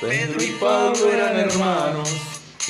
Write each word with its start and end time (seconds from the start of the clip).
Pedro 0.00 0.42
y 0.42 0.48
Pablo 0.60 1.12
eran 1.12 1.36
hermanos 1.38 2.10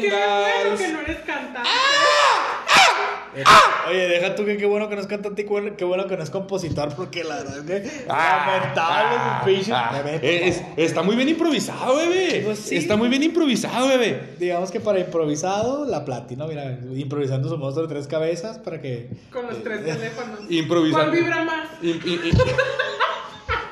que 0.00 0.10
Bengals. 0.10 0.92
no 0.92 1.00
eres 1.02 1.18
cantante. 1.24 1.68
Eh, 3.36 3.42
Oye, 3.90 4.08
deja 4.08 4.34
tú 4.34 4.44
que 4.44 4.56
qué 4.56 4.64
bueno 4.66 4.88
que 4.88 4.94
no 4.94 5.00
es 5.02 5.06
cantante 5.06 5.42
y 5.42 5.44
qué 5.44 5.50
bueno- 5.50 5.76
qué 5.76 5.84
bueno 5.84 6.06
que 6.06 6.16
no 6.16 6.22
es 6.22 6.30
compositor, 6.30 6.94
porque 6.96 7.22
la 7.24 7.36
verdad 7.36 7.58
es 7.58 7.64
que 7.64 8.06
lamentable 8.06 9.16
Ah, 9.18 9.42
el 9.46 9.54
pinche. 9.54 9.72
ah, 9.72 10.02
es- 10.22 10.56
favor. 10.58 10.72
está 10.78 11.02
muy 11.02 11.16
bien 11.16 11.28
improvisado, 11.28 11.96
bebé. 11.96 12.42
Pues 12.44 12.58
sí. 12.60 12.76
Está 12.76 12.96
muy 12.96 13.08
bien 13.08 13.22
improvisado, 13.22 13.88
bebé. 13.88 14.34
Digamos 14.38 14.70
que 14.70 14.80
para 14.80 15.00
improvisado, 15.00 15.84
la 15.84 16.04
platino, 16.04 16.46
mira, 16.46 16.78
improvisando 16.94 17.48
su 17.48 17.58
monstruo 17.58 17.86
de 17.86 17.94
tres 17.94 18.06
cabezas 18.06 18.58
para 18.58 18.80
que. 18.80 19.08
Con 19.32 19.46
los 19.46 19.62
tres 19.62 19.84
teléfonos. 19.84 20.40
Improvisando. 20.48 21.06
¿Cuál 21.10 21.16
vibra 21.22 21.44
más? 21.44 21.68
Y- 21.82 22.00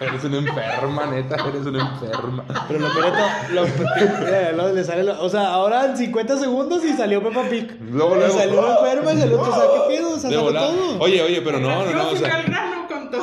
Eres 0.02 0.24
una 0.24 0.38
enferma, 0.38 1.06
neta, 1.06 1.36
eres 1.48 1.66
una 1.66 1.80
enferma. 1.80 2.44
Pero 2.68 2.78
lo 2.80 2.92
peor 2.92 3.04
de 3.04 3.10
todo- 3.10 3.54
lo- 3.54 3.66
eh, 3.66 4.52
lo- 4.54 4.72
le 4.72 4.84
sale 4.84 5.04
lo- 5.04 5.22
o 5.22 5.28
sea, 5.28 5.48
ahora 5.52 5.86
en 5.86 5.96
50 5.96 6.38
segundos 6.38 6.84
y 6.84 6.92
salió 6.92 7.22
Peppa 7.22 7.42
Pig. 7.48 7.76
Luego, 7.90 8.14
Y 8.16 8.18
luego. 8.18 8.34
salió 8.38 8.70
enferma 8.78 9.12
y 9.12 9.18
salió, 9.18 9.40
o 9.40 9.44
sea, 9.44 9.54
¿qué 9.88 9.96
pedo? 9.96 10.10
O 10.14 10.18
sea, 10.18 10.30
todo. 10.30 10.98
Oye, 11.00 11.22
oye, 11.22 11.42
pero 11.42 11.58
no, 11.60 11.84
no, 11.84 11.92
no, 11.92 12.08
o 12.10 12.16
sea, 12.16 12.34
al 12.36 12.42
grano 12.44 12.86
con 12.88 13.10
todo. 13.10 13.22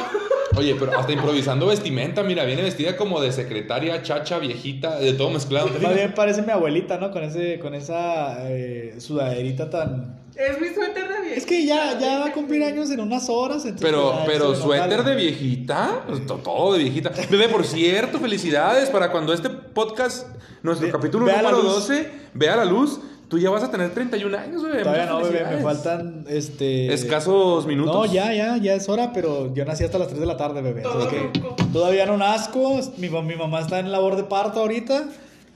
oye, 0.57 0.75
pero 0.79 0.97
hasta 0.99 1.11
improvisando 1.11 1.67
vestimenta, 1.67 2.23
mira, 2.23 2.43
viene 2.45 2.61
vestida 2.63 2.97
como 2.97 3.21
de 3.21 3.31
secretaria, 3.31 4.01
chacha, 4.01 4.39
viejita, 4.39 4.99
de 4.99 5.13
todo 5.13 5.29
mezclado. 5.29 5.69
Más 5.81 5.93
bien 5.93 6.13
parece 6.13 6.41
mi 6.41 6.51
abuelita, 6.51 6.97
¿no? 6.97 7.11
Con 7.11 7.23
ese, 7.23 7.59
con 7.59 7.73
esa 7.75 8.49
eh, 8.49 8.95
sudaderita 8.99 9.69
tan. 9.69 10.18
Es 10.39 10.61
mi 10.61 10.69
suéter 10.69 11.07
de 11.09 11.19
vieja. 11.21 11.35
Es 11.35 11.45
que 11.45 11.65
ya, 11.65 11.99
ya 11.99 12.19
va 12.19 12.27
a 12.27 12.31
cumplir 12.31 12.63
años 12.63 12.89
en 12.91 13.01
unas 13.01 13.27
horas. 13.29 13.65
entonces 13.65 13.81
Pero, 13.85 14.13
ya 14.13 14.25
pero 14.25 14.55
suéter 14.55 15.03
de 15.03 15.15
viejita, 15.15 16.03
pues, 16.07 16.25
to- 16.25 16.35
todo 16.37 16.73
de 16.73 16.79
viejita. 16.79 17.11
Bebé, 17.29 17.49
por 17.49 17.65
cierto, 17.65 18.19
felicidades 18.19 18.89
para 18.89 19.11
cuando 19.11 19.33
este 19.33 19.49
podcast, 19.49 20.27
nuestro 20.63 20.87
Ve- 20.87 20.93
capítulo 20.93 21.25
número 21.25 21.51
luz. 21.51 21.63
12, 21.87 22.09
vea 22.33 22.55
la 22.55 22.65
luz. 22.65 22.99
Tú 23.27 23.37
ya 23.37 23.49
vas 23.51 23.61
a 23.63 23.69
tener 23.69 23.93
31 23.93 24.33
años, 24.33 24.63
bebé. 24.63 24.81
Todavía 24.81 25.05
no, 25.05 25.21
bebé, 25.21 25.45
me 25.45 25.61
faltan 25.61 26.25
este. 26.27 26.91
Escasos 26.91 27.67
minutos. 27.67 27.93
No, 27.93 28.05
ya, 28.11 28.33
ya, 28.33 28.57
ya 28.57 28.73
es 28.73 28.89
hora, 28.89 29.11
pero 29.13 29.53
yo 29.53 29.65
nací 29.65 29.83
hasta 29.83 29.99
las 29.99 30.07
3 30.07 30.19
de 30.19 30.25
la 30.25 30.35
tarde, 30.35 30.61
bebé. 30.63 30.81
Todo 30.81 31.07
que 31.09 31.29
todavía 31.71 32.07
no 32.07 32.17
nazco. 32.17 32.79
Mi, 32.97 33.09
mi 33.09 33.35
mamá 33.35 33.59
está 33.59 33.77
en 33.79 33.91
labor 33.91 34.15
de 34.15 34.23
parto 34.23 34.61
ahorita. 34.61 35.03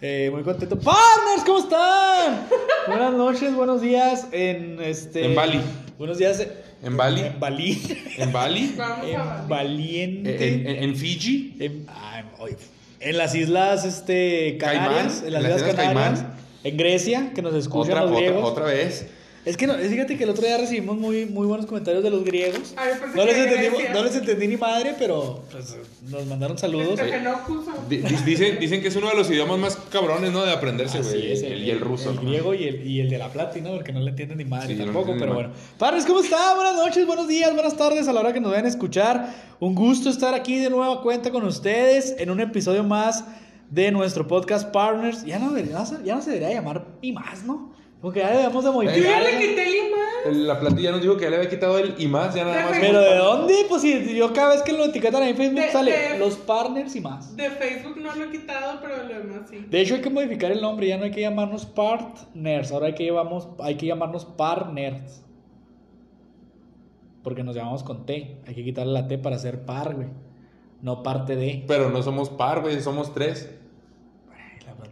Eh, 0.06 0.30
muy 0.34 0.44
contento. 0.44 0.78
¡Partners! 0.78 1.44
¿Cómo 1.46 1.60
están? 1.60 2.46
Buenas 2.88 3.14
noches, 3.14 3.56
buenos 3.56 3.80
días 3.82 4.28
en 4.34 4.82
este. 4.82 5.24
En 5.28 5.34
Bali. 5.34 5.62
Buenos 5.98 6.18
días 6.18 6.42
en, 6.42 6.50
¿En 6.84 6.98
Bali? 6.98 7.22
En 7.22 7.40
Bali. 7.40 7.82
En 8.18 8.34
Bali, 8.34 8.76
en. 9.14 9.48
Valiente. 9.48 10.48
en, 10.56 10.68
en- 10.68 10.84
en 10.84 10.96
Fiji, 10.98 11.56
En, 11.58 11.86
en 13.00 13.18
las 13.18 13.34
islas 13.34 13.86
este, 13.86 14.58
Canarias, 14.58 15.22
Caimán, 15.22 15.26
en 15.28 15.34
las 15.34 15.44
islas 15.44 15.64
Canarias, 15.64 15.76
Caimán. 16.20 16.34
en 16.66 16.78
Grecia, 16.78 17.32
que 17.34 17.42
nos 17.42 17.54
escuchan 17.56 17.92
otra, 17.94 18.02
los 18.02 18.12
otra, 18.12 18.20
griegos. 18.26 18.52
otra 18.52 18.66
vez. 18.66 19.08
Es 19.46 19.58
que 19.58 19.68
no, 19.68 19.74
fíjate 19.74 20.18
que 20.18 20.24
el 20.24 20.30
otro 20.30 20.46
día 20.46 20.58
recibimos 20.58 20.98
muy, 20.98 21.26
muy 21.26 21.46
buenos 21.46 21.66
comentarios 21.66 22.02
de 22.02 22.10
los 22.10 22.24
griegos. 22.24 22.74
Ay, 22.78 22.92
No 23.14 23.26
les, 23.26 23.36
entendimos- 23.38 23.82
no 23.94 24.04
les 24.06 24.16
entendí 24.16 24.48
ni 24.48 24.56
madre, 24.56 24.96
pero 24.98 25.44
pues, 25.52 25.76
nos 26.10 26.26
mandaron 26.28 26.58
saludos. 26.58 26.98
Que 27.00 27.20
no 27.20 27.36
Dicen, 28.26 28.58
dicen 28.60 28.82
que 28.82 28.88
es 28.88 28.96
uno 28.96 29.10
de 29.10 29.16
los 29.16 29.30
idiomas 29.30 29.60
más 29.60 29.76
cabrones, 29.92 30.32
¿no? 30.32 30.46
De 30.46 30.52
aprenderse, 30.54 31.02
güey. 31.02 31.34
el, 31.46 31.62
y 31.64 31.72
el 31.72 31.82
ruso. 31.82 32.12
El 32.12 32.16
¿no? 32.16 32.22
griego 32.22 32.54
y 32.54 32.64
el, 32.70 32.88
y 32.88 33.02
el 33.02 33.10
de 33.10 33.18
la 33.18 33.30
platina, 33.34 33.70
porque 33.72 33.92
no 33.92 34.00
le 34.00 34.12
entienden 34.12 34.38
ni 34.38 34.46
madre 34.46 34.68
Sí, 34.70 34.76
no 34.76 34.86
tampoco, 34.86 35.12
entiendo 35.12 35.26
pero 35.26 35.34
bueno. 35.36 35.50
Padres, 35.78 36.06
¿cómo 36.06 36.22
están? 36.22 36.56
Buenas 36.56 36.76
noches, 36.76 37.06
buenos 37.06 37.28
días, 37.28 37.54
buenas 37.54 37.76
tardes 37.76 38.08
a 38.08 38.14
la 38.14 38.22
hora 38.22 38.32
que 38.32 38.40
nos 38.40 38.50
vayan 38.52 38.66
a 38.66 38.70
escuchar. 38.70 39.34
Un 39.60 39.76
gusto 39.76 40.10
estar 40.10 40.34
aquí 40.34 40.58
de 40.58 40.70
nueva 40.70 41.02
cuenta 41.02 41.32
con 41.32 41.44
ustedes 41.44 42.16
en 42.18 42.30
un 42.30 42.40
episodio 42.40 42.86
más 42.86 43.26
de 43.70 43.92
nuestro 43.92 44.26
podcast 44.26 44.70
Partners. 44.72 45.26
Ya 45.26 45.38
no, 45.38 45.52
debería- 45.52 45.84
ya 46.06 46.16
no 46.16 46.22
se 46.22 46.32
debería 46.32 46.56
llamar 46.56 46.86
y 47.02 47.12
más, 47.12 47.44
¿no? 47.44 47.74
Porque 48.04 48.20
ya 48.20 48.32
debemos 48.36 48.64
de 48.66 48.70
Yo 48.70 48.82
ya 48.84 48.90
modificar. 48.92 49.24
le 49.24 49.30
quité 49.40 49.64
el 49.64 49.76
imán. 49.88 50.48
La 50.48 50.60
platilla 50.60 50.92
nos 50.92 51.02
dijo 51.02 51.16
que 51.16 51.24
ya 51.24 51.30
le 51.30 51.36
había 51.38 51.50
quitado 51.50 51.78
el 51.80 51.96
y 51.98 52.08
más, 52.08 52.36
ya 52.36 52.44
nada 52.44 52.70
más. 52.70 52.78
Pero 52.80 53.00
¿de 53.00 53.16
dónde? 53.16 53.54
Pues 53.70 53.82
si 53.82 54.14
yo 54.16 54.34
cada 54.34 54.50
vez 54.54 54.62
que 54.62 54.74
lo 54.74 54.84
etiquetan 54.84 55.24
en 55.24 55.36
Facebook 55.38 55.62
De- 55.62 55.72
sale 55.72 55.92
de- 55.98 56.20
los 56.20 56.36
partners 56.36 56.94
y 56.98 57.00
más. 57.02 57.34
De 57.38 57.50
Facebook 57.50 57.98
no 58.02 58.14
lo 58.14 58.26
he 58.26 58.30
quitado, 58.32 58.80
pero 58.82 58.98
de 58.98 59.04
lo 59.14 59.20
demás 59.20 59.50
sí. 59.50 59.66
De 59.70 59.80
hecho 59.82 59.96
hay 59.96 60.02
que 60.02 60.10
modificar 60.10 60.52
el 60.52 60.62
nombre, 60.62 60.86
ya 60.88 60.98
no 60.98 61.06
hay 61.06 61.12
que 61.12 61.22
llamarnos 61.22 61.66
partners, 61.66 62.74
ahora 62.74 62.88
hay 62.88 62.94
que, 62.96 63.06
llamamos, 63.06 63.48
hay 63.60 63.76
que 63.76 63.86
llamarnos 63.86 64.26
partners. 64.26 65.24
Porque 67.24 67.44
nos 67.44 67.56
llamamos 67.56 67.84
con 67.84 68.06
T, 68.06 68.38
hay 68.46 68.54
que 68.54 68.64
quitarle 68.66 68.92
la 68.92 69.08
T 69.08 69.18
para 69.18 69.38
hacer 69.38 69.64
par, 69.66 69.96
güey. 69.96 70.08
No 70.82 71.04
parte 71.04 71.38
de. 71.38 71.64
Pero 71.68 71.90
no 71.90 72.04
somos 72.04 72.30
par, 72.30 72.60
güey, 72.62 72.82
somos 72.82 73.14
tres. 73.14 73.50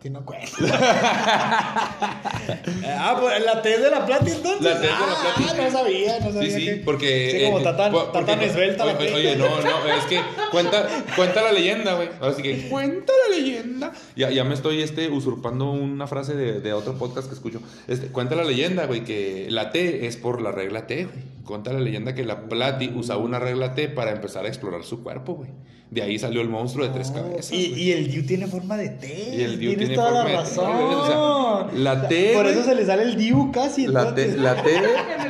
Plati 0.01 0.09
no 0.09 0.25
cuenta. 0.25 0.57
ah, 2.97 3.17
pues 3.19 3.45
la 3.45 3.61
T 3.61 3.73
es 3.75 3.81
de 3.83 3.91
la 3.91 4.03
plati 4.05 4.31
entonces. 4.31 4.63
La 4.63 4.81
T 4.81 4.87
es 4.87 4.89
de 4.89 4.89
la 4.89 5.51
Ah, 5.51 5.53
no 5.65 5.71
sabía, 5.71 6.19
no 6.19 6.31
sabía. 6.33 6.49
Sí, 6.49 6.59
sí, 6.59 6.65
que- 6.65 6.75
porque. 6.77 7.31
Sí, 7.31 7.45
como 7.45 7.59
eh, 7.59 7.63
po- 7.63 7.69
está 7.69 7.91
porque 8.11 8.35
no- 8.35 8.41
esbelta 8.41 8.85
la 8.85 8.93
oye. 8.93 9.13
Oye, 9.13 9.35
no, 9.35 9.45
no, 9.61 9.93
es 9.93 10.05
que 10.05 10.19
cuenta, 10.51 10.87
cuenta 11.15 11.41
la 11.43 11.51
leyenda, 11.51 11.93
güey. 11.95 12.09
Así 12.21 12.41
que 12.41 12.67
cuenta 12.69 13.13
la 13.29 13.35
leyenda. 13.37 13.91
Ya, 14.15 14.29
ya 14.31 14.43
me 14.43 14.53
estoy 14.55 14.81
este, 14.81 15.09
usurpando 15.09 15.71
una 15.71 16.07
frase 16.07 16.33
de, 16.35 16.61
de 16.61 16.73
otro 16.73 16.95
podcast 16.95 17.27
que 17.27 17.35
escucho. 17.35 17.61
Este, 17.87 18.07
cuenta 18.07 18.35
la 18.35 18.43
leyenda, 18.43 18.85
güey, 18.85 19.03
que 19.03 19.47
la 19.49 19.71
T 19.71 20.07
es 20.07 20.17
por 20.17 20.41
la 20.41 20.51
regla 20.51 20.87
T, 20.87 21.05
güey. 21.05 21.31
Cuenta 21.45 21.73
la 21.73 21.79
leyenda 21.79 22.13
que 22.15 22.23
la 22.23 22.47
Plati 22.47 22.91
usaba 22.95 23.21
una 23.21 23.39
regla 23.39 23.73
T 23.73 23.89
para 23.89 24.11
empezar 24.11 24.45
a 24.45 24.47
explorar 24.47 24.83
su 24.83 25.01
cuerpo, 25.03 25.33
güey. 25.33 25.49
De 25.89 26.01
ahí 26.01 26.17
salió 26.17 26.39
el 26.41 26.47
monstruo 26.47 26.85
de 26.87 26.93
tres 26.93 27.11
cabezas. 27.11 27.51
Y, 27.51 27.73
y 27.73 27.91
el 27.91 28.09
Diu 28.09 28.25
tiene 28.25 28.47
forma 28.47 28.77
de 28.77 28.89
T. 28.89 29.35
Y 29.35 29.41
el 29.41 29.59
Diu 29.59 29.75
tiene 29.75 29.93
toda 29.95 30.23
forma 30.23 30.23
la 30.23 30.29
de 30.29 30.35
T, 30.35 30.39
razón. 30.39 30.71
o 30.71 31.67
sea, 31.71 31.77
la 31.79 32.07
T, 32.07 32.31
Por 32.33 32.47
eso 32.47 32.63
se 32.63 32.75
le 32.75 32.85
sale 32.85 33.03
el 33.03 33.17
Diu 33.17 33.51
casi. 33.51 33.87
La 33.87 34.15
T, 34.15 34.37
la 34.37 34.63
T, 34.63 34.71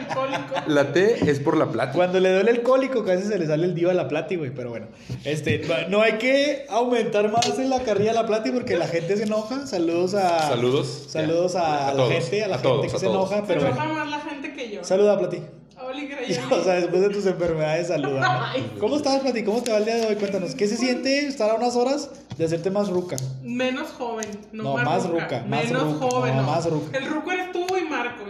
la 0.67 0.94
T 0.94 1.29
es 1.31 1.39
por 1.39 1.57
la 1.57 1.66
Plati. 1.71 1.95
Cuando 1.95 2.19
le 2.19 2.31
duele 2.31 2.51
el 2.51 2.61
cólico, 2.61 3.03
casi 3.03 3.23
se 3.23 3.39
le 3.39 3.47
sale 3.47 3.66
el 3.66 3.73
Diu 3.73 3.89
a 3.89 3.94
la 3.95 4.07
plati, 4.07 4.35
güey. 4.35 4.51
Pero 4.53 4.69
bueno, 4.69 4.88
este, 5.25 5.63
no 5.89 6.01
hay 6.03 6.13
que 6.19 6.66
aumentar 6.69 7.31
más 7.31 7.57
en 7.57 7.69
la 7.71 7.79
carrilla 7.79 8.11
de 8.11 8.16
la 8.17 8.27
plati 8.27 8.51
porque 8.51 8.75
la 8.77 8.88
gente 8.88 9.17
se 9.17 9.23
enoja. 9.23 9.66
Saludos 9.66 10.13
a. 10.13 10.47
Saludos. 10.50 11.05
Saludos 11.09 11.55
a, 11.55 11.88
A 11.88 11.91
la 11.91 11.97
todos, 11.97 12.13
gente, 12.13 12.44
a 12.44 12.47
la 12.50 12.55
a 12.55 12.59
gente 12.59 12.69
todos, 12.69 12.81
que 12.91 12.95
a 12.95 13.00
se 13.00 13.05
todos. 13.07 13.31
enoja. 13.31 13.47
Pero 13.47 13.61
Se 13.61 13.67
bueno. 13.67 13.81
enoja 13.83 14.00
más 14.05 14.11
la 14.11 14.19
gente 14.29 14.53
que 14.53 14.69
yo. 14.75 14.83
Saluda, 14.83 15.17
Plati. 15.17 15.38
O 16.51 16.63
sea, 16.63 16.73
después 16.75 17.01
de 17.01 17.09
tus 17.09 17.25
enfermedades, 17.25 17.87
saluda. 17.87 18.53
¿no? 18.57 18.79
¿Cómo 18.79 18.97
estás, 18.97 19.19
Plati? 19.21 19.43
¿Cómo 19.43 19.61
te 19.61 19.71
va 19.71 19.77
el 19.77 19.85
día 19.85 19.95
de 19.95 20.07
hoy? 20.07 20.15
Cuéntanos. 20.15 20.55
¿Qué 20.55 20.67
se 20.67 20.77
siente 20.77 21.27
estar 21.27 21.49
a 21.49 21.55
unas 21.55 21.75
horas 21.75 22.09
de 22.37 22.45
hacerte 22.45 22.69
más 22.71 22.89
ruca? 22.89 23.17
Menos 23.43 23.89
joven, 23.91 24.27
no, 24.51 24.63
No, 24.63 24.73
más, 24.75 24.85
más 24.85 25.07
ruca. 25.09 25.23
ruca, 25.23 25.45
más 25.47 25.65
Menos 25.65 25.93
ruca, 25.93 26.05
joven, 26.09 26.37
no, 26.37 26.43
más 26.43 26.65
ruca. 26.69 26.97
El 26.97 27.05
ruco 27.05 27.31
eres. 27.31 27.50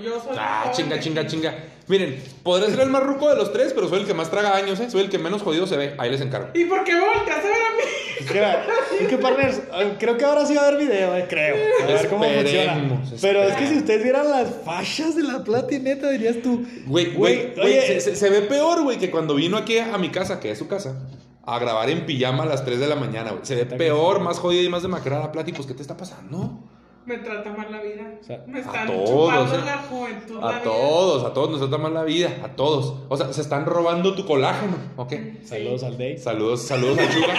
Yo 0.03 0.19
soy 0.19 0.35
Ah, 0.37 0.71
chinga, 0.73 0.95
que 0.95 1.01
chinga, 1.01 1.27
chinga. 1.27 1.55
Miren, 1.87 2.21
podré 2.43 2.69
ser 2.69 2.79
el 2.81 2.89
más 2.89 3.03
ruco 3.03 3.29
de 3.29 3.35
los 3.35 3.51
tres, 3.51 3.73
pero 3.73 3.89
soy 3.89 4.01
el 4.01 4.05
que 4.07 4.13
más 4.13 4.31
traga 4.31 4.55
años, 4.55 4.79
¿eh? 4.79 4.89
Soy 4.89 5.01
el 5.01 5.09
que 5.09 5.17
menos 5.17 5.41
jodido 5.41 5.67
se 5.67 5.75
ve. 5.77 5.93
Ahí 5.97 6.09
les 6.09 6.21
encargo. 6.21 6.49
¿Y 6.53 6.65
por 6.65 6.83
qué 6.83 6.93
volteas 6.95 7.39
a 7.39 7.43
ver 7.43 7.53
a 7.53 7.75
mí? 7.75 7.83
Es 8.21 8.31
que, 8.31 9.03
es 9.03 9.07
que, 9.09 9.17
partners, 9.17 9.61
eh, 9.73 9.95
creo 9.99 10.15
que 10.17 10.23
ahora 10.25 10.45
sí 10.45 10.53
va 10.53 10.61
a 10.63 10.67
haber 10.67 10.79
video, 10.79 11.15
eh, 11.15 11.25
creo. 11.27 11.55
A 11.83 11.85
ver 11.87 12.07
cómo 12.07 12.23
funciona. 12.23 12.73
Esperemos, 12.75 13.13
Pero 13.19 13.43
es 13.43 13.55
que 13.55 13.67
si 13.67 13.77
ustedes 13.77 14.03
vieran 14.03 14.29
las 14.29 14.47
fachas 14.63 15.15
de 15.15 15.23
la 15.23 15.43
plati, 15.43 15.79
neta, 15.79 16.09
dirías 16.11 16.37
tú. 16.43 16.63
Güey, 16.85 17.13
güey, 17.13 17.53
güey, 17.55 17.65
oye, 17.67 17.99
se, 17.99 18.15
se- 18.15 18.29
ve 18.29 18.41
peor, 18.41 18.83
güey, 18.83 18.97
que 18.99 19.09
cuando 19.09 19.33
vino 19.35 19.57
aquí 19.57 19.79
a 19.79 19.97
mi 19.97 20.09
casa, 20.09 20.39
que 20.39 20.51
es 20.51 20.59
su 20.59 20.67
casa, 20.67 20.95
a 21.43 21.57
grabar 21.59 21.89
en 21.89 22.05
pijama 22.05 22.43
a 22.43 22.45
las 22.45 22.63
3 22.63 22.79
de 22.79 22.87
la 22.87 22.95
mañana, 22.95 23.31
güey. 23.31 23.43
Se 23.43 23.55
ve 23.55 23.65
peor, 23.65 24.19
más 24.19 24.37
jodida 24.39 24.61
y 24.61 24.69
más 24.69 24.83
demacrada, 24.83 25.31
Plati. 25.31 25.51
Pues, 25.51 25.67
¿qué 25.67 25.73
te 25.73 25.81
está 25.81 25.97
pasando? 25.97 26.59
Me 27.03 27.17
trata 27.17 27.49
mal 27.51 27.71
la 27.71 27.81
vida. 27.81 28.13
O 28.21 28.23
sea, 28.23 28.43
Me 28.45 28.59
a 28.59 28.61
están 28.61 28.85
todos, 28.87 29.09
chupando 29.09 29.55
eh. 29.55 29.61
la 29.65 29.77
juventud. 29.77 30.39
la 30.39 30.47
A 30.47 30.51
vida. 30.51 30.61
todos, 30.63 31.23
a 31.25 31.33
todos 31.33 31.49
nos 31.49 31.59
trata 31.59 31.77
mal 31.79 31.93
la 31.95 32.03
vida, 32.03 32.29
a 32.43 32.49
todos. 32.49 32.93
O 33.09 33.17
sea, 33.17 33.33
se 33.33 33.41
están 33.41 33.65
robando 33.65 34.13
tu 34.13 34.23
colágeno, 34.25 34.77
¿ok? 34.97 35.13
Saludos 35.43 35.83
al 35.83 35.93
Dave. 35.93 36.17
Saludos, 36.19 36.61
saludos 36.61 36.99
al 36.99 37.11
Sugar. 37.11 37.37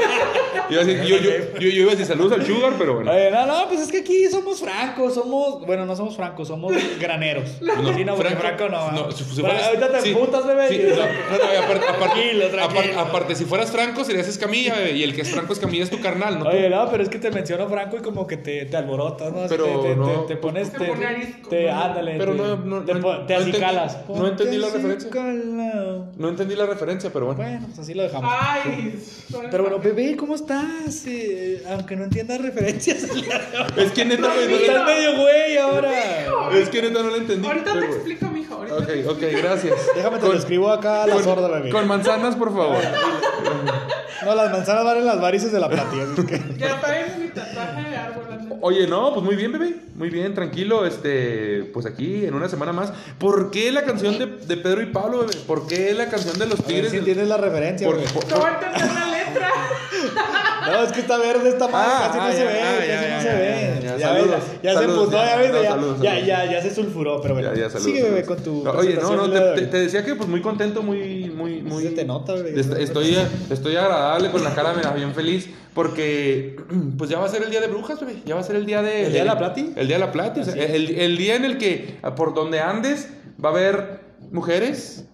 Yo, 0.69 0.83
yo, 0.83 1.17
yo, 1.17 1.31
yo 1.61 1.69
iba 1.69 1.89
a 1.89 1.91
decir 1.95 2.07
saludos 2.07 2.33
al 2.33 2.45
Sugar, 2.45 2.73
pero 2.77 2.95
bueno. 2.97 3.13
Oye, 3.13 3.31
no, 3.31 3.47
no, 3.47 3.69
pues 3.69 3.81
es 3.83 3.93
que 3.93 3.99
aquí 3.99 4.27
somos 4.31 4.61
francos, 4.61 5.15
somos, 5.15 5.65
bueno, 5.65 5.87
no 5.87 5.95
somos 5.95 6.17
francos, 6.17 6.49
somos 6.49 6.73
graneros. 6.99 7.49
No, 7.83 7.95
sí, 7.95 8.05
no, 8.05 8.17
Franco- 8.17 8.41
franco 8.41 8.69
no. 8.69 8.93
no, 8.93 9.11
si- 9.13 9.25
si 9.25 9.41
fueras- 9.41 9.67
ahorita 9.69 9.93
te 9.93 10.01
sí, 10.03 10.11
emputas, 10.11 10.47
bebé. 10.47 10.69
sí, 10.69 10.81
no, 10.89 10.97
no, 10.97 11.45
no, 11.45 11.53
y 11.53 11.57
aparte, 11.57 11.87
aparte- 11.87 12.13
Tranquilo, 12.13 12.49
tranquilo. 12.49 12.63
aparte- 12.81 12.97
aparte, 12.99 13.35
si 13.37 13.45
fueras 13.45 13.71
Franco, 13.71 14.05
serías 14.05 14.27
Escamilla, 14.29 14.75
bebé, 14.75 14.93
y 14.93 15.03
el 15.05 15.15
que 15.15 15.23
es 15.23 15.31
Franco 15.31 15.53
Escamilla 15.53 15.85
es 15.85 15.91
tu 15.91 16.01
carnal, 16.01 16.39
¿no? 16.41 16.49
Oye, 16.49 16.69
no, 16.69 16.89
pero 16.91 17.03
es 17.03 17.09
que 17.09 17.19
te 17.19 17.31
menciono 17.31 17.69
Franco 17.69 17.97
y 17.97 18.01
como 18.01 18.27
que 18.27 18.37
te, 18.37 18.67
te 18.67 18.77
alborotas, 18.77 19.33
¿no? 19.33 19.49
Pero 19.57 19.81
te, 19.81 19.89
te- 19.89 19.97
no. 19.97 20.07
te, 20.23 20.35
te 20.35 20.37
pones, 20.37 20.73
te, 20.73 20.79
pone 20.85 21.07
arisco. 21.07 21.49
te, 21.49 21.71
ándale. 21.71 22.15
Pero 22.19 22.33
te- 22.33 22.39
no, 22.39 22.57
Te, 22.57 22.65
no- 22.69 22.85
te 22.85 22.95
no 22.95 23.19
entendí- 23.41 23.51
acicalas. 23.51 23.99
No 24.09 24.27
entendí 24.29 24.57
la 24.59 24.69
referencia. 24.71 25.11
No 26.19 26.29
entendí 26.29 26.55
la 26.57 26.67
referencia, 26.67 27.11
pero 27.13 27.27
bueno. 27.27 27.43
Bueno, 27.43 27.67
pues 27.67 27.79
así 27.79 27.95
lo 27.95 28.03
dejamos. 28.03 28.33
Ay, 28.39 28.99
Pero 29.51 29.63
bueno, 29.65 29.79
bebé, 29.79 30.17
¿cómo 30.17 30.35
estás? 30.35 31.07
Eh, 31.07 31.63
aunque 31.71 31.97
no 31.97 32.05
entiendas 32.05 32.41
referencias. 32.41 33.05
Es 33.05 33.91
que 33.93 34.05
neta, 34.05 34.23
no 34.29 34.33
Estás 34.41 34.87
medio 34.87 35.17
güey 35.21 35.57
ahora. 35.59 35.93
es 36.55 36.69
que 36.69 36.83
neta 36.83 37.03
no 37.03 37.11
la 37.11 37.17
entendí. 37.19 37.47
Ahorita 37.47 37.73
te 37.73 37.85
explico, 37.87 38.27
mijo. 38.27 38.42
Ahorita 38.53 38.75
Ok, 38.77 38.89
ok, 39.17 39.23
gracias. 39.39 39.75
Déjame 39.95 40.19
te 40.19 40.29
lo 40.29 40.35
escribo 40.35 40.71
acá 40.71 41.03
a 41.05 41.07
la 41.07 41.15
con, 41.15 41.25
sorda, 41.25 41.49
bebé. 41.49 41.71
con 41.71 41.87
manzanas, 41.89 42.37
por 42.37 42.49
favor. 42.55 42.77
No, 44.25 44.35
las 44.37 44.53
manzanas 44.53 44.85
van 44.85 44.99
en 44.99 45.07
las 45.07 45.21
varices 45.21 45.51
de 45.53 45.59
la 45.61 45.69
platilla. 45.69 46.05
Ya 46.57 46.81
traes 46.81 47.19
mi 47.19 47.29
tatuaje 47.29 47.89
de 47.91 47.97
árbol. 47.97 48.23
Oye, 48.61 48.87
no, 48.87 49.13
pues 49.13 49.25
muy 49.25 49.35
bien, 49.35 49.51
bebé. 49.51 49.75
Muy 49.97 50.09
bien, 50.09 50.35
tranquilo. 50.35 50.87
Este, 50.87 51.69
pues 51.75 51.85
aquí 51.87 52.25
en 52.25 52.35
una 52.35 52.49
semana 52.49 52.73
más. 52.73 52.93
¿Por 53.19 53.51
qué 53.51 53.73
la 53.73 53.83
canción 53.83 54.19
de, 54.19 54.27
de 54.27 54.57
Pedro 54.57 54.81
y 54.83 54.87
Pablo, 54.87 55.19
bebé? 55.21 55.33
¿Por 55.47 55.67
qué 55.67 55.93
la 55.95 56.07
canción 56.09 56.39
de 56.39 56.47
los 56.47 56.63
tigres? 56.65 56.93
si 56.93 56.99
entiendes 56.99 57.27
la 57.27 57.37
referencia, 57.39 57.87
por- 57.89 57.97
bebé. 57.97 58.09
por- 58.11 58.29
No 58.31 58.37
voy 58.39 58.47
a 58.51 58.55
entender 58.55 58.95
la 58.95 59.07
letra. 59.07 59.49
No, 60.67 60.83
es 60.83 60.93
que 60.93 61.01
está 61.01 61.19
verde 61.19 61.49
esta 61.49 61.69
madre, 61.69 61.91
Ah, 61.93 62.07
casi 62.07 62.19
no 62.19 62.25
ah, 62.25 62.33
se 62.33 62.39
ya, 62.39 62.45
ve, 62.45 62.61
ah, 62.63 62.77
casi 62.77 62.89
ya, 62.89 63.01
no 63.01 63.09
ya, 63.09 63.21
se 63.21 63.27
ya, 63.27 63.35
ve. 63.35 63.51
ya, 63.51 63.81
ya, 63.83 63.97
Ya, 63.97 64.09
saludos, 64.09 64.31
ves, 64.31 64.63
ya, 64.63 64.79
se 64.79 64.85
emputó, 64.85 65.11
ya, 65.13 65.27
ya 65.27 65.37
ves, 65.37 65.53
no, 65.53 65.63
ya, 65.63 65.69
saludos, 65.71 66.01
ya, 66.01 66.19
ya, 66.21 66.51
ya 66.53 66.63
se 66.63 66.75
sulfuró, 66.75 67.21
pero 67.21 67.35
bueno. 67.35 67.55
Ya, 67.55 67.69
ya, 67.69 67.79
Sigue, 67.79 68.03
bebé, 68.03 68.25
con 68.25 68.37
tu 68.43 68.63
No, 68.65 68.71
Oye, 68.73 68.95
no, 68.95 69.17
no, 69.17 69.31
te, 69.31 69.67
te- 69.67 69.79
decía 69.81 70.05
que 70.05 70.15
pues 70.15 70.29
muy 70.29 70.41
contento, 70.41 70.83
muy, 70.83 71.31
muy, 71.35 71.63
muy. 71.63 71.83
Se 71.83 71.91
te 71.91 72.05
nota, 72.05 72.35
bebé. 72.35 72.59
Est- 72.59 72.73
Estoy, 72.73 73.17
estoy 73.51 73.77
agradable 73.77 74.31
con 74.31 74.43
la 74.45 74.55
cara, 74.55 74.73
mira, 74.75 74.91
bien 74.93 75.15
feliz. 75.15 75.49
Porque, 75.75 76.57
pues 76.99 77.09
ya 77.11 77.19
va 77.19 77.27
a 77.27 77.29
ser 77.29 77.43
el 77.43 77.51
día 77.51 77.61
de 77.61 77.67
brujas, 77.69 77.99
bebé. 78.01 78.17
Ya 78.25 78.35
va 78.35 78.41
a 78.41 78.45
ser 78.45 78.57
el 78.57 78.67
día 78.67 78.83
de. 78.83 79.07
¿El 79.07 79.13
día 79.13 79.23
de 79.23 79.27
la 79.29 79.39
plati? 79.39 79.73
El 79.77 79.87
día 79.89 79.97
de 79.97 80.05
la 80.05 80.13
plati. 80.13 80.41
o 80.41 80.45
sea, 80.45 80.55
el, 80.55 80.91
el 80.99 81.17
día 81.17 81.37
en 81.37 81.45
el 81.45 81.59
que, 81.59 81.97
por 82.17 82.35
donde 82.35 82.61
andes, 82.61 83.09
va 83.43 83.49
a 83.49 83.53
haber 83.53 84.01
mujeres 84.31 85.05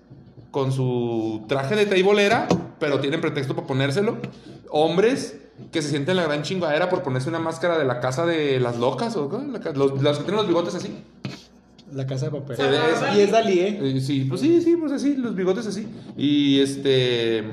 con 0.50 0.72
su 0.72 1.44
traje 1.48 1.76
de 1.76 1.86
teibolera, 1.86 2.48
pero 2.78 3.00
tienen 3.00 3.20
pretexto 3.20 3.54
para 3.54 3.66
ponérselo. 3.66 4.18
Hombres 4.70 5.38
que 5.72 5.82
se 5.82 5.90
sienten 5.90 6.16
la 6.16 6.24
gran 6.24 6.42
chingadera 6.42 6.88
por 6.88 7.02
ponerse 7.02 7.28
una 7.28 7.38
máscara 7.38 7.78
de 7.78 7.84
la 7.84 8.00
casa 8.00 8.24
de 8.24 8.60
las 8.60 8.78
locas, 8.78 9.16
o 9.16 9.28
¿qué? 9.28 9.36
La 9.36 9.72
los, 9.72 10.02
las 10.02 10.18
que 10.18 10.24
tienen 10.24 10.36
los 10.36 10.48
bigotes 10.48 10.74
así. 10.74 11.02
La 11.92 12.06
casa 12.06 12.26
de 12.26 12.32
papel. 12.32 12.56
Esa. 12.60 13.16
Y 13.16 13.20
es 13.20 13.30
Dalí, 13.30 13.60
¿eh? 13.60 13.80
Eh, 13.82 14.00
sí, 14.00 14.26
pues 14.28 14.40
sí, 14.42 14.60
sí, 14.60 14.76
pues 14.76 14.92
así, 14.92 15.16
los 15.16 15.34
bigotes 15.34 15.66
así. 15.66 15.86
Y 16.16 16.60
este. 16.60 17.44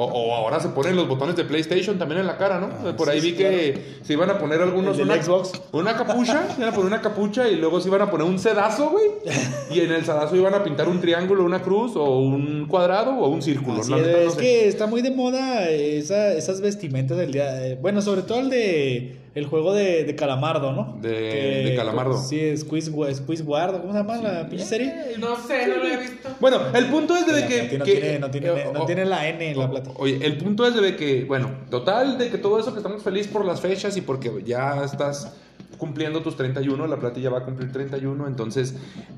O, 0.00 0.04
o 0.04 0.32
ahora 0.36 0.60
se 0.60 0.68
ponen 0.68 0.94
los 0.94 1.08
botones 1.08 1.34
de 1.34 1.44
PlayStation 1.44 1.98
también 1.98 2.20
en 2.20 2.28
la 2.28 2.36
cara, 2.38 2.60
¿no? 2.60 2.68
Ah, 2.88 2.94
Por 2.96 3.10
ahí 3.10 3.20
sí, 3.20 3.32
vi 3.32 3.36
que 3.36 3.98
se 4.02 4.12
iban 4.12 4.30
a 4.30 4.38
poner 4.38 4.62
algunos. 4.62 4.96
Una, 4.98 5.20
Xbox. 5.20 5.60
Una 5.72 5.96
capucha, 5.96 6.46
se 6.54 6.58
iban 6.60 6.68
a 6.68 6.72
poner 6.72 6.86
una 6.86 7.00
capucha 7.00 7.48
y 7.48 7.56
luego 7.56 7.80
se 7.80 7.88
iban 7.88 8.02
a 8.02 8.08
poner 8.08 8.24
un 8.24 8.38
sedazo, 8.38 8.90
güey. 8.90 9.06
Y 9.74 9.80
en 9.80 9.90
el 9.90 10.04
sedazo 10.04 10.36
iban 10.36 10.54
a 10.54 10.62
pintar 10.62 10.88
un 10.88 11.00
triángulo, 11.00 11.44
una 11.44 11.60
cruz, 11.62 11.96
o 11.96 12.20
un 12.20 12.66
cuadrado, 12.68 13.10
o 13.18 13.28
un 13.28 13.42
círculo. 13.42 13.80
Así 13.80 13.92
es, 13.92 13.98
neta, 14.06 14.18
no 14.18 14.28
es 14.28 14.34
sé. 14.34 14.40
que 14.40 14.68
está 14.68 14.86
muy 14.86 15.02
de 15.02 15.10
moda 15.10 15.68
esa- 15.68 16.32
esas 16.32 16.60
vestimentas 16.60 17.18
del 17.18 17.32
día. 17.32 17.66
eh, 17.66 17.76
Bueno, 17.82 18.00
sobre 18.00 18.22
todo 18.22 18.38
el 18.38 18.50
de 18.50 19.16
el 19.34 19.46
juego 19.46 19.72
de, 19.74 20.04
de 20.04 20.14
Calamardo, 20.16 20.72
¿no? 20.72 20.98
De- 21.00 21.64
de 21.64 21.74
Calamardo. 21.76 22.16
Sí, 22.18 22.56
Squeeze, 22.56 22.90
Squeeze 23.14 23.42
Guard, 23.44 23.80
¿cómo 23.80 23.92
se 23.92 23.98
llama 23.98 24.16
la 24.18 24.48
pinche 24.48 24.64
serie? 24.64 24.92
No 25.18 25.36
sé, 25.36 25.66
no 25.68 25.76
lo 25.76 25.84
he 25.84 25.96
visto. 25.96 26.28
Bueno, 26.40 26.60
el 26.74 26.86
punto 26.86 27.14
es 27.16 27.26
de 27.26 27.46
que. 27.46 27.78
no, 27.78 27.84
tiene, 27.84 28.18
no, 28.18 28.30
tiene, 28.30 28.46
eh, 28.48 28.70
no 28.72 28.82
o- 28.82 28.86
tiene 28.86 29.04
la 29.04 29.28
N 29.28 29.50
en 29.50 29.58
la 29.58 29.70
plata. 29.70 29.90
Oye, 29.96 30.18
el 30.24 30.38
punto 30.38 30.66
es 30.66 30.74
de 30.74 30.96
que, 30.96 31.24
bueno, 31.24 31.50
total, 31.70 32.18
de 32.18 32.30
que 32.30 32.38
todo 32.38 32.58
eso 32.58 32.72
que 32.72 32.78
estamos 32.78 33.02
felices 33.02 33.30
por 33.32 33.44
las 33.44 33.60
fechas 33.60 33.96
y 33.96 34.00
porque 34.00 34.30
ya 34.44 34.82
estás 34.84 35.34
cumpliendo 35.78 36.20
tus 36.22 36.36
31, 36.36 36.86
la 36.86 36.96
platilla 36.98 37.30
va 37.30 37.38
a 37.38 37.44
cumplir 37.44 37.72
31, 37.72 38.26
entonces 38.26 38.74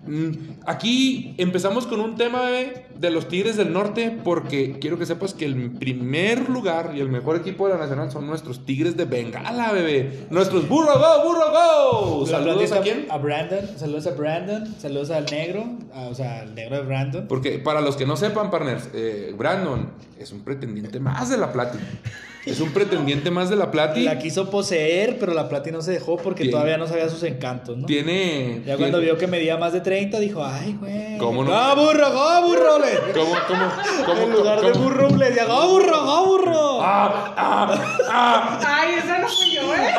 mm, 0.07 0.29
aquí 0.67 1.35
empezamos 1.39 1.87
con 1.87 2.01
un 2.01 2.17
tema 2.17 2.43
bebé, 2.43 2.87
de 2.99 3.11
los 3.11 3.29
Tigres 3.29 3.57
del 3.57 3.73
Norte 3.73 4.17
porque 4.23 4.79
quiero 4.79 4.99
que 4.99 5.07
sepas 5.07 5.33
que 5.33 5.47
el 5.47 5.71
primer 5.73 6.51
lugar 6.51 6.93
y 6.95 7.01
el 7.01 7.09
mejor 7.09 7.37
equipo 7.37 7.67
de 7.67 7.75
la 7.75 7.81
Nacional 7.81 8.11
son 8.11 8.27
nuestros 8.27 8.67
Tigres 8.67 8.97
de 8.97 9.07
Bengala, 9.07 9.73
bebé, 9.73 10.27
nuestros 10.31 10.69
Burro 10.69 10.93
Go, 10.99 11.25
Burro 11.29 11.51
Go. 11.51 12.27
Saludos 12.27 12.73
a 12.73 12.81
quién? 12.83 13.07
A 13.11 13.17
Brandon, 13.19 13.61
saludos 13.77 14.07
a 14.07 14.11
Brandon, 14.13 14.67
saludos 14.79 15.11
al 15.11 15.25
negro, 15.31 15.65
a- 15.95 16.09
o 16.09 16.15
sea, 16.15 16.41
al 16.41 16.55
negro 16.55 16.77
de 16.77 16.83
Brandon. 16.83 17.27
Porque 17.27 17.59
para 17.59 17.81
los 17.81 17.97
que 17.97 18.05
no 18.05 18.17
sepan, 18.17 18.51
partners, 18.51 18.91
eh, 18.93 19.35
Brandon 19.37 19.89
es 20.19 20.31
un 20.33 20.41
pretendiente 20.45 21.01
más 21.01 21.31
de 21.31 21.39
la 21.39 21.53
Plati. 21.53 21.79
Es 22.51 22.61
un 22.61 22.73
pretendiente 22.73 23.31
más 23.31 23.49
de 23.49 23.57
la 23.57 23.71
Plati. 23.71 24.03
La 24.03 24.19
quiso 24.19 24.51
poseer, 24.51 25.19
pero 25.19 25.33
la 25.35 25.49
plata 25.49 25.71
no 25.71 25.83
se 25.83 25.93
dejó 25.93 26.17
porque 26.17 26.43
Tiene- 26.43 26.53
todavía 26.53 26.77
no 26.79 26.87
sabía 26.87 27.09
sus 27.09 27.23
encantos, 27.23 27.77
¿no? 27.79 27.87
Tiene. 27.87 28.63
Ya 28.67 28.77
cuando 28.77 28.99
tiene- 28.99 29.13
vio 29.13 29.19
que 29.19 29.27
medía 29.27 29.57
más 29.57 29.73
de 29.73 29.81
30, 29.81 30.19
dijo, 30.19 30.45
ay, 30.45 30.77
güey. 30.81 31.17
¿Cómo 31.19 31.45
no? 31.45 31.51
¡Go, 31.51 31.83
burro, 31.85 32.11
go, 32.13 32.43
burro! 32.49 32.79
Le... 32.79 33.13
¿Cómo, 33.13 33.35
cómo, 33.47 33.65
cómo, 34.07 34.21
en 34.23 34.33
lugar 34.33 34.61
de 34.61 34.73
cómo- 34.73 34.85
burro, 34.85 35.09
le 35.17 35.27
decía, 35.27 35.45
go, 35.45 35.69
burro, 35.69 36.05
go, 36.05 36.27
burro. 36.27 36.79
¡Ah! 36.83 37.35
¡Ah! 37.37 37.85
¡Ah! 38.09 38.61
Ay, 38.83 38.95
esa 38.99 39.19
no 39.19 39.29
fui 39.29 39.53
yo, 39.55 39.75
¿eh? 39.75 39.95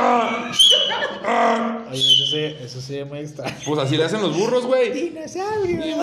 Oye, 1.92 2.00
eso 2.00 2.26
sí, 2.32 2.56
eso 2.66 2.82
sí 2.82 2.98
es 2.98 3.08
muy 3.08 3.20
extraño. 3.20 3.56
Pues 3.66 3.80
así 3.80 3.98
le 3.98 4.04
hacen 4.06 4.22
los 4.22 4.36
burros, 4.38 4.66
güey. 4.66 4.92
Dinosaurio. 4.92 5.96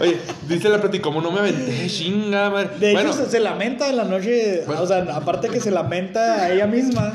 Oye, 0.00 0.16
dice 0.48 0.68
la 0.68 0.80
Plati, 0.80 0.98
¿cómo 1.00 1.20
no 1.20 1.30
me 1.30 1.40
aventé? 1.40 1.86
Chinga, 1.88 2.50
madre. 2.50 2.70
De 2.78 2.92
bueno, 2.92 3.10
hecho, 3.10 3.24
se, 3.24 3.30
se 3.30 3.40
lamenta 3.40 3.88
en 3.90 3.96
la 3.96 4.04
noche, 4.04 4.62
Bueno. 4.66 4.82
o 4.82 4.86
sea, 4.86 4.98
aparte 5.14 5.48
que 5.48 5.60
se 5.60 5.70
lamenta 5.70 6.36
a 6.44 6.52
ella 6.52 6.66
misma, 6.66 7.12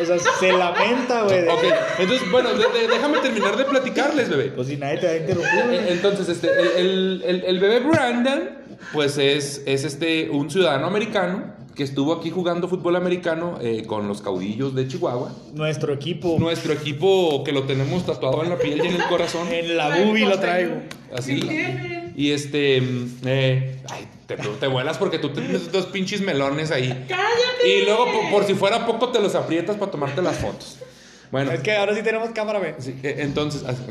o 0.00 0.04
sea, 0.04 0.16
se 0.38 0.52
lamenta, 0.52 1.22
güey. 1.22 1.48
ok. 1.48 1.64
Entonces, 1.98 2.30
bueno, 2.30 2.50
de- 2.54 2.58
de- 2.78 2.88
déjame 2.88 3.18
terminar 3.18 3.56
de 3.56 3.64
platicarles, 3.64 4.28
bebé. 4.30 4.52
Pues 4.54 4.68
si 4.68 4.76
nadie 4.76 4.98
te 4.98 5.06
va 5.06 5.12
a 5.12 5.16
interrumpir, 5.16 5.58
Eh, 5.58 5.64
güey. 5.66 5.92
Entonces, 5.92 6.28
este, 6.28 6.48
el, 6.48 6.66
el- 6.76 7.22
el- 7.26 7.44
el 7.44 7.58
bebé 7.60 7.80
Brandon, 7.80 8.50
pues 8.92 9.18
es, 9.18 9.62
es 9.66 9.84
este, 9.84 10.30
un 10.30 10.50
ciudadano 10.50 10.86
americano 10.86 11.58
que 11.74 11.82
estuvo 11.84 12.12
aquí 12.12 12.30
jugando 12.30 12.68
fútbol 12.68 12.96
americano 12.96 13.58
eh, 13.62 13.84
con 13.86 14.06
los 14.08 14.20
caudillos 14.22 14.74
de 14.74 14.86
Chihuahua. 14.88 15.32
Nuestro 15.54 15.92
equipo, 15.94 16.36
Nuestro 16.38 16.72
equipo 16.74 17.42
que 17.44 17.52
lo 17.52 17.62
tenemos 17.64 18.04
tatuado 18.06 18.42
en 18.42 18.50
la 18.50 18.56
piel 18.58 18.82
y 18.84 18.88
en 18.88 18.94
el 18.96 19.04
corazón. 19.04 19.48
en 19.48 19.76
la 19.76 19.96
bubi 20.04 20.24
lo 20.26 20.38
traigo. 20.38 20.76
Así. 21.16 21.40
Y 22.20 22.32
este. 22.32 22.82
mm, 22.82 23.16
eh, 23.24 23.76
ay, 23.88 24.06
te, 24.26 24.36
te 24.36 24.66
vuelas 24.66 24.98
porque 24.98 25.18
tú 25.18 25.30
tienes 25.30 25.72
dos 25.72 25.86
pinches 25.86 26.20
melones 26.20 26.70
ahí. 26.70 26.88
¡Cállate! 27.08 27.66
Y 27.66 27.86
luego, 27.86 28.04
por, 28.12 28.30
por 28.30 28.44
si 28.44 28.52
fuera 28.52 28.84
poco, 28.84 29.08
te 29.08 29.20
los 29.20 29.34
aprietas 29.34 29.76
para 29.76 29.90
tomarte 29.90 30.20
las 30.20 30.36
fotos. 30.36 30.76
Bueno, 31.30 31.52
Es 31.52 31.60
que 31.60 31.76
ahora 31.76 31.94
sí 31.94 32.02
tenemos 32.02 32.30
cámara, 32.30 32.58
güey. 32.58 32.74
sí, 32.78 32.94
eh, 33.02 33.16
entonces. 33.20 33.64
así- 33.66 33.82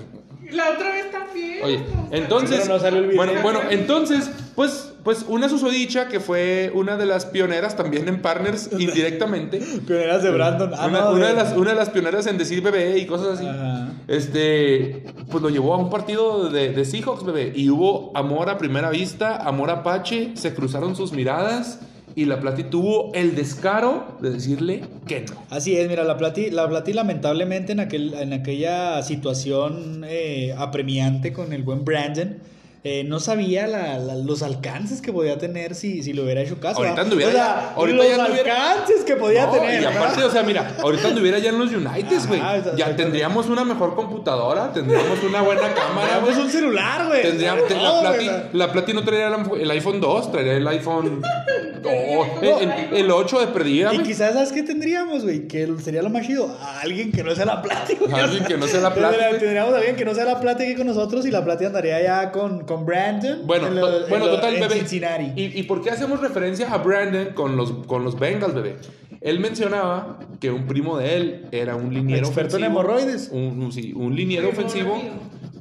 La 0.52 0.72
otra 0.72 0.92
vez 0.92 1.12
también. 1.12 1.60
Oye, 1.64 1.80
entonces. 2.12 2.62
Pero 2.62 2.74
no 2.74 2.80
salió 2.80 3.00
el 3.00 3.06
video. 3.08 3.18
Bueno, 3.24 3.42
bueno, 3.44 3.60
entonces, 3.70 4.30
pues, 4.56 4.94
pues 5.04 5.24
una 5.28 5.48
susodicha 5.48 6.08
que 6.08 6.20
fue 6.20 6.72
una 6.74 6.98
de 6.98 7.06
las 7.06 7.26
pioneras 7.28 7.76
también 7.78 8.08
en 8.08 8.22
Partners 8.22 8.70
indirectamente. 8.80 9.60
Pioneras 9.86 10.24
de 10.24 10.32
Brandon. 10.32 10.72
Ah, 10.76 10.88
una, 10.88 11.00
no, 11.02 11.12
una 11.12 11.28
de 11.28 11.34
las, 11.34 11.56
una 11.56 11.70
de 11.70 11.76
las 11.76 11.90
pioneras 11.92 12.26
en 12.28 12.38
decir 12.40 12.62
bebé 12.64 12.98
y 12.98 13.06
cosas 13.06 13.38
así. 13.40 13.46
Ajá. 13.48 13.90
Este, 14.08 15.04
pues 15.30 15.42
lo 15.44 15.50
llevó 15.50 15.74
a 15.76 15.78
un 15.78 15.90
partido 15.90 16.50
de, 16.50 16.72
de 16.74 16.84
Seahawks, 16.86 17.24
bebé. 17.24 17.54
Y 17.56 17.70
hubo 17.70 18.12
amor 18.16 18.50
a 18.50 18.58
primera 18.58 18.90
vista, 18.90 19.38
amor 19.38 19.70
apache, 19.70 20.32
se 20.36 20.54
cruzaron 20.56 20.96
sus 20.96 21.12
miradas 21.14 21.80
y 22.16 22.26
la 22.26 22.40
Plati 22.40 22.64
tuvo 22.64 23.12
el 23.14 23.36
descaro 23.36 24.18
de 24.22 24.32
decirle 24.32 24.82
que 25.08 25.22
no. 25.22 25.44
Así 25.50 25.76
es, 25.76 25.88
mira, 25.88 26.04
la 26.04 26.18
Plati, 26.18 26.50
la 26.50 26.68
Plati 26.68 26.94
lamentablemente 26.94 27.72
en, 27.72 27.80
aquel, 27.80 28.14
en 28.14 28.34
aquella 28.34 29.02
situación 29.04 30.04
eh, 30.08 30.54
apremiante 30.58 31.34
con 31.34 31.54
el 31.54 31.64
buen 31.64 31.86
Brandon, 31.86 32.38
eh, 32.84 33.04
no 33.04 33.20
sabía 33.20 33.68
la- 33.68 33.98
la- 34.00 34.16
los 34.16 34.42
alcances 34.42 35.02
que 35.02 35.12
podía 35.12 35.38
tener 35.38 35.76
si, 35.76 36.02
si 36.02 36.14
le 36.14 36.22
hubiera 36.24 36.42
hecho 36.42 36.60
caso. 36.60 36.78
Ahorita 36.80 37.02
anduviera 37.02 37.30
o 37.30 37.34
sea, 37.34 37.74
ahorita 37.76 37.98
los 37.98 38.08
ya 38.08 38.24
anduviera- 38.26 38.72
alcances 38.72 39.04
que 39.04 39.16
podía 39.18 39.46
No, 39.48 39.52
tener. 39.52 39.82
y 39.82 39.86
aparte, 39.86 40.24
o 40.24 40.30
sea, 40.32 40.44
mira, 40.44 40.76
ahorita 40.82 41.10
anduviera 41.10 41.40
ya 41.40 41.50
en 41.50 41.60
los 41.60 41.72
Uniteds, 41.74 42.28
güey. 42.28 42.42
Ya 42.78 42.96
tendríamos 42.96 43.48
una 43.48 43.66
mejor 43.66 43.96
computadora, 43.96 44.72
tendríamos 44.72 45.22
una 45.24 45.42
buena 45.42 45.74
cámara. 45.74 46.20
Tenemos 46.24 46.38
un 46.46 46.50
celular, 46.50 47.08
güey. 47.08 47.22
Tendríamos, 47.22 47.64
la, 47.70 48.02
Plati, 48.14 48.30
la 48.54 48.72
Plati 48.72 48.94
no 48.94 49.04
traería 49.04 49.28
el, 49.60 49.72
iPhone 49.72 50.00
2, 50.00 50.32
traería 50.32 50.54
el 50.54 50.68
iPhone. 50.68 51.22
oh, 51.84 52.26
el, 52.42 52.48
el- 52.72 52.94
el 52.98 53.12
8 53.12 53.40
de 53.42 53.48
perdida, 53.48 53.94
Y 53.94 54.00
quizás, 54.00 54.34
¿sabes 54.34 54.52
qué 54.52 54.64
tendríamos, 54.64 55.24
güey? 55.24 55.48
Que 55.48 55.68
sería 55.84 56.02
lo 56.02 56.10
más 56.10 56.26
chido. 56.26 56.56
Alguien 56.82 57.12
que 57.12 57.24
no 57.24 57.36
sea 57.36 57.46
la 57.46 57.62
Plati. 57.62 57.98
Alguien 58.14 58.44
que 58.46 58.58
no 58.58 58.68
sea 58.68 58.82
la 58.82 58.94
Plati. 58.94 59.18
Tendríamos 59.40 59.74
a 59.74 59.78
alguien 59.78 59.96
que 59.96 60.06
no 60.06 60.14
sea 60.16 60.26
la 60.26 60.40
Plati 60.40 60.64
aquí 60.64 60.76
con 60.76 60.88
nosotros 60.88 61.26
y 61.26 61.32
la 61.32 61.44
Plati 61.44 61.66
andaría 61.66 62.02
ya 62.02 62.32
con, 62.32 62.66
con 62.70 62.86
Brandon. 62.86 63.46
Bueno, 63.46 63.68
en 63.68 63.74
to- 63.76 63.80
lo- 63.82 64.04
en 64.04 64.10
bueno 64.10 64.26
lo- 64.28 64.36
total, 64.36 64.54
en 64.56 64.60
bebé. 64.62 64.76
Cincinnati. 64.76 65.32
¿Y, 65.36 65.60
y 65.60 65.64
por 65.64 65.82
qué 65.82 65.90
hacemos 65.90 66.22
referencia 66.22 66.72
a 66.72 66.78
Brandon 66.78 67.34
con 67.34 67.58
los, 67.58 67.72
con 67.88 68.04
los 68.04 68.18
Bengals, 68.18 68.54
bebé? 68.54 68.76
Él 69.22 69.40
mencionaba 69.40 70.20
que 70.40 70.50
un 70.52 70.66
primo 70.68 70.98
de 70.98 71.16
él 71.18 71.46
era 71.52 71.76
un 71.76 71.94
liniero 71.94 72.28
Experto 72.28 72.56
en 72.58 72.64
ofensivo. 72.64 72.82
hemorroides. 72.82 73.30
Un, 73.34 73.62
un- 73.62 73.72
sí, 73.74 73.92
un 73.94 74.16
liniero 74.16 74.48
ofensivo. 74.50 75.02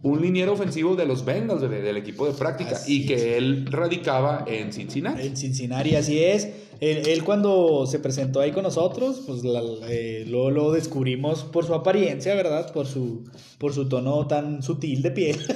un 0.02 0.22
liniero 0.22 0.52
ofensivo 0.52 0.94
de 0.94 1.06
los 1.06 1.24
Bengals, 1.24 1.60
bebé, 1.60 1.82
del 1.82 1.96
equipo 1.96 2.24
de 2.26 2.32
práctica, 2.34 2.72
Así 2.76 3.02
y 3.02 3.06
que 3.06 3.36
él 3.36 3.66
radicaba 3.68 4.44
en 4.46 4.72
Cincinnati. 4.72 5.26
En 5.26 5.36
Cincinnati, 5.36 5.96
así 5.96 6.22
es. 6.22 6.48
Él, 6.80 7.08
él 7.08 7.24
cuando 7.24 7.84
se 7.88 7.98
presentó 7.98 8.38
ahí 8.38 8.52
con 8.52 8.62
nosotros, 8.62 9.22
pues 9.26 9.42
la- 9.42 9.60
eh, 9.88 10.24
luego 10.28 10.50
lo 10.52 10.70
descubrimos 10.70 11.42
por 11.42 11.66
su 11.66 11.74
apariencia, 11.74 12.36
¿verdad? 12.36 12.72
Por 12.72 12.86
su, 12.86 13.24
por 13.58 13.72
su 13.72 13.88
tono 13.88 14.28
tan 14.28 14.62
sutil 14.62 15.02
de 15.02 15.10
piel. 15.10 15.36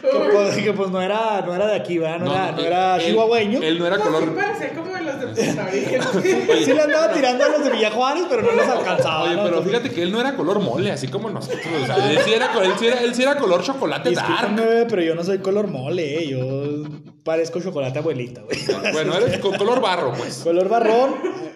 que, 0.00 0.08
pues, 0.32 0.56
que, 0.56 0.72
pues, 0.72 0.90
no 0.90 1.00
era, 1.00 1.42
no 1.46 1.54
era 1.54 1.66
de 1.66 1.76
aquí, 1.76 1.98
¿verdad? 1.98 2.18
No, 2.20 2.32
era, 2.32 2.52
no 2.52 2.60
era 2.60 2.96
él- 2.96 3.02
chihuahueño. 3.06 3.60
Él 3.62 3.78
no 3.78 3.86
era 3.86 3.96
No, 3.96 4.04
sí 4.04 4.10
color. 4.10 4.34
parecía 4.34 4.72
como 4.74 4.94
de 4.94 5.02
los 5.02 5.20
de 5.20 5.44
Sí 6.64 6.72
le 6.72 6.80
andaba 6.82 7.12
tirando 7.12 7.44
a 7.44 7.48
los 7.48 7.64
de 7.64 7.70
Villa 7.70 7.90
Juárez, 7.90 8.24
pero 8.28 8.42
no 8.42 8.52
los 8.52 8.66
alcanzaba. 8.68 9.22
Oye, 9.24 9.36
¿no? 9.36 9.44
pero 9.44 9.62
fíjate 9.62 9.90
que 9.90 10.02
él 10.02 10.12
no 10.12 10.20
era 10.20 10.34
color 10.36 10.60
mole, 10.60 10.90
así 10.90 11.08
como 11.08 11.30
nosotros. 11.30 11.60
o 11.82 11.86
sea, 11.86 12.10
él, 12.10 12.18
sí 12.24 12.32
era, 12.32 12.50
él 12.62 12.72
sí 12.78 12.86
era- 12.86 13.00
él 13.00 13.14
sí 13.14 13.22
era 13.22 13.36
color 13.36 13.62
chocolate 13.62 14.10
dark. 14.12 14.54
pero 14.88 15.02
yo 15.02 15.14
no 15.14 15.24
soy 15.24 15.38
color 15.38 15.66
mole, 15.68 16.22
eh. 16.24 16.28
Yo 16.28 16.82
parezco 17.22 17.60
chocolate 17.60 17.98
abuelita, 17.98 18.42
güey. 18.42 18.58
Bueno, 18.92 19.14
eres 19.16 19.38
co- 19.38 19.52
color 19.56 19.80
barro, 19.80 20.12
pues. 20.16 20.38
Color 20.38 20.68
barrón, 20.68 21.14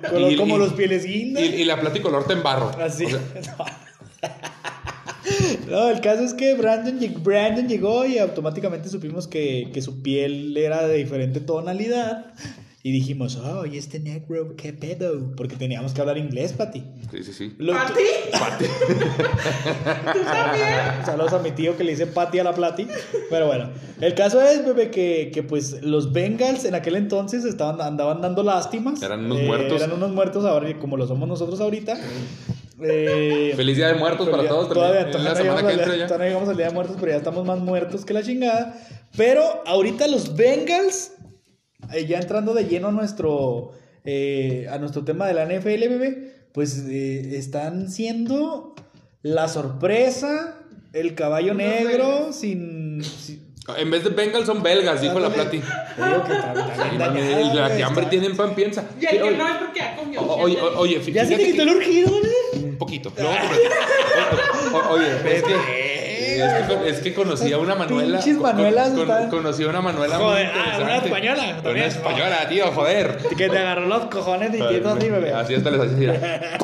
color 0.09 0.33
Y- 0.33 0.37
como 0.37 0.57
y- 0.57 0.59
los 0.59 0.73
pieles 0.75 1.05
guinda. 1.05 1.41
Y, 1.41 1.47
y 1.63 1.65
la 1.65 1.81
plata 1.81 1.99
y 1.99 2.01
color 2.03 2.25
tembarro. 2.27 2.71
Así. 2.81 3.07
O 3.07 3.09
sea, 3.43 3.57
No, 5.71 5.89
el 5.91 6.01
caso 6.01 6.23
es 6.25 6.35
que 6.35 6.55
Brandon, 6.55 6.99
Brandon 7.23 7.69
llegó 7.69 8.05
y 8.07 8.19
automáticamente 8.19 8.89
supimos 8.89 9.27
que, 9.27 9.71
que 9.73 9.83
su 9.83 10.03
piel 10.03 10.57
era 10.57 10.87
de 10.87 10.97
diferente 10.97 11.41
tonalidad. 11.41 12.35
Y 12.87 12.93
dijimos, 12.93 13.37
oh, 13.37 13.65
y 13.65 13.79
este 13.79 13.99
negro, 13.99 14.57
qué 14.57 14.75
pedo. 14.75 15.33
Porque 15.37 15.57
teníamos 15.57 15.95
que 15.95 16.03
hablar 16.03 16.19
inglés, 16.19 16.53
Pati. 16.53 16.85
sí, 17.11 17.25
sí, 17.25 17.33
sí. 17.33 17.55
Lo- 17.57 17.75
¿A 17.75 17.87
ti? 17.87 18.03
¿Tú 20.13 20.21
también? 20.23 21.05
Saludos 21.07 21.33
a 21.33 21.39
mi 21.39 21.51
tío 21.53 21.77
que 21.79 21.85
le 21.85 21.93
dice 21.93 22.07
Pati 22.07 22.39
a 22.41 22.45
la 22.45 22.55
Plati. 22.55 22.87
Pero 23.31 23.47
bueno, 23.47 23.71
el 24.03 24.15
caso 24.15 24.43
es, 24.43 24.65
bebé, 24.67 24.91
que, 24.91 25.31
que 25.33 25.43
pues 25.43 25.83
los 25.83 26.13
Bengals 26.13 26.67
en 26.67 26.75
aquel 26.75 26.97
entonces 26.97 27.45
estaban, 27.47 27.81
andaban 27.81 28.21
dando 28.21 28.43
lástimas. 28.43 29.03
Eran 29.03 29.25
unos 29.25 29.39
Eh, 29.41 29.47
muertos. 29.47 29.81
Eran 29.83 29.97
unos 29.97 30.13
muertos 30.13 30.45
ahora, 30.45 30.79
como 30.79 30.97
lo 30.99 31.07
somos 31.07 31.27
nosotros 31.27 31.61
ahorita. 31.61 31.97
Eh, 32.87 33.53
Feliz 33.57 33.77
Día 33.77 33.89
de 33.89 33.95
Muertos 33.95 34.29
para 34.29 34.47
todos 34.49 34.69
Todavía, 34.69 35.11
también. 35.11 35.13
todavía 35.13 35.25
la 35.25 35.31
no 35.31 35.37
semana 35.37 35.61
llegamos 35.61 35.63
que 35.63 35.83
al 35.83 35.89
día- 35.91 35.99
ya. 35.99 36.07
todavía 36.07 36.25
no 36.27 36.29
llegamos 36.31 36.49
al 36.51 36.57
Día 36.57 36.67
de 36.67 36.73
Muertos, 36.75 36.97
pero 37.01 37.13
ya 37.13 37.19
estamos 37.19 37.47
más 37.47 37.59
muertos 37.59 38.05
que 38.05 38.13
la 38.15 38.23
chingada. 38.23 38.79
Pero 39.17 39.63
ahorita 39.67 40.07
los 40.09 40.37
Bengals, 40.37 41.13
eh, 41.93 42.05
ya 42.07 42.19
entrando 42.19 42.53
de 42.55 42.65
lleno 42.65 42.89
a 42.89 42.93
nuestro, 42.93 43.73
eh, 44.05 44.67
a 44.71 44.79
nuestro 44.79 45.05
tema 45.05 45.27
de 45.27 45.35
la 45.35 45.45
NFL, 45.47 45.89
bebé, 45.89 46.33
pues 46.53 46.85
eh, 46.89 47.37
están 47.37 47.91
siendo 47.91 48.75
la 49.23 49.49
sorpresa, 49.49 50.59
el 50.93 51.15
caballo 51.15 51.55
negro, 51.55 52.33
sin... 52.33 53.03
sin- 53.03 53.45
En 53.79 53.91
vez 53.91 54.05
de 54.05 54.11
Bengals 54.11 54.45
son 54.47 54.63
belgas, 54.63 55.01
dijo 55.01 55.19
la. 55.19 55.31
Plati. 55.31 55.57
El- 55.57 56.99
La 56.99 57.09
güey, 57.09 57.77
que 57.79 57.83
hambre 57.83 58.07
tienen 58.11 58.37
pan 58.37 58.55
piensa. 58.55 58.85
Y 59.01 59.07
el 59.07 59.11
que 59.11 59.23
oye, 59.23 59.37
no 59.39 59.49
es 59.49 59.55
porque 59.57 59.81
ya 59.81 59.97
comió. 59.97 60.21
o- 60.21 60.43
Oye, 60.43 60.59
oye, 60.61 61.13
Ya 61.13 61.25
se 61.25 61.37
te 61.37 61.45
quitó 61.47 61.63
el 61.63 61.71
urgido. 61.71 62.13
Un 62.75 62.79
poquito. 62.79 63.13
Luego 63.17 63.33
Oye, 64.91 65.07
es 65.11 65.43
que, 65.43 65.55
es 66.37 66.67
que, 66.67 66.89
es 66.91 66.99
que 67.01 67.15
conocí 67.15 67.53
a 67.53 67.59
una 67.59 67.75
Manuela. 67.77 68.19
Pinches 68.19 68.35
con- 68.37 68.43
Manuelas 68.43 68.89
con- 68.91 69.01
están- 69.03 69.31
conocí 69.31 69.63
a 69.63 69.69
una 69.69 69.81
Manuela 69.81 70.19
muy 70.19 70.27
Joder, 70.27 70.51
ah, 70.53 70.79
una 70.83 70.97
española 70.97 71.43
Una 71.45 71.63
también. 71.63 71.87
española, 71.87 72.49
tío, 72.49 72.73
joder. 72.73 73.19
Que 73.37 73.49
te 73.49 73.59
agarró 73.59 73.87
los 73.87 74.07
cojones 74.07 74.49
y 74.55 74.59
te 74.59 74.89
así, 74.89 75.09
bebé. 75.09 75.33
Así 75.33 75.55
hasta 75.55 75.71
les 75.71 75.81
hacía. 75.93 76.59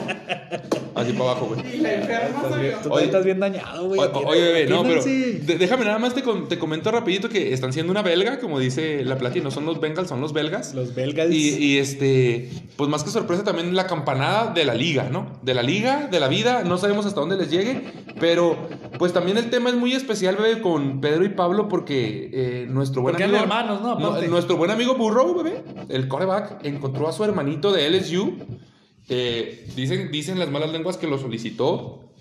Así 1.01 1.13
para 1.13 1.31
abajo, 1.33 1.47
güey. 1.47 1.77
Y 1.77 1.79
la 1.81 1.95
enferma 1.95 2.43
soy 2.49 2.71
yo. 2.71 2.79
Tú 2.83 2.93
Oye. 2.93 3.05
estás 3.07 3.25
bien 3.25 3.41
dañado, 3.41 3.87
güey. 3.89 4.01
O- 4.01 4.19
Oye, 4.29 4.41
bebé, 4.43 4.67
no, 4.67 4.83
pero 4.83 5.01
Atiéndanse. 5.01 5.39
de- 5.47 5.59
déjame 5.59 5.85
nada 5.85 5.99
más 5.99 6.15
te, 6.15 6.23
con- 6.23 6.49
te 6.49 6.59
comento 6.59 6.91
rapidito 6.91 7.29
que 7.29 7.53
están 7.53 7.73
siendo 7.73 7.91
una 7.93 8.03
belga, 8.03 8.39
como 8.41 8.59
dice 8.59 9.05
la 9.05 9.17
Plati, 9.19 9.41
no 9.41 9.51
son 9.51 9.67
los 9.67 9.81
Bengals, 9.81 10.09
son 10.09 10.21
los 10.21 10.33
belgas. 10.33 10.75
Los 10.75 10.95
belgas. 10.95 11.31
Y, 11.31 11.57
y, 11.57 11.79
este, 11.79 12.51
pues 12.77 12.89
más 12.91 13.05
que 13.05 13.11
sorpresa 13.11 13.45
también 13.45 13.75
la 13.75 13.87
campanada 13.87 14.53
de 14.53 14.65
la 14.65 14.75
liga, 14.75 15.09
¿no? 15.11 15.39
De 15.43 15.55
la 15.55 15.63
liga, 15.63 16.09
de 16.11 16.21
la 16.21 16.29
vida, 16.29 16.63
no 16.65 16.79
sabemos 16.79 17.07
hasta 17.07 17.21
dónde 17.21 17.37
les 17.37 17.51
llegue, 17.51 17.83
pero 18.19 18.57
pues 18.99 19.13
también 19.13 19.39
el 19.39 19.51
tema 19.51 19.71
es 19.71 19.77
muy 19.77 19.93
especial, 19.95 20.37
bebé, 20.37 20.61
con 20.61 21.01
Pedro 21.01 21.25
y 21.25 21.31
Pablo 21.31 21.69
porque 21.69 22.31
eh, 22.33 22.67
nuestro 22.69 23.03
buen 23.03 23.13
Porque 23.15 23.25
amigo... 23.25 23.39
eran 23.39 23.51
hermanos, 23.51 23.81
¿no? 23.83 23.93
Aparte. 24.09 24.29
nuestro 24.29 24.57
buen 24.57 24.71
amigo 24.71 24.95
Burrow, 24.95 25.35
bebé, 25.43 25.63
el 25.89 26.09
coreback, 26.09 26.65
encontró 26.65 27.09
a 27.09 27.13
su 27.13 27.25
hermanito 27.25 27.73
de 27.73 27.89
LSU. 27.91 28.37
Eh, 29.11 29.67
dicen, 29.77 30.11
dicen 30.11 30.39
las 30.39 30.51
malas 30.51 30.71
lenguas 30.73 30.97
que 30.97 31.07
lo 31.07 31.19
solicitó 31.19 32.13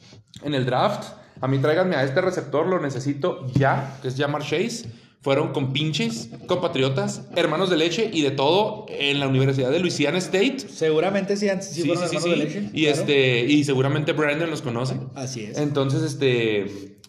en 0.44 0.54
el 0.54 0.66
draft. 0.66 1.14
A 1.40 1.48
mí 1.48 1.60
tráiganme 1.60 1.96
a 1.96 2.04
este 2.04 2.20
receptor, 2.20 2.68
lo 2.68 2.82
necesito 2.82 3.46
ya, 3.54 3.98
que 4.02 4.10
es 4.10 4.18
Jamar 4.18 4.42
Chase. 4.42 4.90
Fueron 5.22 5.52
con 5.52 5.74
pinches, 5.74 6.30
compatriotas, 6.48 7.28
hermanos 7.36 7.70
de 7.70 7.76
leche 7.76 8.10
y 8.12 8.22
de 8.22 8.32
todo 8.32 8.86
en 8.88 9.20
la 9.20 9.28
Universidad 9.28 9.70
de 9.70 9.80
Louisiana 9.80 10.18
State. 10.18 10.60
Seguramente 10.60 11.36
sí, 11.36 11.48
sí 11.62 11.82
Sí, 11.82 11.88
fueron 11.88 12.10
sí, 12.10 12.10
sí, 12.10 12.16
hermanos 12.16 12.24
sí. 12.24 12.30
de 12.30 12.36
leche. 12.38 12.70
Y 12.74 12.86
claro. 12.86 13.00
este, 13.02 13.46
y 13.46 13.64
seguramente 13.66 14.14
Brandon 14.14 14.50
los 14.50 14.62
conoce. 14.62 14.96
Así 15.16 15.44
es. 15.44 15.58
Entonces, 15.58 16.04
este, 16.04 17.00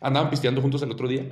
andaban 0.00 0.30
pisteando 0.30 0.60
juntos 0.60 0.82
el 0.82 0.90
otro 0.90 1.06
día. 1.06 1.28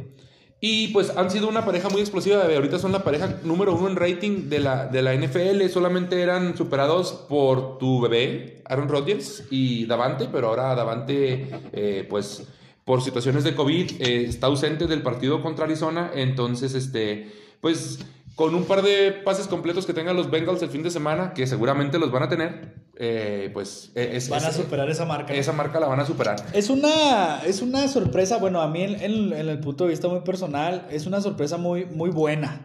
Y 0.61 0.89
pues 0.89 1.17
han 1.17 1.31
sido 1.31 1.49
una 1.49 1.65
pareja 1.65 1.89
muy 1.89 2.01
explosiva. 2.01 2.43
Ahorita 2.43 2.79
son 2.81 2.91
la 2.91 3.05
pareja 3.05 3.39
número 3.45 3.75
uno 3.77 3.89
en 3.89 3.97
rating 3.97 4.49
de 4.49 4.59
la, 4.59 4.87
de 4.87 5.03
la 5.03 5.15
NFL. 5.15 5.69
Solamente 5.69 6.21
eran 6.21 6.57
superados 6.57 7.13
por 7.29 7.79
tu 7.79 8.01
bebé, 8.01 8.63
Aaron 8.65 8.89
Rodgers 8.89 9.45
y 9.51 9.87
Davante. 9.87 10.29
Pero 10.33 10.49
ahora 10.49 10.75
Davante, 10.75 11.49
eh, 11.73 12.07
pues 12.11 12.43
por 12.85 13.03
situaciones 13.03 13.45
de 13.45 13.55
COVID, 13.55 14.01
eh, 14.01 14.25
está 14.25 14.49
ausente 14.49 14.87
del 14.87 15.03
partido 15.03 15.43
contra 15.43 15.65
Arizona. 15.65 16.11
Entonces, 16.13 16.75
este, 16.75 17.31
pues 17.61 18.01
con 18.39 18.55
un 18.55 18.63
par 18.67 18.83
de 18.83 19.11
pases 19.25 19.49
completos 19.49 19.85
que 19.85 19.93
tengan 19.93 20.15
los 20.15 20.31
Bengals 20.31 20.63
el 20.63 20.69
fin 20.69 20.85
de 20.85 20.93
semana, 20.93 21.35
que 21.35 21.45
seguramente 21.49 21.99
los 21.99 22.13
van 22.13 22.23
a 22.23 22.29
tener, 22.29 22.73
eh, 22.97 23.51
pues 23.53 23.91
es- 23.97 24.29
Van 24.29 24.45
a 24.45 24.53
superar 24.53 24.89
esa 24.89 25.05
marca. 25.05 25.35
esa 25.35 25.51
marca 25.53 25.81
la 25.81 25.89
van 25.89 25.99
a 25.99 26.07
superar. 26.07 26.37
Es 26.53 26.71
una, 26.71 27.43
es 27.45 27.63
una 27.63 27.89
sorpresa, 27.89 28.37
bueno, 28.37 28.61
a 28.63 28.69
mí 28.69 28.83
en, 28.83 29.03
en- 29.03 29.33
en 29.33 29.49
el 29.49 29.59
punto 29.59 29.83
de 29.85 29.91
vista 29.91 30.07
muy 30.07 30.21
personal, 30.21 30.87
es 30.89 31.07
una 31.07 31.21
sorpresa 31.21 31.57
muy, 31.57 31.85
muy 31.87 32.11
buena. 32.11 32.61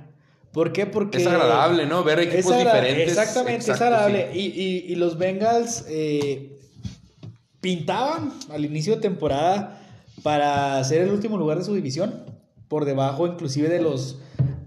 ¿Por 0.52 0.74
qué? 0.74 0.86
Porque... 0.86 1.18
Es 1.18 1.26
agradable, 1.26 1.88
¿no? 1.88 2.04
Ver 2.04 2.20
equipos 2.20 2.52
agra- 2.54 2.76
diferentes. 2.76 3.08
Exactamente, 3.18 3.72
Exacto, 3.72 3.74
es 3.74 3.82
agradable. 3.82 4.30
sí. 4.32 4.40
Y, 4.40 4.62
y- 4.62 4.94
y 4.94 4.96
los 4.98 5.18
Bengals 5.18 5.86
eh, 5.90 6.56
pintaban 7.62 8.32
al 8.52 8.64
inicio 8.64 8.96
de 8.96 9.02
temporada 9.02 9.82
para 10.22 10.84
ser 10.84 11.02
el 11.02 11.10
último 11.10 11.38
lugar 11.40 11.58
de 11.58 11.64
su 11.64 11.74
división, 11.74 12.14
por 12.68 12.86
debajo 12.86 13.26
inclusive 13.26 13.70
de 13.70 13.82
los, 13.82 14.20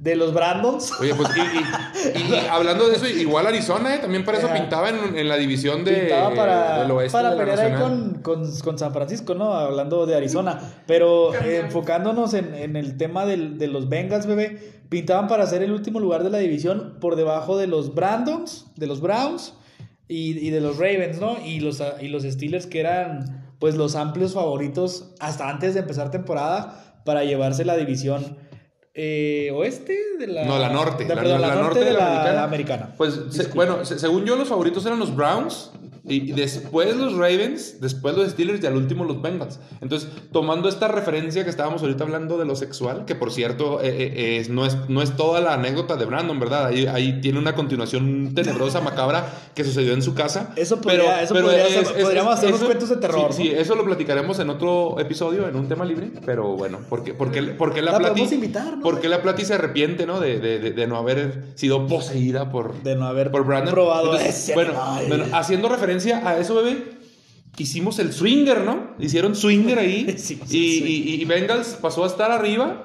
de 0.06 0.16
los 0.16 0.32
Brandons. 0.32 0.92
Oye, 1.00 1.14
pues, 1.14 1.28
y, 1.36 2.18
y- 2.18 2.32
y 2.32 2.46
hablando 2.48 2.88
de 2.88 2.96
eso, 2.96 3.06
igual 3.08 3.46
Arizona, 3.46 3.94
¿eh? 3.96 3.98
También 3.98 4.24
para 4.24 4.38
eso 4.38 4.46
Ajá. 4.46 4.56
pintaba 4.56 4.88
en, 4.88 5.18
en 5.18 5.28
la 5.28 5.36
división 5.36 5.84
de, 5.84 5.92
Pintaba 5.92 6.34
para, 6.34 6.78
del 6.82 6.90
oeste 6.92 7.12
para 7.12 7.30
de 7.32 7.36
pelear 7.36 7.58
ahí 7.60 7.72
con, 7.80 8.14
con- 8.22 8.58
con 8.60 8.78
San 8.78 8.92
Francisco, 8.92 9.34
¿no? 9.34 9.52
Hablando 9.54 10.06
de 10.06 10.14
Arizona. 10.16 10.60
Pero 10.86 11.34
eh, 11.34 11.58
enfocándonos 11.64 12.34
en, 12.34 12.54
en 12.54 12.76
el 12.76 12.96
tema 12.96 13.26
del- 13.26 13.58
de 13.58 13.66
los 13.66 13.88
Bengals, 13.88 14.26
bebé, 14.26 14.80
pintaban 14.88 15.26
para 15.26 15.44
ser 15.46 15.62
el 15.64 15.72
último 15.72 15.98
lugar 16.00 16.22
de 16.22 16.30
la 16.30 16.38
división 16.38 16.98
por 17.00 17.16
debajo 17.16 17.58
de 17.58 17.66
los 17.66 17.94
Brandons, 17.94 18.66
de 18.76 18.86
los 18.86 19.00
Browns 19.00 19.54
y, 20.08 20.38
y 20.38 20.50
de 20.50 20.60
los 20.60 20.76
Ravens, 20.78 21.18
¿no? 21.20 21.36
Y 21.44 21.58
los, 21.60 21.82
y 22.00 22.08
los 22.08 22.22
Steelers 22.22 22.66
que 22.66 22.78
eran 22.80 23.44
pues 23.58 23.74
los 23.74 23.96
amplios 23.96 24.34
favoritos 24.34 25.10
hasta 25.18 25.48
antes 25.48 25.74
de 25.74 25.80
empezar 25.80 26.10
temporada 26.12 27.00
para 27.04 27.24
llevarse 27.24 27.64
la 27.64 27.76
división 27.76 28.36
eh, 28.96 29.50
oeste 29.54 29.96
de 30.18 30.26
la... 30.26 30.44
No, 30.44 30.58
la 30.58 30.70
norte. 30.70 31.04
de- 31.04 31.14
perdón, 31.14 31.40
la, 31.42 31.54
norte 31.54 31.84
de 31.84 31.92
la, 31.92 32.42
americana. 32.44 32.94
Pues, 32.96 33.20
se- 33.30 33.48
bueno, 33.48 33.84
se- 33.84 33.98
según 33.98 34.24
yo, 34.24 34.36
los 34.36 34.48
favoritos 34.48 34.84
eran 34.86 34.98
los 34.98 35.14
Browns. 35.14 35.70
Y 36.08 36.30
y 36.30 36.32
después 36.34 36.94
los 36.94 37.14
Ravens, 37.14 37.80
después 37.80 38.16
los 38.16 38.30
Steelers 38.30 38.62
y 38.62 38.66
al 38.68 38.76
último 38.76 39.04
los 39.04 39.20
Bengals. 39.20 39.58
Entonces, 39.80 40.08
tomando 40.30 40.68
esta 40.68 40.86
referencia 40.86 41.42
que 41.42 41.50
estábamos 41.50 41.82
ahorita 41.82 42.04
hablando 42.04 42.38
de 42.38 42.44
lo 42.44 42.54
sexual, 42.54 43.04
que 43.06 43.16
por 43.16 43.32
cierto 43.32 43.80
eh, 43.82 43.88
eh, 44.14 44.36
es- 44.38 44.48
no, 44.48 44.64
es, 44.64 44.76
no 44.88 45.02
es 45.02 45.16
toda 45.16 45.40
la 45.40 45.54
anécdota 45.54 45.96
de 45.96 46.04
Brandon, 46.04 46.38
¿verdad? 46.38 46.66
Ahí, 46.66 46.86
ahí 46.86 47.20
tiene 47.20 47.40
una 47.40 47.56
continuación 47.56 48.34
tenebrosa, 48.36 48.80
macabra, 48.80 49.32
que 49.56 49.64
sucedió 49.64 49.94
en 49.94 50.02
su 50.02 50.14
casa. 50.14 50.52
Eso 50.54 50.80
podría- 50.80 51.22
eso 51.22 51.34
podría 51.34 51.66
ser- 51.68 52.00
podríamos 52.00 52.34
hacer 52.34 52.50
unos 52.50 52.62
cuentos 52.62 52.88
de 52.88 52.96
terror, 52.98 53.32
Sí, 53.32 53.42
¿no? 53.42 53.50
sí, 53.50 53.54
eso 53.58 53.74
lo 53.74 53.84
platicaremos 53.84 54.38
en 54.38 54.50
otro 54.50 55.00
episodio, 55.00 55.48
en 55.48 55.56
un 55.56 55.66
tema 55.68 55.84
libre. 55.84 56.12
Pero 56.24 56.54
bueno, 56.56 56.78
porque, 56.88 57.14
porque, 57.14 57.42
porque 57.42 57.82
la, 57.82 57.90
La 57.90 57.98
podemos 57.98 58.30
invitar, 58.30 58.76
¿no? 58.76 58.82
Porque 58.86 59.08
la 59.08 59.20
Plati 59.20 59.44
se 59.44 59.54
arrepiente, 59.54 60.06
¿no? 60.06 60.20
De, 60.20 60.38
de, 60.38 60.60
de, 60.60 60.70
de 60.70 60.86
no 60.86 60.96
haber 60.96 61.42
sido 61.56 61.88
poseída 61.88 62.52
por, 62.52 62.84
De 62.84 62.94
no 62.94 63.06
haber 63.06 63.32
por 63.32 63.44
Brandon. 63.44 63.74
probado 63.74 64.12
Entonces, 64.12 64.44
ese 64.44 64.54
bueno, 64.54 64.74
bueno, 65.08 65.24
haciendo 65.32 65.68
referencia 65.68 66.22
a 66.24 66.38
eso, 66.38 66.54
bebé, 66.54 66.84
hicimos 67.58 67.98
el 67.98 68.12
swinger, 68.12 68.60
¿no? 68.62 68.94
Hicieron 69.00 69.34
swinger 69.34 69.80
ahí. 69.80 70.16
Y, 70.50 71.20
y 71.20 71.24
Bengals 71.24 71.78
pasó 71.82 72.04
a 72.04 72.06
estar 72.06 72.30
arriba 72.30 72.84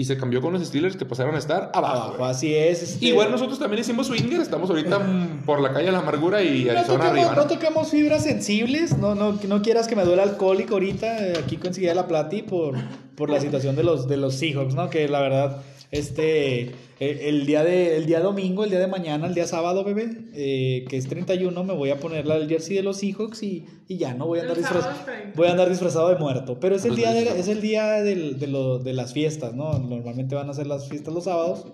y 0.00 0.04
se 0.06 0.16
cambió 0.16 0.40
con 0.40 0.52
los 0.54 0.64
Steelers 0.66 0.96
que 0.96 1.04
pasaron 1.04 1.34
a 1.34 1.38
estar 1.38 1.70
abajo. 1.74 2.24
Así 2.24 2.54
es. 2.54 2.82
este- 2.82 3.04
Igual 3.06 3.30
nosotros 3.30 3.58
también 3.58 3.80
hicimos 3.82 4.06
swinger, 4.06 4.40
estamos 4.40 4.70
ahorita 4.70 4.98
por 5.44 5.60
la 5.60 5.72
calle 5.72 5.86
de 5.86 5.92
la 5.92 5.98
amargura 5.98 6.42
y 6.42 6.64
No 6.64 6.70
Arizona 6.72 6.86
tocamos, 6.98 7.06
arriba. 7.18 7.34
no 7.34 7.42
¿no? 7.42 7.46
tocamos 7.48 7.90
fibras 7.90 8.22
sensibles, 8.24 8.96
no, 8.96 9.14
no, 9.14 9.38
no 9.46 9.62
quieras 9.62 9.86
que 9.88 9.96
me 9.96 10.04
duela 10.04 10.22
alcohólico 10.22 10.74
ahorita, 10.74 11.26
eh, 11.28 11.34
aquí 11.44 11.56
conseguí 11.58 11.86
la 11.92 12.06
plati 12.08 12.42
por, 12.42 12.74
por 13.14 13.28
la 13.28 13.40
situación 13.40 13.76
de 13.76 13.82
los, 13.84 14.08
de 14.08 14.16
los 14.16 14.34
Seahawks, 14.36 14.74
¿no? 14.74 14.88
Que 14.88 15.06
la 15.08 15.20
verdad, 15.20 15.58
este, 15.90 16.60
eh, 17.00 17.20
el, 17.28 17.46
día 17.46 17.64
de, 17.64 17.96
el 17.96 18.06
día 18.06 18.20
domingo, 18.20 18.62
el 18.64 18.70
día 18.70 18.78
de 18.78 18.86
mañana, 18.86 19.26
el 19.26 19.34
día 19.34 19.46
sábado, 19.46 19.82
bebé, 19.84 20.08
eh, 20.34 20.84
que 20.88 20.96
es 20.96 21.08
31, 21.08 21.64
me 21.64 21.74
voy 21.74 21.90
a 21.90 21.98
poner 21.98 22.26
la- 22.26 22.36
el 22.36 22.48
jersey 22.48 22.76
de 22.76 22.82
los 22.82 22.98
Seahawks 22.98 23.42
y, 23.42 23.66
y 23.88 23.96
ya, 23.98 24.14
no 24.14 24.26
voy 24.26 24.38
a 24.38 24.42
andar 24.42 24.56
disfrazado. 24.56 24.94
es 24.98 25.04
30. 25.04 25.32
Voy 25.36 25.48
a 25.48 25.50
andar 25.52 25.68
disfrazado 25.68 26.08
de 26.10 26.16
muerto, 26.16 26.58
pero 26.60 26.76
es 26.76 26.84
el 26.84 26.90
Pues 26.90 26.98
día 26.98 27.12
de, 27.12 27.40
es 27.40 27.48
el 27.48 27.60
día 27.60 28.02
del- 28.02 28.38
de, 28.38 28.46
lo- 28.46 28.78
de 28.78 28.92
las 28.92 29.12
fiestas, 29.12 29.54
¿no? 29.54 29.78
Normalmente 29.78 30.34
van 30.34 30.48
a 30.50 30.54
ser 30.54 30.66
las 30.66 30.88
fiestas 30.88 31.12
los 31.12 31.24
sábados. 31.24 31.66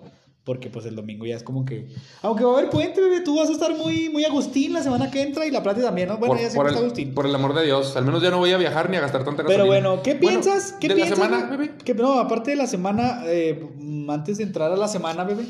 Porque 0.47 0.69
pues 0.69 0.85
el 0.85 0.95
domingo 0.95 1.25
ya 1.25 1.35
es 1.35 1.43
como 1.43 1.65
que... 1.65 1.89
Aunque 2.21 2.45
va 2.45 2.51
a 2.51 2.57
haber 2.59 2.69
puente, 2.69 3.01
bebé, 3.01 3.19
tú 3.19 3.37
vas 3.37 3.49
a 3.49 3.51
estar 3.51 3.75
muy, 3.75 4.07
muy 4.07 4.23
Agustín 4.23 4.71
la 4.71 4.81
semana 4.81 5.11
que 5.11 5.21
entra 5.21 5.45
y 5.45 5.51
la 5.51 5.61
plata 5.61 5.81
también, 5.81 6.07
¿no? 6.07 6.17
Bueno, 6.17 6.35
por, 6.35 6.41
ya 6.41 6.49
siempre 6.49 6.71
está 6.71 6.79
Agustín. 6.85 7.13
por 7.13 7.25
el 7.25 7.35
amor 7.35 7.53
de 7.53 7.65
Dios, 7.65 7.97
al 7.97 8.05
menos 8.05 8.23
ya 8.23 8.31
no 8.31 8.37
voy 8.37 8.53
a 8.53 8.57
viajar 8.57 8.89
ni 8.89 8.95
a 8.95 9.01
gastar 9.01 9.25
tanta 9.25 9.43
gasolina. 9.43 9.65
Pero 9.65 9.67
bueno, 9.67 10.01
¿qué 10.01 10.13
Bueno, 10.13 10.39
piensas? 10.41 10.71
¿Qué 10.79 10.87
de 10.87 10.95
piensas? 10.95 11.19
la 11.19 11.25
semana, 11.25 11.49
bebé? 11.49 11.71
Que, 11.83 11.93
no, 11.95 12.13
aparte 12.13 12.51
de 12.51 12.55
la 12.55 12.65
semana, 12.65 13.23
eh, 13.25 13.61
antes 14.07 14.37
de 14.37 14.45
entrar 14.45 14.71
a 14.71 14.77
la 14.77 14.87
semana, 14.87 15.25
bebé, 15.25 15.43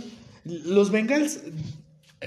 los 0.45 0.89
Bengals 0.89 1.41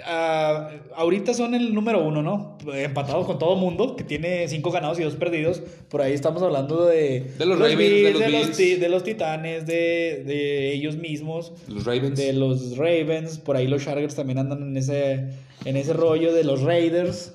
ah, 0.04 0.70
ahorita 0.94 1.35
son 1.35 1.54
el 1.54 1.75
número 1.75 2.02
uno, 2.04 2.23
¿no? 2.23 2.59
Empatados 2.73 3.26
con 3.26 3.38
todo 3.38 3.56
mundo, 3.56 3.97
que 3.97 4.04
tiene 4.04 4.47
cinco 4.49 4.70
ganados 4.70 4.99
y 5.00 5.02
dos 5.02 5.16
perdidos. 5.16 5.62
Por 5.88 6.02
ahí 6.02 6.12
estamos 6.12 6.42
hablando 6.42 6.87
de... 6.87 7.32
De 7.38 7.47
los 7.47 7.59
Ravens, 7.59 7.78
de 7.78 8.11
los 8.12 8.20
de 8.20 8.28
los, 8.28 8.42
Bills. 8.42 8.56
ti- 8.56 8.75
de 8.76 8.88
los 8.88 9.04
Titanes, 9.04 9.66
de, 9.66 10.23
de 10.26 10.73
ellos 10.73 10.97
mismos. 10.97 11.52
Los 11.68 11.85
Ravens. 11.85 12.18
De 12.18 12.32
los 12.32 12.76
Ravens, 12.76 13.38
por 13.38 13.56
ahí 13.56 13.66
los 13.66 13.85
Chargers 13.85 14.14
también 14.14 14.38
andan 14.38 14.62
en 14.62 14.76
ese, 14.76 15.30
en 15.64 15.76
ese 15.76 15.92
rollo 15.92 16.32
de 16.32 16.44
los 16.44 16.62
Raiders. 16.62 17.35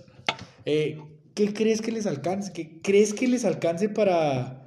Eh, 0.66 1.00
¿Qué 1.34 1.54
crees 1.54 1.82
que 1.82 1.92
les 1.92 2.06
alcance? 2.06 2.54
¿Qué 2.54 2.80
crees 2.82 3.14
que 3.14 3.28
les 3.28 3.44
alcance 3.46 3.90
para... 3.90 4.65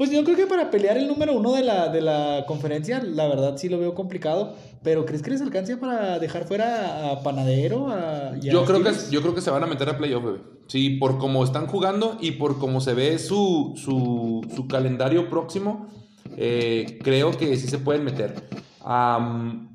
Pues 0.00 0.10
yo 0.10 0.24
creo 0.24 0.34
que 0.34 0.46
para 0.46 0.70
pelear 0.70 0.96
el 0.96 1.06
número 1.06 1.34
uno 1.34 1.52
de 1.52 1.62
la, 1.62 1.88
de 1.88 2.00
la 2.00 2.44
conferencia, 2.48 3.02
la 3.02 3.28
verdad 3.28 3.58
sí 3.58 3.68
lo 3.68 3.78
veo 3.78 3.94
complicado, 3.94 4.54
pero 4.82 5.04
¿crees 5.04 5.20
que 5.20 5.28
les 5.28 5.42
alcance 5.42 5.76
para 5.76 6.18
dejar 6.18 6.46
fuera 6.46 7.10
a 7.10 7.22
Panadero? 7.22 7.90
A, 7.90 8.34
Yo 8.40 8.64
creo, 8.64 8.82
que, 8.82 8.92
yo 9.10 9.20
creo 9.20 9.34
que 9.34 9.42
se 9.42 9.50
van 9.50 9.62
a 9.62 9.66
meter 9.66 9.90
a 9.90 9.98
playoff, 9.98 10.24
bebé. 10.24 10.38
Sí, 10.68 10.96
por 10.96 11.18
cómo 11.18 11.44
están 11.44 11.66
jugando 11.66 12.16
y 12.18 12.30
por 12.30 12.58
cómo 12.58 12.80
se 12.80 12.94
ve 12.94 13.18
su, 13.18 13.74
su, 13.76 14.40
su 14.56 14.66
calendario 14.68 15.28
próximo, 15.28 15.88
eh, 16.38 16.98
creo 17.04 17.32
que 17.32 17.54
sí 17.58 17.68
se 17.68 17.76
pueden 17.76 18.02
meter. 18.02 18.42
Am, 18.82 19.69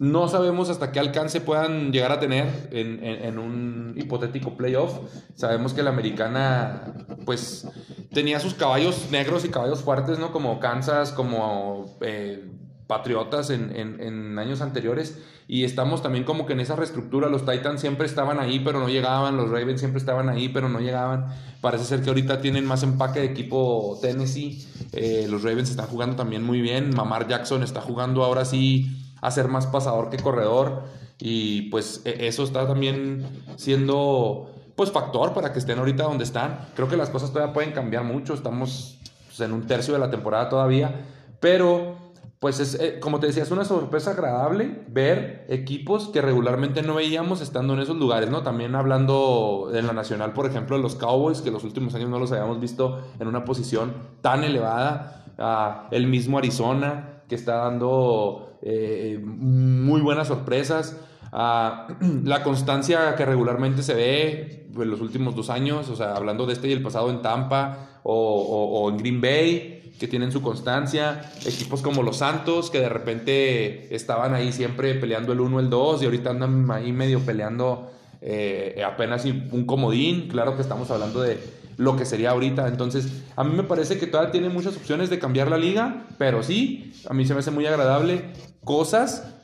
no 0.00 0.28
sabemos 0.28 0.70
hasta 0.70 0.92
qué 0.92 0.98
alcance 0.98 1.40
puedan 1.42 1.92
llegar 1.92 2.10
a 2.10 2.18
tener 2.20 2.68
en, 2.72 3.04
en- 3.04 3.22
en 3.26 3.38
un 3.38 3.92
hipotético 3.96 4.56
playoff. 4.56 4.98
Sabemos 5.34 5.74
que 5.74 5.82
la 5.82 5.90
americana, 5.90 6.82
pues, 7.26 7.68
tenía 8.12 8.40
sus 8.40 8.54
caballos 8.54 9.08
negros 9.10 9.44
y 9.44 9.50
caballos 9.50 9.82
fuertes, 9.82 10.18
¿no? 10.18 10.32
Como 10.32 10.58
Kansas, 10.58 11.12
como 11.12 11.98
eh, 12.00 12.50
Patriotas 12.86 13.50
en, 13.50 13.76
en- 13.76 14.38
años 14.38 14.62
anteriores. 14.62 15.18
Y 15.46 15.64
estamos 15.64 16.00
también 16.02 16.24
como 16.24 16.46
que 16.46 16.54
en 16.54 16.60
esa 16.60 16.76
reestructura. 16.76 17.28
Los 17.28 17.44
Titans 17.44 17.80
siempre 17.80 18.06
estaban 18.06 18.40
ahí, 18.40 18.60
pero 18.60 18.80
no 18.80 18.88
llegaban. 18.88 19.36
Los 19.36 19.50
Ravens 19.50 19.80
siempre 19.80 19.98
estaban 19.98 20.28
ahí, 20.30 20.48
pero 20.48 20.68
no 20.70 20.80
llegaban. 20.80 21.26
Parece 21.60 21.84
ser 21.84 22.02
que 22.02 22.08
ahorita 22.08 22.40
tienen 22.40 22.64
más 22.64 22.82
empaque 22.84 23.18
de 23.20 23.26
equipo 23.26 23.98
Tennessee. 24.00 24.64
Eh, 24.92 25.26
los 25.28 25.42
Ravens 25.42 25.68
están 25.68 25.86
jugando 25.88 26.16
también 26.16 26.42
muy 26.42 26.60
bien. 26.62 26.94
Mamar 26.94 27.28
Jackson 27.28 27.62
está 27.64 27.80
jugando 27.80 28.24
ahora 28.24 28.44
sí 28.44 28.99
a 29.20 29.30
ser 29.30 29.48
más 29.48 29.66
pasador 29.66 30.10
que 30.10 30.18
corredor. 30.18 30.84
Y 31.18 31.62
pues 31.70 32.02
e- 32.04 32.26
eso 32.26 32.44
está 32.44 32.66
también 32.66 33.26
siendo 33.56 34.50
pues 34.76 34.90
factor 34.90 35.34
para 35.34 35.52
que 35.52 35.58
estén 35.58 35.78
ahorita 35.78 36.04
donde 36.04 36.24
están. 36.24 36.68
Creo 36.74 36.88
que 36.88 36.96
las 36.96 37.10
cosas 37.10 37.32
todavía 37.32 37.52
pueden 37.52 37.72
cambiar 37.72 38.04
mucho. 38.04 38.34
Estamos 38.34 38.98
pues, 39.26 39.40
en 39.40 39.52
un 39.52 39.66
tercio 39.66 39.92
de 39.94 40.00
la 40.00 40.10
temporada 40.10 40.48
todavía. 40.48 41.06
Pero 41.40 41.96
pues 42.40 42.58
es, 42.58 42.74
eh, 42.80 42.98
como 43.00 43.20
te 43.20 43.26
decía, 43.26 43.42
es 43.42 43.50
una 43.50 43.66
sorpresa 43.66 44.12
agradable 44.12 44.82
ver 44.88 45.44
equipos 45.50 46.08
que 46.08 46.22
regularmente 46.22 46.80
no 46.80 46.94
veíamos 46.94 47.42
estando 47.42 47.74
en 47.74 47.80
esos 47.80 47.96
lugares, 47.96 48.30
¿no? 48.30 48.42
También 48.42 48.74
hablando 48.74 49.70
en 49.74 49.86
la 49.86 49.92
nacional, 49.92 50.32
por 50.32 50.46
ejemplo, 50.46 50.76
de 50.76 50.82
los 50.82 50.94
Cowboys, 50.94 51.42
que 51.42 51.50
los 51.50 51.64
últimos 51.64 51.94
años 51.94 52.08
no 52.08 52.18
los 52.18 52.32
habíamos 52.32 52.58
visto 52.58 53.02
en 53.18 53.28
una 53.28 53.44
posición 53.44 53.92
tan 54.22 54.42
elevada. 54.42 55.26
Ah, 55.38 55.88
el 55.90 56.06
mismo 56.06 56.38
Arizona, 56.38 57.19
que 57.30 57.36
está 57.36 57.54
dando 57.54 58.58
eh, 58.60 59.18
muy 59.22 60.00
buenas 60.00 60.26
sorpresas. 60.26 60.96
Ah, 61.32 61.86
la 62.24 62.42
constancia 62.42 63.14
que 63.14 63.24
regularmente 63.24 63.82
se 63.84 63.94
ve 63.94 64.66
en 64.76 64.90
los 64.90 65.00
últimos 65.00 65.36
dos 65.36 65.48
años, 65.48 65.88
o 65.88 65.96
sea, 65.96 66.16
hablando 66.16 66.44
de 66.44 66.54
este 66.54 66.68
y 66.68 66.72
el 66.72 66.82
pasado 66.82 67.08
en 67.08 67.22
Tampa 67.22 68.00
o, 68.02 68.88
en 68.90 68.98
Green 68.98 69.20
Bay, 69.20 69.94
que 70.00 70.08
tienen 70.08 70.32
su 70.32 70.42
constancia, 70.42 71.30
equipos 71.46 71.82
como 71.82 72.02
los 72.02 72.16
Santos, 72.16 72.70
que 72.70 72.80
de 72.80 72.88
repente 72.88 73.94
estaban 73.94 74.34
ahí 74.34 74.52
siempre 74.52 74.94
peleando 74.94 75.32
el 75.32 75.40
1, 75.40 75.60
el 75.60 75.70
2, 75.70 76.02
y 76.02 76.04
ahorita 76.06 76.30
andan 76.30 76.68
ahí 76.70 76.90
medio 76.90 77.20
peleando 77.20 77.90
eh, 78.22 78.82
apenas 78.84 79.24
un 79.24 79.66
comodín, 79.66 80.28
claro 80.28 80.56
que 80.56 80.62
estamos 80.62 80.90
hablando 80.90 81.20
de 81.20 81.38
lo 81.76 81.96
que 81.96 82.04
sería 82.04 82.30
ahorita, 82.30 82.68
entonces 82.68 83.24
a 83.36 83.44
mí 83.44 83.54
me 83.54 83.62
parece 83.62 83.98
que 83.98 84.06
todavía 84.06 84.32
tiene 84.32 84.48
muchas 84.48 84.76
opciones 84.76 85.10
de 85.10 85.18
cambiar 85.18 85.48
la 85.48 85.58
liga, 85.58 86.06
pero 86.18 86.42
sí, 86.42 86.92
a 87.08 87.14
mí 87.14 87.24
se 87.26 87.34
me 87.34 87.40
hace 87.40 87.50
muy 87.50 87.66
agradable 87.66 88.24
cosas 88.64 89.34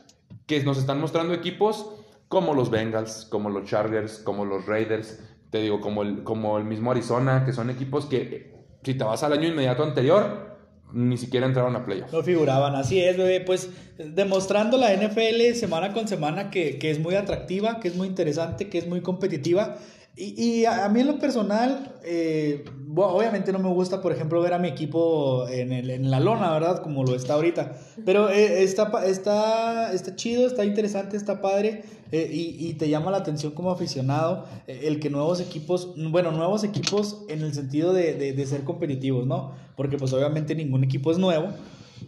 que 0.47 0.63
nos 0.63 0.79
están 0.79 1.01
mostrando 1.01 1.35
equipos 1.35 1.87
como 2.29 2.55
los 2.55 2.71
Bengals, 2.71 3.27
como 3.31 3.51
los 3.51 3.69
Chargers, 3.69 4.19
como 4.19 4.45
los 4.45 4.67
Raiders, 4.67 5.21
te 5.51 5.61
digo, 5.61 5.81
como 5.81 6.03
el, 6.03 6.23
como 6.25 6.59
el 6.59 6.65
mismo 6.65 6.91
Arizona, 6.91 7.45
que 7.45 7.53
son 7.53 7.71
equipos 7.71 8.07
que 8.07 8.57
si 8.87 8.95
te 8.95 9.03
vas 9.03 9.25
al 9.25 9.33
año 9.33 9.49
inmediato 9.49 9.83
anterior, 9.83 10.57
ni 10.93 11.17
siquiera 11.17 11.47
entraron 11.47 11.75
a 11.75 11.85
playoff. 11.85 12.13
No 12.13 12.23
figuraban, 12.23 12.77
así 12.77 13.01
es, 13.01 13.17
bebé. 13.17 13.41
Pues 13.41 13.69
demostrando 13.99 14.79
la 14.79 14.95
NFL 14.95 15.55
semana 15.55 15.93
con 15.93 16.07
semana 16.07 16.51
que, 16.51 16.79
que 16.79 16.93
es 16.93 17.01
muy 17.01 17.17
atractiva, 17.17 17.81
que 17.81 17.89
es 17.89 17.97
muy 17.97 18.07
interesante, 18.07 18.69
que 18.69 18.79
es 18.79 18.87
muy 18.87 19.01
competitiva. 19.01 19.77
Y, 20.19 20.43
y 20.43 20.65
a, 20.65 20.87
a 20.87 20.89
mí 20.89 21.01
en 21.01 21.09
lo 21.09 21.19
personal, 21.19 21.95
eh, 22.03 22.65
bueno, 22.87 23.13
obviamente 23.13 23.53
no 23.53 23.59
me 23.59 23.69
gusta, 23.69 24.01
por 24.01 24.13
ejemplo, 24.13 24.41
ver 24.41 24.55
a 24.55 24.59
mi 24.59 24.69
equipo 24.69 25.47
en, 25.49 25.73
el- 25.73 25.91
en 25.91 26.11
la 26.11 26.21
lona, 26.21 26.51
¿verdad? 26.55 26.83
Como 26.83 27.05
lo 27.05 27.15
está 27.15 27.35
ahorita. 27.35 27.73
Pero 28.07 28.31
eh, 28.31 28.63
está, 28.63 28.91
está, 29.05 29.93
está 29.93 30.17
chido, 30.17 30.47
está 30.47 30.65
interesante, 30.65 31.19
está 31.19 31.43
padre. 31.43 31.83
eh, 32.13 32.31
y, 32.33 32.67
y 32.67 32.75
te 32.75 32.89
llama 32.89 33.11
la 33.11 33.19
atención 33.19 33.53
como 33.53 33.71
aficionado 33.71 34.47
eh, 34.69 34.83
el 34.85 35.01
que 35.01 35.11
nuevos 35.11 35.41
equipos, 35.41 35.93
bueno, 35.97 36.31
nuevos 36.33 36.65
equipos 36.65 37.25
en 37.29 37.43
el 37.43 37.53
sentido 37.53 37.93
de, 37.93 38.15
de- 38.15 38.33
de 38.33 38.47
ser 38.47 38.63
competitivos, 38.65 39.27
¿no? 39.27 39.53
Porque 39.77 39.99
pues 39.99 40.13
obviamente 40.15 40.55
ningún 40.55 40.83
equipo 40.85 41.11
es 41.11 41.19
nuevo. 41.19 41.49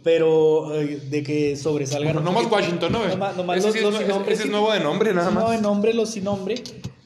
Pero 0.03 0.73
eh, 0.75 0.99
de 1.09 1.23
que 1.23 1.55
sobresalgan. 1.57 2.15
No, 2.15 2.21
nomás. 2.21 2.49
Washington, 2.49 2.91
¿no? 2.91 2.99
Nomás- 3.07 3.35
nomás 3.35 3.57
ese, 3.57 3.67
los- 3.67 3.73
sí 3.73 3.79
es, 3.79 3.83
los 3.85 3.97
sin 3.97 4.07
nombre, 4.07 4.33
ese 4.33 4.43
es 4.43 4.49
nuevo 4.49 4.71
de 4.71 4.79
nombre, 4.79 5.13
nada 5.13 5.29
No, 5.29 5.41
más. 5.41 5.51
de 5.51 5.61
nombre, 5.61 5.93
los 5.93 6.09
sin 6.09 6.23
nombre. 6.23 6.55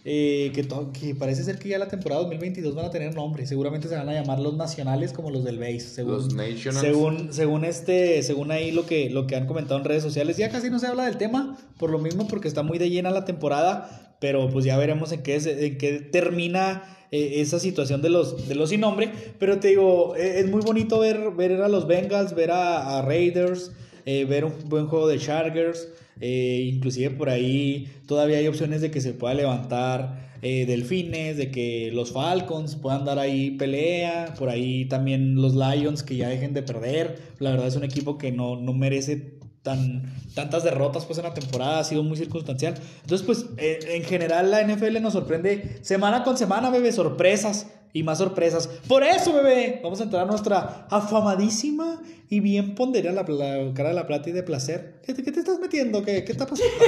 Eh, 0.05 0.51
que, 0.53 0.67
que 0.99 1.15
parece 1.15 1.43
ser 1.43 1.57
que 1.57 1.69
ya 1.69 1.77
la 1.77 1.87
temporada 1.87 2.21
2022 2.23 2.75
van 2.75 2.85
a 2.85 2.89
tener 2.89 3.15
nombre. 3.15 3.45
Seguramente 3.45 3.87
se 3.87 3.95
van 3.95 4.09
a 4.09 4.13
llamar 4.13 4.39
los 4.39 4.55
nacionales 4.55 5.13
como 5.13 5.31
los 5.31 5.45
del 5.45 5.59
base. 5.59 5.79
Según, 5.79 6.13
Los 6.13 6.33
Nationals. 6.33 6.81
según, 6.81 7.33
según 7.33 7.65
este, 7.65 8.21
según 8.23 8.51
ahí 8.51 8.71
lo 8.71 8.85
que, 8.85 9.09
lo 9.09 9.27
que 9.27 9.35
han 9.35 9.47
comentado 9.47 9.79
en 9.79 9.85
redes 9.85 10.03
sociales. 10.03 10.35
Ya 10.35 10.49
casi 10.49 10.69
no 10.69 10.79
se 10.79 10.87
habla 10.87 11.05
del 11.05 11.17
tema, 11.17 11.57
por 11.77 11.89
lo 11.89 11.99
mismo, 11.99 12.27
porque 12.27 12.49
está 12.49 12.63
muy 12.63 12.77
de 12.77 12.89
llena 12.89 13.11
la 13.11 13.23
temporada. 13.23 14.17
Pero 14.19 14.49
pues 14.49 14.65
ya 14.65 14.77
veremos 14.77 15.11
en 15.11 15.23
qué, 15.23 15.35
en 15.35 15.77
qué 15.77 15.99
termina 15.99 16.83
eh, 17.11 17.41
esa 17.41 17.59
situación 17.59 18.01
de 18.01 18.09
los, 18.09 18.47
de 18.49 18.55
los 18.55 18.71
sin 18.71 18.81
nombre. 18.81 19.09
Pero 19.39 19.59
te 19.59 19.69
digo, 19.69 20.15
eh, 20.17 20.39
es 20.39 20.49
muy 20.49 20.61
bonito 20.61 20.99
ver, 20.99 21.31
ver 21.31 21.61
a 21.61 21.69
los 21.69 21.87
Bengals, 21.87 22.35
ver 22.35 22.51
a, 22.51 22.97
a 22.97 23.01
Raiders, 23.03 23.71
eh, 24.05 24.25
ver 24.25 24.43
un 24.43 24.53
buen 24.65 24.87
juego 24.87 25.07
de 25.07 25.17
Chargers. 25.17 25.87
Eh, 26.19 26.69
inclusive 26.73 27.11
por 27.11 27.29
ahí 27.29 27.87
todavía 28.07 28.37
hay 28.37 28.47
opciones 28.47 28.81
de 28.81 28.91
que 28.91 29.01
se 29.01 29.13
pueda 29.13 29.33
levantar 29.33 30.31
eh, 30.41 30.65
Delfines, 30.65 31.37
de 31.37 31.51
que 31.51 31.89
los 31.93 32.11
Falcons 32.11 32.75
puedan 32.75 33.05
dar 33.05 33.17
ahí 33.17 33.51
pelea. 33.51 34.33
Por 34.37 34.49
ahí 34.49 34.85
también 34.85 35.35
los 35.35 35.55
Lions 35.55 36.03
que 36.03 36.17
ya 36.17 36.27
dejen 36.27 36.53
de 36.53 36.63
perder. 36.63 37.17
La 37.39 37.51
verdad 37.51 37.67
es 37.67 37.77
un 37.77 37.85
equipo 37.85 38.17
que 38.17 38.33
no, 38.33 38.57
no 38.57 38.73
merece 38.73 39.39
tan, 39.61 40.13
tantas 40.35 40.65
derrotas 40.65 41.05
pues 41.05 41.17
en 41.17 41.23
la 41.23 41.33
temporada, 41.33 41.79
ha 41.79 41.83
sido 41.85 42.03
muy 42.03 42.17
circunstancial. 42.17 42.75
Entonces 43.01 43.25
pues 43.25 43.45
eh, 43.57 43.79
en 43.95 44.03
general 44.03 44.51
la 44.51 44.61
NFL 44.61 45.01
nos 45.01 45.13
sorprende 45.13 45.77
semana 45.81 46.23
con 46.23 46.37
semana, 46.37 46.69
bebé, 46.69 46.91
sorpresas 46.91 47.67
y 47.93 48.03
más 48.03 48.17
sorpresas. 48.17 48.67
Por 48.87 49.03
eso, 49.03 49.33
bebé, 49.33 49.79
vamos 49.83 49.99
a 50.01 50.03
entrar 50.03 50.23
a 50.23 50.25
nuestra 50.25 50.87
afamadísima 50.89 52.01
y 52.29 52.39
bien 52.39 52.75
ponderada 52.75 53.23
la, 53.23 53.57
la 53.63 53.73
cara 53.73 53.89
de 53.89 53.95
la 53.95 54.07
plata 54.07 54.29
y 54.29 54.33
de 54.33 54.43
placer. 54.43 54.95
¿Qué, 55.05 55.13
te- 55.13 55.23
qué 55.23 55.31
te 55.31 55.39
estás 55.41 55.59
metiendo? 55.59 56.03
¿Qué, 56.03 56.23
qué 56.23 56.31
está 56.31 56.47
pasando? 56.47 56.71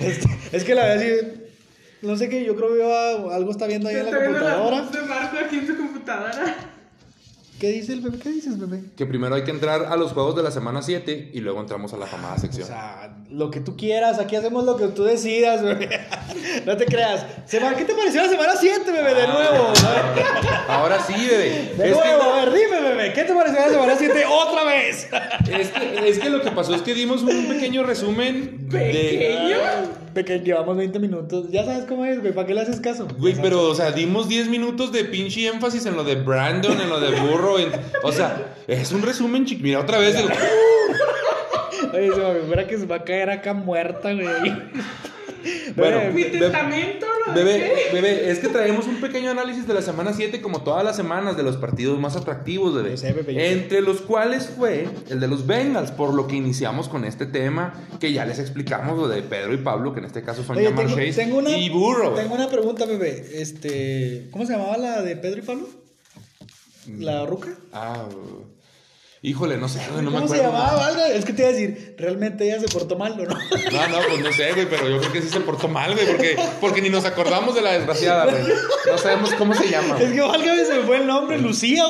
es, 0.00 0.18
es 0.52 0.64
que 0.64 0.74
la 0.74 0.86
verdad 0.86 1.04
sí, 1.04 1.42
no 2.02 2.16
sé 2.16 2.28
qué, 2.28 2.44
yo 2.44 2.54
creo 2.56 2.74
que 2.74 2.82
algo 3.32 3.50
está 3.50 3.66
viendo 3.66 3.88
ahí 3.88 3.96
en 3.96 4.06
la 4.06 4.10
la 4.10 4.24
computadora. 4.26 4.80
voz 4.82 4.92
de 4.92 5.02
Marco 5.02 5.36
aquí 5.46 5.56
en 5.56 5.66
su 5.66 5.76
computadora. 5.76 6.56
¿Qué 7.60 7.68
dice 7.70 7.92
el 7.92 8.00
bebé? 8.00 8.18
¿Qué 8.18 8.30
dices, 8.30 8.58
bebé? 8.58 8.82
Que 8.96 9.06
primero 9.06 9.34
hay 9.36 9.44
que 9.44 9.50
entrar 9.52 9.84
a 9.86 9.96
los 9.96 10.12
juegos 10.12 10.34
de 10.36 10.42
la 10.42 10.50
semana 10.50 10.82
7 10.82 11.30
y 11.32 11.40
luego 11.40 11.60
entramos 11.60 11.92
a 11.94 11.96
la 11.96 12.06
famada 12.06 12.34
O 12.34 12.38
sección. 12.40 12.66
sea, 12.66 13.16
lo 13.30 13.50
que 13.50 13.60
tú 13.60 13.76
quieras, 13.76 14.18
aquí 14.18 14.34
hacemos 14.36 14.64
lo 14.64 14.76
que 14.76 14.88
tú 14.88 15.04
decidas, 15.04 15.62
bebé. 15.62 15.88
No 16.66 16.76
te 16.76 16.84
creas. 16.84 17.24
¿Qué 17.48 17.58
te 17.84 17.94
pareció 17.94 18.22
la 18.22 18.28
semana 18.28 18.52
7, 18.58 18.90
bebé? 18.90 19.14
De 19.14 19.26
nuevo. 19.28 19.72
Ahora 20.68 20.98
sí, 21.00 21.14
bebé. 21.14 21.72
De 21.76 21.90
Es 21.90 21.96
que- 21.96 22.04
nuevo, 22.04 22.22
a 22.22 22.44
ver, 22.44 22.52
dime, 22.52 22.80
bebé. 22.80 23.12
¿Qué 23.12 23.22
te 23.24 23.32
pareció 23.34 23.60
la 23.60 23.68
semana 23.70 23.94
7 23.96 24.24
otra 24.26 24.64
vez? 24.64 25.08
Es 25.50 25.68
que, 25.70 26.08
es 26.08 26.18
que 26.18 26.30
lo 26.30 26.42
que 26.42 26.50
pasó 26.50 26.74
es 26.74 26.82
que 26.82 26.94
dimos 26.94 27.22
un 27.22 27.46
pequeño 27.46 27.84
resumen 27.84 28.68
de... 28.68 28.78
¿Pequeño? 28.78 29.56
Pequeño, 30.12 30.44
llevamos 30.44 30.76
20 30.76 30.98
minutos. 31.00 31.46
Ya 31.50 31.64
sabes 31.64 31.84
cómo 31.86 32.04
es, 32.04 32.20
güey. 32.20 32.32
¿Para 32.32 32.46
qué 32.46 32.54
le 32.54 32.60
haces 32.62 32.80
caso? 32.80 33.06
Güey, 33.18 33.34
pero, 33.40 33.62
o 33.68 33.74
sea, 33.74 33.90
dimos 33.92 34.28
10 34.28 34.48
minutos 34.48 34.92
de 34.92 35.04
pinche 35.04 35.46
énfasis 35.48 35.86
en 35.86 35.96
lo 35.96 36.04
de 36.04 36.16
Brandon, 36.16 36.80
en 36.80 36.88
lo 36.88 37.00
de 37.00 37.20
Burro. 37.20 37.43
En- 37.58 37.72
o 38.02 38.12
sea, 38.12 38.54
es 38.66 38.92
un 38.92 39.02
resumen, 39.02 39.44
chico. 39.46 39.62
Mira, 39.62 39.80
otra 39.80 39.98
vez. 39.98 40.14
el- 40.16 40.28
Oye, 41.92 42.10
se 42.12 42.20
me 42.20 42.40
figura 42.40 42.66
que 42.66 42.78
se 42.78 42.86
va 42.86 42.96
a 42.96 43.04
caer 43.04 43.30
acá 43.30 43.54
muerta, 43.54 44.12
güey. 44.12 44.26
Bueno, 45.76 45.98
Bebé, 45.98 46.12
¿Mi 46.12 46.22
Bebé- 46.22 46.38
testamento? 46.38 47.06
¿Lo 47.26 47.34
Bebé, 47.34 47.72
bebé, 47.92 48.30
es 48.30 48.38
que 48.38 48.48
traemos 48.48 48.86
un 48.86 48.98
pequeño 49.00 49.30
análisis 49.30 49.66
de 49.66 49.74
la 49.74 49.82
semana 49.82 50.14
7, 50.14 50.40
como 50.40 50.62
todas 50.62 50.82
las 50.84 50.96
semanas, 50.96 51.36
de 51.36 51.42
los 51.42 51.58
partidos 51.58 51.98
más 51.98 52.16
atractivos, 52.16 52.74
bebé. 52.74 52.92
Yo 52.92 52.96
sé, 52.96 53.12
bebé, 53.12 53.34
yo 53.34 53.40
sé. 53.40 53.52
Entre 53.52 53.82
los 53.82 54.00
cuales 54.00 54.46
fue 54.56 54.88
el 55.10 55.20
de 55.20 55.28
los 55.28 55.46
Bengals, 55.46 55.90
por 55.90 56.14
lo 56.14 56.26
que 56.28 56.36
iniciamos 56.36 56.88
con 56.88 57.04
este 57.04 57.26
tema, 57.26 57.74
que 58.00 58.12
ya 58.14 58.24
les 58.24 58.38
explicamos, 58.38 58.96
lo 58.98 59.06
de 59.06 59.20
Pedro 59.20 59.52
y 59.52 59.58
Pablo, 59.58 59.92
que 59.92 59.98
en 60.00 60.06
este 60.06 60.22
caso 60.22 60.42
son 60.44 60.56
Jamar 60.62 60.86
Chase 60.86 61.12
tengo 61.12 61.36
una, 61.38 61.50
y 61.50 61.68
Burrow. 61.68 62.14
tengo 62.14 62.34
una 62.36 62.48
pregunta, 62.48 62.86
bebé. 62.86 63.26
Este, 63.34 64.28
¿Cómo 64.30 64.46
se 64.46 64.52
llamaba 64.52 64.78
la 64.78 65.02
de 65.02 65.14
Pedro 65.16 65.40
y 65.40 65.42
Pablo? 65.42 65.68
¿La 66.86 67.24
ruca? 67.26 67.48
Ah, 67.72 68.06
híjole, 69.24 69.56
no 69.56 69.68
sé, 69.68 69.80
güey, 69.90 70.04
no 70.04 70.10
me 70.10 70.18
¿Cómo 70.18 70.28
se 70.28 70.36
acuerdo. 70.36 70.52
llamaba? 70.52 70.90
Es 71.08 71.24
que 71.24 71.32
te 71.32 71.42
iba 71.42 71.48
a 71.48 71.52
decir, 71.52 71.94
¿realmente 71.96 72.44
ella 72.44 72.60
se 72.60 72.68
portó 72.68 72.96
mal 72.96 73.12
o 73.12 73.24
no? 73.24 73.34
No, 73.34 73.88
no, 73.88 73.98
pues 74.06 74.20
no 74.22 74.32
sé, 74.32 74.52
güey, 74.52 74.68
pero 74.68 74.86
yo 74.86 74.98
creo 74.98 75.12
que 75.12 75.22
sí 75.22 75.30
se 75.30 75.40
portó 75.40 75.66
mal, 75.66 75.94
güey, 75.94 76.06
porque, 76.06 76.36
porque 76.60 76.82
ni 76.82 76.90
nos 76.90 77.06
acordamos 77.06 77.54
de 77.54 77.62
la 77.62 77.72
desgraciada, 77.72 78.26
güey. 78.26 78.42
No 78.86 78.98
sabemos 78.98 79.32
cómo 79.34 79.54
se 79.54 79.70
llama. 79.70 79.96
Es 79.98 80.12
que 80.12 80.20
valga, 80.20 80.54
se 80.66 80.74
me 80.74 80.82
fue 80.82 80.98
el 80.98 81.06
nombre. 81.06 81.38
¿Lucía? 81.38 81.84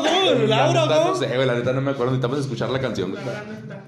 La 0.46 0.72
¿Laura 0.72 0.96
cómo? 0.96 1.10
No 1.10 1.16
sé, 1.16 1.26
güey, 1.26 1.44
la 1.44 1.54
neta 1.54 1.72
no 1.72 1.80
me 1.80 1.90
acuerdo, 1.90 2.12
necesitamos 2.12 2.38
escuchar 2.38 2.70
la 2.70 2.80
canción, 2.80 3.10
güey. 3.10 3.22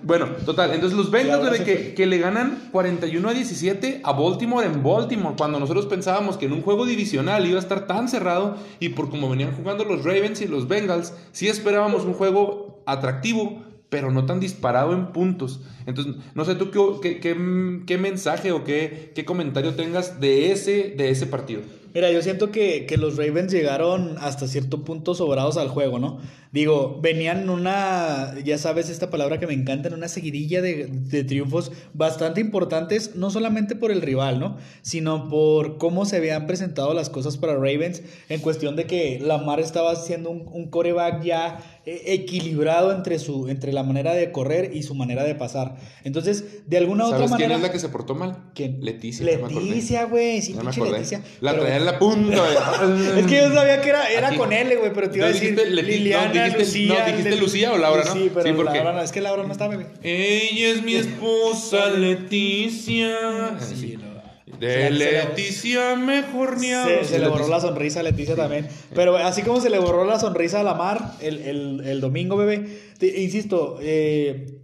Bueno, 0.02 0.26
total, 0.44 0.72
entonces 0.72 0.96
los 0.96 1.10
Bengals, 1.12 1.48
güey, 1.48 1.64
que, 1.64 1.94
que 1.94 2.06
le 2.06 2.18
ganan 2.18 2.68
41 2.72 3.28
a 3.28 3.32
17 3.32 4.00
a 4.02 4.12
Baltimore 4.12 4.66
en 4.66 4.82
Baltimore, 4.82 5.34
cuando 5.38 5.60
nosotros 5.60 5.86
pensábamos 5.86 6.36
que 6.36 6.46
en 6.46 6.52
un 6.52 6.62
juego 6.62 6.84
divisional 6.84 7.46
iba 7.46 7.58
a 7.58 7.62
estar 7.62 7.86
tan 7.86 8.08
cerrado 8.08 8.56
y 8.80 8.90
por 8.90 9.08
como 9.08 9.28
venían 9.28 9.52
jugando 9.52 9.84
los 9.84 10.04
Ravens 10.04 10.40
y 10.40 10.48
los 10.48 10.66
Bengals, 10.68 11.12
sí 11.32 11.48
esperábamos 11.48 12.04
un 12.04 12.14
juego 12.14 12.65
atractivo, 12.86 13.62
pero 13.88 14.10
no 14.10 14.24
tan 14.26 14.40
disparado 14.40 14.92
en 14.94 15.12
puntos. 15.12 15.60
Entonces, 15.86 16.14
no 16.34 16.44
sé 16.44 16.54
tú 16.54 16.70
qué, 17.00 17.20
qué, 17.20 17.82
qué- 17.86 17.98
mensaje 17.98 18.52
o 18.52 18.64
qué, 18.64 19.12
qué 19.14 19.24
comentario 19.24 19.74
tengas 19.74 20.20
de 20.20 20.50
ese, 20.52 20.94
de 20.96 21.10
ese 21.10 21.26
partido. 21.26 21.62
Mira, 21.94 22.10
yo 22.10 22.20
siento 22.20 22.50
que, 22.50 22.84
que 22.86 22.98
los 22.98 23.16
Ravens 23.16 23.50
llegaron 23.52 24.16
hasta 24.18 24.46
cierto 24.48 24.84
punto 24.84 25.14
sobrados 25.14 25.56
al 25.56 25.68
juego, 25.68 25.98
¿no? 25.98 26.18
Digo, 26.56 26.98
venían 27.02 27.42
en 27.42 27.50
una, 27.50 28.34
ya 28.42 28.56
sabes 28.56 28.88
esta 28.88 29.10
palabra 29.10 29.38
que 29.38 29.46
me 29.46 29.52
encanta, 29.52 29.88
en 29.88 29.94
una 29.94 30.08
seguidilla 30.08 30.62
de, 30.62 30.86
de 30.86 31.22
triunfos 31.22 31.70
bastante 31.92 32.40
importantes, 32.40 33.14
no 33.14 33.28
solamente 33.28 33.76
por 33.76 33.90
el 33.90 34.00
rival, 34.00 34.40
¿no? 34.40 34.56
Sino 34.80 35.28
por 35.28 35.76
cómo 35.76 36.06
se 36.06 36.16
habían 36.16 36.46
presentado 36.46 36.94
las 36.94 37.10
cosas 37.10 37.36
para 37.36 37.56
Ravens 37.56 38.00
en 38.30 38.40
cuestión 38.40 38.74
de 38.74 38.86
que 38.86 39.20
Lamar 39.20 39.60
estaba 39.60 39.92
haciendo 39.92 40.30
un, 40.30 40.48
un 40.50 40.70
coreback 40.70 41.22
ya 41.22 41.58
eh, 41.88 42.14
equilibrado 42.14 42.90
entre, 42.90 43.20
su, 43.20 43.48
entre 43.48 43.72
la 43.72 43.84
manera 43.84 44.12
de 44.12 44.32
correr 44.32 44.74
y 44.74 44.82
su 44.82 44.96
manera 44.96 45.22
de 45.22 45.36
pasar. 45.36 45.76
Entonces, 46.02 46.66
de 46.66 46.78
alguna 46.78 47.04
u 47.04 47.06
otra 47.06 47.18
¿Sabes 47.18 47.36
quién 47.36 47.50
manera... 47.50 47.56
es 47.56 47.62
la 47.62 47.70
que 47.70 47.78
se 47.78 47.88
portó 47.90 48.16
mal? 48.16 48.38
¿Quién? 48.56 48.84
Leticia. 48.84 49.24
Leticia, 49.24 50.04
güey, 50.06 50.42
sí, 50.42 50.54
pinche. 50.54 50.80
Leticia. 50.80 51.22
La 51.40 51.54
traía 51.54 51.76
en 51.76 51.84
la 51.84 51.98
punta. 52.00 52.38
güey. 52.38 53.20
es 53.20 53.26
que 53.26 53.36
yo 53.36 53.54
sabía 53.54 53.80
que 53.82 53.90
era, 53.90 54.10
era 54.10 54.34
con 54.34 54.52
L, 54.52 54.74
güey, 54.74 54.92
pero 54.92 55.10
te 55.10 55.18
iba 55.18 55.26
a 55.26 55.28
decir 55.28 55.54
dijiste 55.54 55.70
Dijiste- 56.46 56.58
Lucía. 56.80 56.98
no, 57.00 57.06
dijiste 57.06 57.36
Lucía 57.36 57.72
o 57.72 57.78
Laura, 57.78 58.04
¿no? 58.04 58.12
Sí, 58.12 58.30
pero 58.34 58.46
Sí, 58.48 58.52
porque- 58.54 58.74
Laura 58.78 58.92
no, 58.92 59.02
es 59.02 59.12
que 59.12 59.20
Laura 59.20 59.42
no 59.44 59.52
está, 59.52 59.68
bebé. 59.68 59.86
Ella 60.02 60.68
es 60.70 60.82
mi 60.82 60.94
esposa 60.94 61.90
Leticia. 61.90 63.58
Sí, 63.60 63.96
no. 63.96 64.16
De 64.58 64.90
Leticia 64.90 65.96
mejor 65.96 66.58
ni 66.58 66.68
Se, 66.68 67.04
se 67.04 67.18
le 67.18 67.28
borró 67.28 67.46
la 67.48 67.60
sonrisa 67.60 68.00
a 68.00 68.02
Leticia 68.02 68.36
también. 68.36 68.66
Pero 68.94 69.16
así 69.18 69.42
como 69.42 69.60
se 69.60 69.68
le 69.68 69.78
borró 69.78 70.04
la 70.06 70.18
sonrisa 70.18 70.60
a 70.60 70.62
la 70.62 70.74
Mar 70.74 71.12
el, 71.20 71.38
el, 71.42 71.82
el 71.84 72.00
domingo, 72.00 72.36
bebé. 72.36 72.66
te- 72.98 73.20
insisto, 73.20 73.78
eh, 73.82 74.55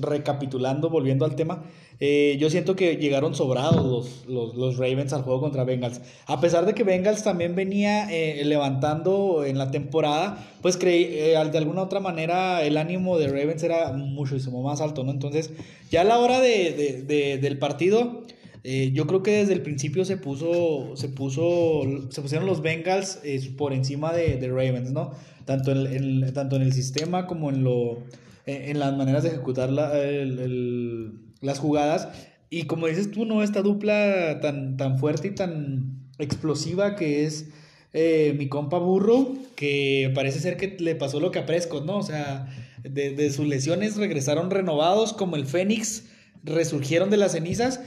recapitulando, 0.00 0.90
volviendo 0.90 1.24
al 1.24 1.34
tema. 1.36 1.64
eh, 2.00 2.36
yo 2.38 2.48
siento 2.48 2.76
que 2.76 2.96
llegaron 2.96 3.34
sobrados 3.34 3.84
los, 3.84 4.26
los, 4.28 4.54
los 4.54 4.76
Ravens 4.76 5.12
al 5.12 5.22
juego 5.22 5.40
contra 5.40 5.64
Bengals. 5.64 6.00
A 6.26 6.40
pesar 6.40 6.64
de 6.64 6.72
que 6.72 6.84
Bengals 6.84 7.24
también 7.24 7.56
venía 7.56 8.08
eh, 8.12 8.44
levantando 8.44 9.44
en 9.44 9.58
la 9.58 9.72
temporada, 9.72 10.38
pues 10.62 10.76
creí, 10.76 11.04
eh, 11.10 11.34
de 11.50 11.58
alguna 11.58 11.82
otra 11.82 11.98
manera 11.98 12.62
el 12.62 12.76
ánimo 12.76 13.18
de 13.18 13.26
Ravens 13.26 13.64
era 13.64 13.92
muchísimo 13.92 14.62
más 14.62 14.80
alto, 14.80 15.02
¿no? 15.02 15.10
Entonces, 15.10 15.50
ya 15.90 16.02
a 16.02 16.04
la 16.04 16.18
hora 16.20 16.40
de, 16.40 16.72
de- 16.72 17.02
de- 17.02 17.38
del 17.38 17.58
partido, 17.58 18.22
yo 18.92 19.06
creo 19.06 19.22
que 19.22 19.30
desde 19.30 19.54
el 19.54 19.62
principio 19.62 20.04
se 20.04 20.18
puso, 20.18 20.94
se 20.94 21.08
puso, 21.08 21.82
se 22.10 22.20
pusieron 22.22 22.46
los 22.46 22.60
Bengals 22.60 23.18
por 23.56 23.72
encima 23.72 24.12
de, 24.12 24.36
Ravens, 24.48 24.90
¿no? 24.92 25.12
Tanto 25.46 25.72
en- 25.72 26.32
tanto 26.34 26.56
en 26.56 26.62
el 26.62 26.72
sistema 26.74 27.26
como 27.26 27.48
en 27.50 27.64
lo, 27.64 27.98
en, 28.48 28.70
en 28.70 28.78
las 28.78 28.96
maneras 28.96 29.22
de 29.22 29.28
ejecutar 29.30 29.70
la- 29.70 29.98
el- 29.98 30.38
el- 30.38 31.12
las 31.40 31.58
jugadas. 31.58 32.08
Y 32.50 32.62
como 32.64 32.86
dices 32.86 33.10
tú, 33.10 33.24
¿no? 33.26 33.42
Esta 33.42 33.62
dupla 33.62 34.40
tan, 34.40 34.76
tan 34.76 34.98
fuerte 34.98 35.28
y 35.28 35.34
tan 35.34 36.08
explosiva 36.18 36.96
que 36.96 37.24
es 37.24 37.50
eh, 37.92 38.34
mi 38.38 38.48
compa 38.48 38.78
Burro, 38.78 39.34
que 39.56 40.10
parece 40.14 40.40
ser 40.40 40.56
que 40.56 40.76
le 40.78 40.94
pasó 40.94 41.20
lo 41.20 41.30
que 41.30 41.38
a 41.38 41.46
Prescott, 41.46 41.84
¿no? 41.86 41.98
O 41.98 42.02
sea, 42.02 42.48
de, 42.82 43.10
de 43.14 43.30
sus 43.30 43.46
lesiones 43.46 43.96
regresaron 43.96 44.50
renovados 44.50 45.12
como 45.12 45.36
el 45.36 45.46
Fénix, 45.46 46.04
resurgieron 46.44 47.10
de 47.10 47.16
las 47.18 47.32
cenizas. 47.32 47.80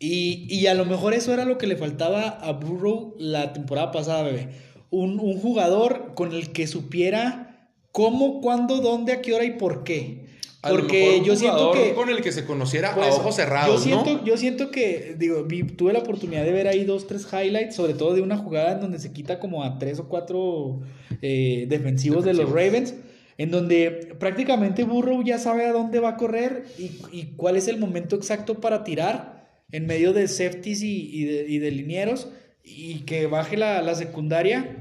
Y, 0.00 0.46
y 0.48 0.66
a 0.68 0.74
lo 0.74 0.84
mejor 0.84 1.12
eso 1.14 1.32
era 1.32 1.44
lo 1.44 1.58
que 1.58 1.66
le 1.66 1.76
faltaba 1.76 2.28
a 2.28 2.52
Burrow 2.52 3.14
la 3.18 3.52
temporada 3.52 3.90
pasada, 3.90 4.22
bebé. 4.22 4.48
Un, 4.90 5.18
un 5.18 5.38
jugador 5.38 6.12
con 6.14 6.32
el 6.32 6.50
que 6.52 6.66
supiera 6.66 7.47
cómo, 7.92 8.40
cuándo, 8.40 8.78
dónde, 8.80 9.12
a 9.12 9.20
qué 9.22 9.34
hora 9.34 9.44
y 9.44 9.52
por 9.52 9.84
qué. 9.84 10.26
Porque 10.60 11.22
yo 11.24 11.36
siento 11.36 11.70
que... 11.70 11.94
con 11.94 12.10
el 12.10 12.20
que 12.20 12.32
se 12.32 12.44
conociera 12.44 12.92
Pues, 12.94 13.14
a 13.14 13.16
ojos 13.16 13.36
cerrados, 13.36 13.76
yo 13.76 13.80
siento, 13.80 14.12
¿no? 14.20 14.24
Yo 14.24 14.36
siento 14.36 14.70
que, 14.72 15.14
digo, 15.16 15.44
vi- 15.44 15.62
tuve 15.62 15.92
la 15.92 16.00
oportunidad 16.00 16.44
de 16.44 16.50
ver 16.50 16.66
ahí 16.66 16.84
dos, 16.84 17.06
tres 17.06 17.26
highlights, 17.32 17.76
sobre 17.76 17.94
todo 17.94 18.12
de 18.14 18.22
una 18.22 18.36
jugada 18.36 18.72
en 18.72 18.80
donde 18.80 18.98
se 18.98 19.12
quita 19.12 19.38
como 19.38 19.62
a 19.62 19.78
tres 19.78 20.00
o 20.00 20.08
cuatro 20.08 20.80
eh, 21.22 21.66
defensivos, 21.68 22.24
de 22.24 22.34
los 22.34 22.50
Ravens, 22.50 22.94
en 23.38 23.52
donde 23.52 24.16
prácticamente 24.18 24.82
Burrow 24.82 25.22
ya 25.22 25.38
sabe 25.38 25.64
a 25.64 25.72
dónde 25.72 26.00
va 26.00 26.10
a 26.10 26.16
correr 26.16 26.64
y, 26.76 26.90
y 27.12 27.34
cuál 27.36 27.56
es 27.56 27.68
el 27.68 27.78
momento 27.78 28.16
exacto 28.16 28.60
para 28.60 28.82
tirar 28.82 29.48
en 29.70 29.86
medio 29.86 30.12
de 30.12 30.26
safeties 30.26 30.82
y, 30.82 31.08
y 31.12 31.24
de, 31.24 31.46
y 31.48 31.58
de 31.60 31.70
linieros 31.70 32.28
y 32.64 33.00
que 33.00 33.26
baje 33.28 33.56
la, 33.56 33.80
la 33.80 33.94
secundaria 33.94 34.76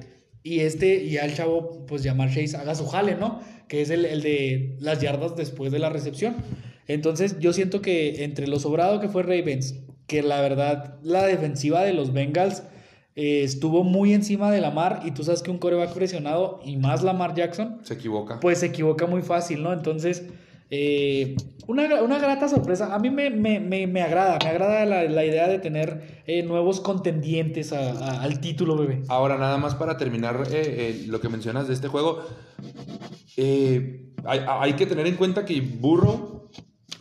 y 0.55 0.59
este 0.61 1.03
y 1.03 1.17
al 1.17 1.33
chavo 1.35 1.85
pues 1.87 2.03
llamar 2.03 2.29
Chase 2.33 2.57
haga 2.57 2.75
su 2.75 2.85
jale, 2.87 3.15
¿no? 3.15 3.39
Que 3.67 3.81
es 3.81 3.89
el, 3.89 4.05
el 4.05 4.21
de 4.21 4.75
las 4.79 5.01
yardas 5.01 5.35
después 5.35 5.71
de 5.71 5.79
la 5.79 5.89
recepción. 5.89 6.35
Entonces 6.87 7.37
yo 7.39 7.53
siento 7.53 7.81
que 7.81 8.23
entre 8.23 8.47
lo 8.47 8.59
sobrado 8.59 8.99
que 8.99 9.09
fue 9.09 9.23
Ravens, 9.23 9.75
que 10.07 10.23
la 10.23 10.39
verdad 10.41 10.95
la 11.03 11.25
defensiva 11.25 11.83
de 11.83 11.93
los 11.93 12.13
Bengals 12.13 12.63
eh, 13.15 13.41
estuvo 13.43 13.83
muy 13.83 14.13
encima 14.13 14.51
de 14.51 14.61
Lamar 14.61 15.01
y 15.05 15.11
tú 15.11 15.23
sabes 15.23 15.41
que 15.41 15.51
un 15.51 15.57
coreback 15.57 15.93
presionado 15.93 16.61
y 16.63 16.77
más 16.77 17.03
Lamar 17.03 17.33
Jackson, 17.35 17.79
Se 17.83 17.95
equivoca. 17.95 18.39
pues 18.39 18.59
se 18.59 18.67
equivoca 18.67 19.05
muy 19.07 19.21
fácil, 19.23 19.63
¿no? 19.63 19.73
Entonces, 19.73 20.23
eh, 20.69 21.35
una, 21.67 22.01
una 22.01 22.19
grata 22.19 22.47
sorpresa. 22.47 22.93
A 22.93 22.99
mí 22.99 23.09
me, 23.09 23.29
me, 23.29 23.59
me, 23.59 23.87
me 23.87 24.01
agrada, 24.01 24.37
me 24.43 24.49
agrada 24.49 24.85
la, 24.85 25.03
la 25.03 25.25
idea 25.25 25.47
de 25.47 25.59
tener 25.59 26.23
eh, 26.25 26.43
nuevos 26.43 26.79
contendientes 26.79 27.73
al 27.73 28.39
título, 28.39 28.77
bebé. 28.77 29.03
Ahora, 29.07 29.37
nada 29.37 29.57
más 29.57 29.75
para 29.75 29.97
terminar 29.97 30.43
eh, 30.51 31.05
lo 31.07 31.19
que 31.19 31.29
mencionas 31.29 31.67
de 31.67 31.73
este 31.73 31.87
juego. 31.87 32.23
hay, 33.37 34.11
hay 34.25 34.73
que 34.73 34.85
tener 34.85 35.07
en 35.07 35.15
cuenta 35.15 35.45
que 35.45 35.61
Burrow 35.61 36.49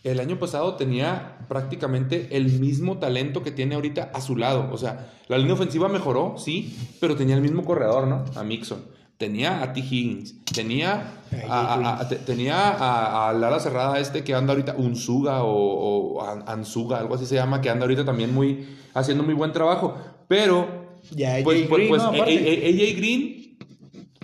el 0.04 0.20
año 0.20 0.38
pasado 0.38 0.76
tenía 0.76 1.38
prácticamente 1.48 2.28
el 2.36 2.60
mismo 2.60 2.98
talento 2.98 3.42
que 3.42 3.50
tiene 3.50 3.74
ahorita 3.74 4.10
a 4.14 4.20
su 4.20 4.36
lado. 4.36 4.68
O 4.72 4.78
sea, 4.78 5.12
la 5.28 5.36
línea 5.38 5.54
ofensiva 5.54 5.88
mejoró, 5.88 6.34
sí, 6.38 6.76
pero 7.00 7.16
tenía 7.16 7.34
el 7.34 7.42
mismo 7.42 7.64
corredor, 7.64 8.06
¿no? 8.06 8.24
A 8.36 8.44
Mixon. 8.44 8.95
Tenía 9.18 9.62
a 9.62 9.72
T. 9.72 9.80
Higgins. 9.80 10.34
Tenía 10.54 11.12
a, 11.48 11.74
a- 11.74 12.00
a- 12.00 12.08
te- 12.08 12.16
tenía 12.16 12.54
a, 12.70 13.28
a 13.28 13.32
la 13.32 13.48
ala 13.48 13.60
cerrada 13.60 13.98
este 13.98 14.22
que 14.24 14.34
anda 14.34 14.52
ahorita, 14.52 14.74
Unzuga 14.76 15.42
o, 15.42 16.18
o 16.18 16.22
An- 16.28 16.44
Anzuga, 16.46 16.98
algo 16.98 17.14
así 17.14 17.24
se 17.26 17.34
llama, 17.34 17.60
que 17.60 17.70
anda 17.70 17.84
ahorita 17.84 18.04
también 18.04 18.34
muy, 18.34 18.66
haciendo 18.94 19.24
muy 19.24 19.34
buen 19.34 19.52
trabajo. 19.52 19.96
Pero 20.28 20.66
Ya, 21.12 21.38
pues, 21.44 21.62
AJ 21.62 21.68
pues, 21.68 21.78
Green, 21.78 21.88
pues, 21.88 22.02
AJ 22.02 22.96
Green 22.96 23.36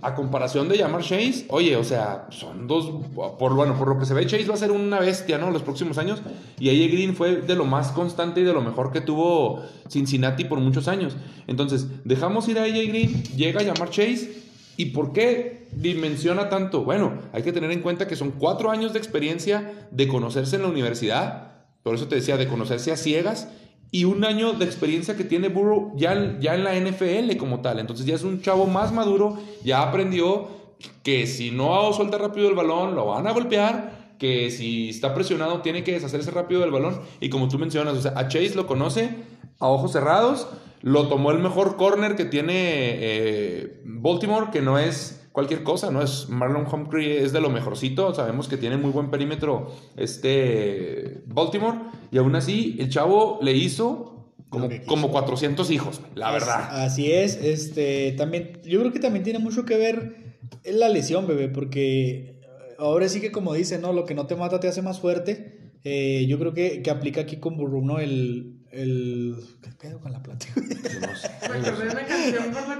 a 0.05 0.17
comparación 0.17 0.69
de 0.69 0.77
llamar 0.77 1.01
Chase, 1.03 1.47
oye, 1.49 1.77
o 1.77 1.85
sea, 1.85 2.27
son 2.31 2.67
dos, 2.67 2.91
por, 3.39 3.55
bueno, 3.55 3.79
por 3.79 3.87
lo 3.87 4.01
que 4.01 4.05
se 4.05 4.15
ve, 4.15 4.27
Chase 4.27 4.47
va 4.49 4.55
a 4.55 4.57
ser 4.57 4.73
una 4.73 4.99
bestia, 4.99 5.39
¿no? 5.39 5.53
Los 5.53 5.63
próximos 5.63 5.97
años. 5.97 6.21
Y 6.59 6.71
AJ 6.71 6.93
Green 6.93 7.15
fue 7.15 7.37
de 7.37 7.55
lo 7.55 7.65
más 7.67 7.93
constante 7.93 8.41
y 8.41 8.45
de 8.45 8.53
lo 8.53 8.61
mejor 8.63 8.91
que 8.91 9.01
tuvo 9.01 9.63
Cincinnati 9.89 10.45
por 10.45 10.59
muchos 10.59 10.89
años. 10.89 11.17
Entonces, 11.47 11.87
dejamos 12.05 12.49
ir 12.49 12.59
a 12.59 12.65
AJ 12.65 12.89
Green, 12.89 13.23
llega 13.37 13.61
a 13.61 13.63
llamar 13.63 13.91
Chase. 13.91 14.42
¿Y 14.83 14.87
por 14.87 15.13
qué 15.13 15.69
dimensiona 15.71 16.49
tanto? 16.49 16.83
Bueno, 16.83 17.13
hay 17.33 17.45
que 17.45 17.53
tener 17.53 17.71
en 17.71 17.83
cuenta 17.83 18.09
que 18.09 18.17
son 18.17 18.33
cuatro 18.33 18.69
años 18.69 18.93
de 18.93 18.99
experiencia 18.99 19.87
de 19.93 20.09
conocerse 20.09 20.57
en 20.57 20.63
la 20.63 20.69
universidad. 20.69 21.53
Por 21.85 21.95
eso 21.95 22.09
te 22.09 22.17
decía, 22.17 22.37
de 22.37 22.49
conocerse 22.49 22.91
a 22.91 22.97
ciegas 22.97 23.49
y 23.93 24.03
un 24.07 24.25
año 24.25 24.55
de 24.55 24.65
experiencia 24.65 25.17
que 25.17 25.23
tiene 25.23 25.51
Burrow 25.51 25.93
ya, 25.95 26.37
ya 26.41 26.57
en 26.57 26.65
la 26.65 26.75
NFL 26.75 27.37
como 27.37 27.61
tal. 27.61 27.79
Entonces 27.79 28.07
ya 28.07 28.17
es 28.17 28.25
un 28.25 28.43
chavo 28.43 28.67
más 28.67 28.93
maduro, 28.93 29.39
ya 29.63 29.83
aprendió 29.83 30.49
que 31.05 31.29
si 31.29 31.53
no 31.53 31.93
suelta 31.93 32.19
rápido 32.19 32.49
el 32.49 32.57
balón, 32.57 32.97
lo 32.97 33.07
van 33.07 33.29
a 33.29 33.33
golpear, 33.33 34.02
que 34.23 34.53
si 34.53 34.91
está 34.91 35.15
presionado 35.15 35.63
tiene 35.63 35.83
que 35.83 35.95
deshacerse 35.95 36.31
rápido 36.31 36.61
del 36.61 36.71
balón. 36.71 37.01
Y 37.19 37.29
como 37.29 37.49
tú 37.49 37.59
mencionas, 37.59 37.97
o 37.97 38.01
sea, 38.01 38.13
a 38.15 38.29
Chase 38.29 38.55
lo 38.55 38.69
conoce 38.69 39.11
a 39.59 39.67
ojos 39.67 39.91
cerrados, 39.91 40.47
lo 40.81 41.09
tomó 41.09 41.33
el 41.33 41.41
mejor 41.41 41.77
corner 41.77 42.15
que 42.15 42.25
tiene 42.25 42.53
eh, 42.55 43.81
Baltimore, 43.85 44.47
que 44.53 44.61
no 44.61 44.79
es 44.79 45.29
cualquier 45.33 45.65
cosa, 45.65 45.91
¿no? 45.91 46.03
Es 46.03 46.29
Marlon 46.29 46.69
Humphrey 46.73 47.17
es 47.17 47.33
de 47.33 47.41
lo 47.41 47.51
mejorcito, 47.51 48.15
sabemos 48.15 48.47
que 48.47 48.57
tiene 48.57 48.77
muy 48.77 48.93
buen 48.93 49.11
perímetro 49.11 49.73
este 49.97 51.25
Baltimore 51.27 51.79
y 52.13 52.19
aún 52.19 52.37
así 52.37 52.77
el 52.79 52.91
chavo 52.91 53.41
le 53.43 53.55
hizo 53.55 54.29
como, 54.51 54.69
como 54.87 55.11
400 55.11 55.69
hijos, 55.73 56.01
la 56.15 56.31
verdad. 56.31 56.85
Así 56.85 57.11
es, 57.11 57.35
este 57.43 58.13
también 58.13 58.61
yo 58.65 58.79
creo 58.79 58.93
que 58.93 59.01
también 59.01 59.25
tiene 59.25 59.41
mucho 59.41 59.65
que 59.65 59.77
ver 59.77 60.39
la 60.65 60.89
lesión, 60.89 61.27
bebé, 61.27 61.49
porque 61.49 62.32
ahora 62.83 63.09
sí 63.09 63.21
que 63.21 63.33
como 63.33 63.55
dice, 63.55 63.79
¿no? 63.79 63.93
Lo 63.93 64.05
que 64.05 64.15
no 64.15 64.27
te 64.27 64.37
mata 64.37 64.61
te 64.61 64.69
hace 64.69 64.83
más 64.83 65.01
fuerte. 65.01 65.59
Eh, 65.85 66.27
yo 66.29 66.39
creo 66.39 66.55
que, 66.55 66.83
que, 66.83 66.91
aplica 66.91 67.23
aquí 67.23 67.37
con 67.37 67.57
Burrow, 67.57 67.85
¿no? 67.85 67.99
El, 67.99 68.61
el... 68.71 69.35
¿Qué 69.63 69.71
pedo 69.81 70.01
con 70.01 70.13
la 70.13 70.23
plática? 70.23 70.53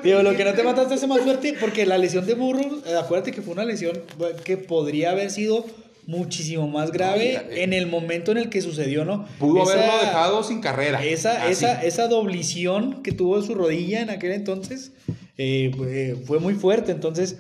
Digo, 0.05 0.23
lo 0.23 0.37
que 0.37 0.45
no 0.45 0.55
te 0.55 0.63
mata 0.63 0.87
te 0.87 0.95
hace 0.95 1.07
más 1.09 1.21
fuerte 1.21 1.55
porque 1.59 1.85
la 1.85 1.99
lesión 1.99 2.27
de 2.27 2.35
Burrow, 2.35 2.83
eh, 2.87 2.95
acuérdate 2.97 3.33
que 3.33 3.43
fue 3.43 3.55
una 3.55 3.65
lesión 3.65 4.01
que 4.45 4.57
podría 4.57 5.11
haber 5.11 5.31
sido 5.31 5.65
muchísimo 6.07 6.69
más 6.69 6.93
grave 6.93 7.35
eh, 7.35 7.63
en 7.63 7.73
el 7.73 7.87
momento 7.87 8.33
en 8.33 8.39
el 8.39 8.51
que 8.51 8.61
sucedió, 8.61 9.05
¿no? 9.05 9.27
Pudo 9.39 9.63
haberlo 9.63 9.99
dejado 10.01 10.45
sin 10.45 10.61
carrera. 10.61 11.05
Esa, 11.05 11.49
esa, 11.49 11.83
esa 11.83 12.09
doblición 12.09 13.03
que 13.03 13.13
tuvo 13.13 13.37
en 13.39 13.45
su 13.45 13.55
rodilla 13.55 14.01
en 14.01 14.11
aquel 14.11 14.33
entonces 14.33 14.93
eh, 15.39 16.23
fue 16.27 16.39
muy 16.39 16.55
fuerte. 16.55 16.93
Entonces, 16.93 17.39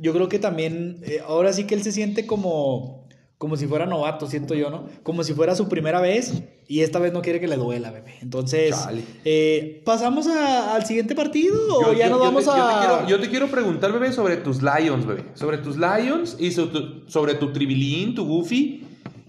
yo 0.00 0.12
creo 0.12 0.28
que 0.28 0.38
también, 0.38 1.02
ahora 1.26 1.52
sí 1.52 1.64
que 1.64 1.74
él 1.74 1.82
se 1.82 1.92
siente 1.92 2.26
como 2.26 3.00
como 3.40 3.56
si 3.56 3.66
fuera 3.66 3.86
novato, 3.86 4.26
siento 4.26 4.54
yo, 4.54 4.68
¿no? 4.68 4.84
Como 5.02 5.24
si 5.24 5.32
fuera 5.32 5.54
su 5.54 5.66
primera 5.66 5.98
vez 5.98 6.42
y 6.68 6.82
esta 6.82 6.98
vez 6.98 7.10
no 7.14 7.22
quiere 7.22 7.40
que 7.40 7.48
le 7.48 7.56
duela, 7.56 7.90
bebé. 7.90 8.16
Entonces, 8.20 8.76
eh, 9.24 9.80
¿pasamos 9.86 10.26
al 10.26 10.84
siguiente 10.84 11.14
partido 11.14 11.56
o 11.74 11.94
ya 11.94 12.10
nos 12.10 12.20
vamos 12.20 12.46
a...? 12.48 13.06
Yo 13.08 13.18
te, 13.18 13.30
quiero, 13.30 13.48
preguntar, 13.48 13.94
bebé, 13.94 14.12
sobre 14.12 14.36
tus 14.36 14.60
Lions, 14.60 15.06
bebé. 15.06 15.24
Sobre 15.32 15.56
tus 15.56 15.78
Lions 15.78 16.36
y 16.38 16.50
sobre 16.50 17.34
tu, 17.36 17.50
Tribilín, 17.50 18.14
tu 18.14 18.26
Goofy, 18.26 18.86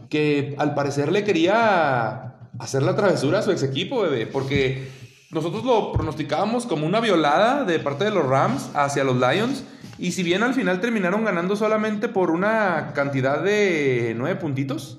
que 0.09 0.55
al 0.57 0.73
parecer 0.73 1.09
le 1.09 1.23
quería 1.23 2.35
hacer 2.59 2.83
la 2.83 2.97
travesura 2.97 3.39
a 3.39 3.43
su 3.43 3.51
ex 3.51 3.63
equipo, 3.63 4.01
bebé, 4.01 4.27
porque 4.27 4.89
nosotros 5.31 5.63
lo 5.63 5.93
pronosticábamos 5.93 6.65
como 6.65 6.85
una 6.85 6.99
violada 6.99 7.63
de 7.63 7.79
parte 7.79 8.03
de 8.03 8.11
los 8.11 8.27
Rams 8.27 8.71
hacia 8.73 9.05
los 9.05 9.15
Lions 9.15 9.63
y 10.01 10.13
si 10.13 10.23
bien 10.23 10.41
al 10.41 10.55
final 10.55 10.81
terminaron 10.81 11.23
ganando 11.23 11.55
solamente 11.55 12.09
por 12.09 12.31
una 12.31 12.91
cantidad 12.95 13.43
de 13.43 14.15
nueve 14.17 14.35
puntitos, 14.35 14.97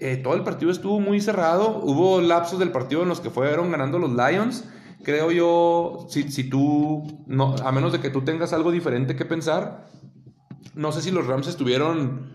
eh, 0.00 0.16
todo 0.16 0.34
el 0.34 0.42
partido 0.42 0.72
estuvo 0.72 0.98
muy 0.98 1.20
cerrado. 1.20 1.80
Hubo 1.80 2.20
lapsos 2.20 2.58
del 2.58 2.72
partido 2.72 3.04
en 3.04 3.08
los 3.08 3.20
que 3.20 3.30
fueron 3.30 3.70
ganando 3.70 4.00
los 4.00 4.10
Lions. 4.10 4.64
Creo 5.04 5.30
yo, 5.30 6.08
si, 6.08 6.50
tú, 6.50 7.22
no, 7.28 7.54
a 7.64 7.70
menos 7.70 7.92
de 7.92 8.00
que 8.00 8.10
tú 8.10 8.22
tengas 8.22 8.52
algo 8.52 8.72
diferente 8.72 9.14
que 9.14 9.24
pensar, 9.24 9.86
no 10.74 10.90
sé 10.90 11.02
si 11.02 11.12
los 11.12 11.28
Rams 11.28 11.46
estuvieron 11.46 12.34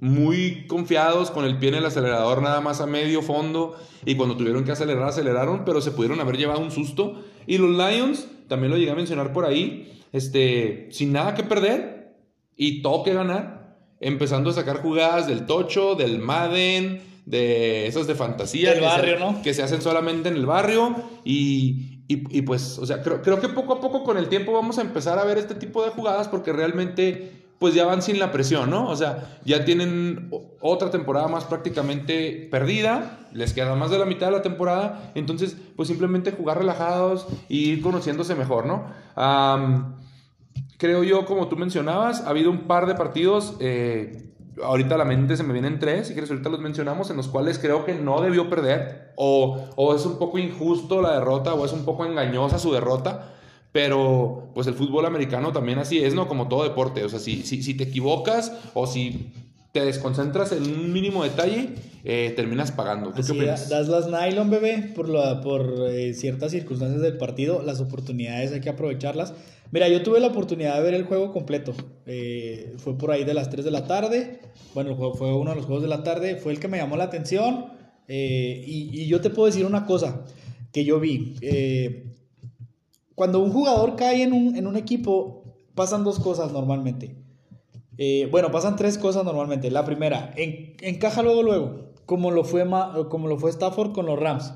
muy 0.00 0.66
confiados 0.66 1.30
con 1.30 1.44
el 1.44 1.58
pie 1.58 1.68
en 1.68 1.74
el 1.74 1.84
acelerador 1.84 2.40
nada 2.40 2.62
más 2.62 2.80
a 2.80 2.86
medio 2.86 3.20
fondo 3.20 3.76
y 4.06 4.14
cuando 4.14 4.38
tuvieron 4.38 4.64
que 4.64 4.72
acelerar 4.72 5.08
aceleraron 5.08 5.64
pero 5.64 5.80
se 5.80 5.90
pudieron 5.90 6.20
haber 6.20 6.36
llevado 6.36 6.60
un 6.60 6.70
susto 6.70 7.24
y 7.46 7.56
los 7.56 7.70
Lions 7.70 8.28
también 8.46 8.70
lo 8.70 8.76
llegué 8.76 8.90
a 8.90 8.94
mencionar 8.94 9.32
por 9.32 9.46
ahí 9.46 9.95
este, 10.12 10.88
sin 10.90 11.12
nada 11.12 11.34
que 11.34 11.42
perder 11.42 12.14
y 12.56 12.82
todo 12.82 13.02
que 13.02 13.14
ganar, 13.14 13.76
empezando 14.00 14.50
a 14.50 14.52
sacar 14.52 14.82
jugadas 14.82 15.26
del 15.26 15.46
tocho, 15.46 15.94
del 15.94 16.18
Madden, 16.18 17.02
de 17.26 17.86
esas 17.86 18.06
de 18.06 18.14
fantasía. 18.14 18.72
Del 18.72 18.82
barrio, 18.82 19.18
¿no? 19.18 19.42
Que 19.42 19.52
se 19.52 19.62
hacen 19.62 19.82
solamente 19.82 20.28
en 20.28 20.36
el 20.36 20.46
barrio 20.46 20.94
y, 21.24 22.02
y, 22.08 22.42
pues, 22.42 22.78
o 22.78 22.86
sea, 22.86 23.02
creo, 23.02 23.20
creo 23.20 23.40
que 23.40 23.48
poco 23.48 23.74
a 23.74 23.80
poco 23.80 24.04
con 24.04 24.16
el 24.16 24.28
tiempo 24.28 24.52
vamos 24.52 24.78
a 24.78 24.82
empezar 24.82 25.18
a 25.18 25.24
ver 25.24 25.38
este 25.38 25.56
tipo 25.56 25.84
de 25.84 25.90
jugadas 25.90 26.28
porque 26.28 26.52
realmente 26.52 27.35
pues 27.58 27.74
ya 27.74 27.86
van 27.86 28.02
sin 28.02 28.18
la 28.18 28.32
presión, 28.32 28.70
¿no? 28.70 28.88
O 28.88 28.96
sea, 28.96 29.38
ya 29.44 29.64
tienen 29.64 30.30
otra 30.60 30.90
temporada 30.90 31.28
más 31.28 31.44
prácticamente 31.44 32.48
perdida, 32.50 33.28
les 33.32 33.52
queda 33.54 33.74
más 33.74 33.90
de 33.90 33.98
la 33.98 34.04
mitad 34.04 34.26
de 34.26 34.32
la 34.32 34.42
temporada, 34.42 35.12
entonces 35.14 35.56
pues 35.74 35.88
simplemente 35.88 36.32
jugar 36.32 36.58
relajados 36.58 37.26
y 37.48 37.70
ir 37.70 37.82
conociéndose 37.82 38.34
mejor, 38.34 38.66
¿no? 38.66 38.84
creo 40.78 41.02
yo, 41.02 41.24
como 41.24 41.48
tú 41.48 41.56
mencionabas, 41.56 42.20
ha 42.20 42.30
habido 42.30 42.50
un 42.50 42.66
par 42.66 42.86
de 42.86 42.94
partidos, 42.94 43.56
eh, 43.60 44.34
ahorita 44.62 44.94
a 44.94 44.98
la 44.98 45.06
mente 45.06 45.36
se 45.36 45.42
me 45.42 45.54
vienen 45.54 45.78
tres, 45.78 46.08
si 46.08 46.12
quieres 46.12 46.30
ahorita 46.30 46.50
los 46.50 46.60
mencionamos, 46.60 47.10
en 47.10 47.16
los 47.16 47.28
cuales 47.28 47.58
creo 47.58 47.86
que 47.86 47.94
no 47.94 48.20
debió 48.20 48.50
perder, 48.50 49.12
o, 49.16 49.58
o 49.76 49.94
es 49.94 50.04
un 50.04 50.18
poco 50.18 50.38
injusto 50.38 51.00
la 51.00 51.14
derrota, 51.14 51.54
o 51.54 51.64
es 51.64 51.72
un 51.72 51.86
poco 51.86 52.04
engañosa 52.04 52.58
su 52.58 52.72
derrota. 52.72 53.32
Pero 53.76 54.52
pues 54.54 54.66
el 54.68 54.72
fútbol 54.72 55.04
americano 55.04 55.52
también 55.52 55.78
así 55.78 55.98
es, 55.98 56.14
¿no? 56.14 56.28
Como 56.28 56.48
todo 56.48 56.64
deporte. 56.64 57.04
O 57.04 57.10
sea, 57.10 57.18
si, 57.18 57.42
si, 57.42 57.62
si 57.62 57.74
te 57.74 57.84
equivocas 57.84 58.50
o 58.72 58.86
si 58.86 59.32
te 59.72 59.84
desconcentras 59.84 60.52
en 60.52 60.62
un 60.62 60.94
mínimo 60.94 61.22
detalle, 61.24 61.74
eh, 62.02 62.32
terminas 62.34 62.72
pagando. 62.72 63.12
¿Tú 63.12 63.34
qué 63.34 63.44
Das 63.44 63.88
las 63.88 64.08
nylon, 64.08 64.48
bebé, 64.48 64.92
por, 64.94 65.10
la, 65.10 65.42
por 65.42 65.90
eh, 65.90 66.14
ciertas 66.14 66.52
circunstancias 66.52 67.02
del 67.02 67.18
partido. 67.18 67.60
Las 67.60 67.82
oportunidades 67.82 68.50
hay 68.52 68.62
que 68.62 68.70
aprovecharlas. 68.70 69.34
Mira, 69.72 69.88
yo 69.88 70.02
tuve 70.02 70.20
la 70.20 70.28
oportunidad 70.28 70.76
de 70.76 70.82
ver 70.82 70.94
el 70.94 71.04
juego 71.04 71.30
completo. 71.30 71.74
Eh, 72.06 72.76
fue 72.78 72.96
por 72.96 73.10
ahí 73.10 73.24
de 73.24 73.34
las 73.34 73.50
3 73.50 73.62
de 73.62 73.70
la 73.72 73.86
tarde. 73.86 74.40
Bueno, 74.72 74.88
el 74.88 74.96
juego 74.96 75.12
fue 75.12 75.34
uno 75.34 75.50
de 75.50 75.56
los 75.56 75.66
juegos 75.66 75.82
de 75.82 75.90
la 75.90 76.02
tarde. 76.02 76.36
Fue 76.36 76.50
el 76.50 76.60
que 76.60 76.68
me 76.68 76.78
llamó 76.78 76.96
la 76.96 77.04
atención. 77.04 77.66
y, 78.08 79.02
y, 79.02 79.06
yo 79.06 79.20
te 79.20 79.28
puedo 79.28 79.44
decir 79.44 79.66
una 79.66 79.84
cosa 79.84 80.24
que 80.72 80.82
yo 80.82 80.98
vi. 80.98 81.34
Cuando 83.16 83.40
un 83.40 83.50
jugador 83.50 83.96
cae 83.96 84.22
en 84.22 84.32
un, 84.32 84.56
en 84.56 84.66
un 84.68 84.76
equipo, 84.76 85.42
pasan 85.74 86.04
dos 86.04 86.20
cosas 86.20 86.52
normalmente. 86.52 87.16
Eh, 87.98 88.28
bueno, 88.30 88.50
pasan 88.50 88.76
tres 88.76 88.98
cosas 88.98 89.24
normalmente. 89.24 89.70
La 89.70 89.86
primera, 89.86 90.32
encaja 90.36 91.22
luego, 91.22 91.42
luego, 91.42 91.92
como 92.04 92.30
lo, 92.30 92.44
fue 92.44 92.64
como 93.08 93.26
lo 93.26 93.38
fue 93.38 93.50
Stafford 93.50 93.92
con 93.92 94.04
los 94.04 94.20
Rams. 94.20 94.52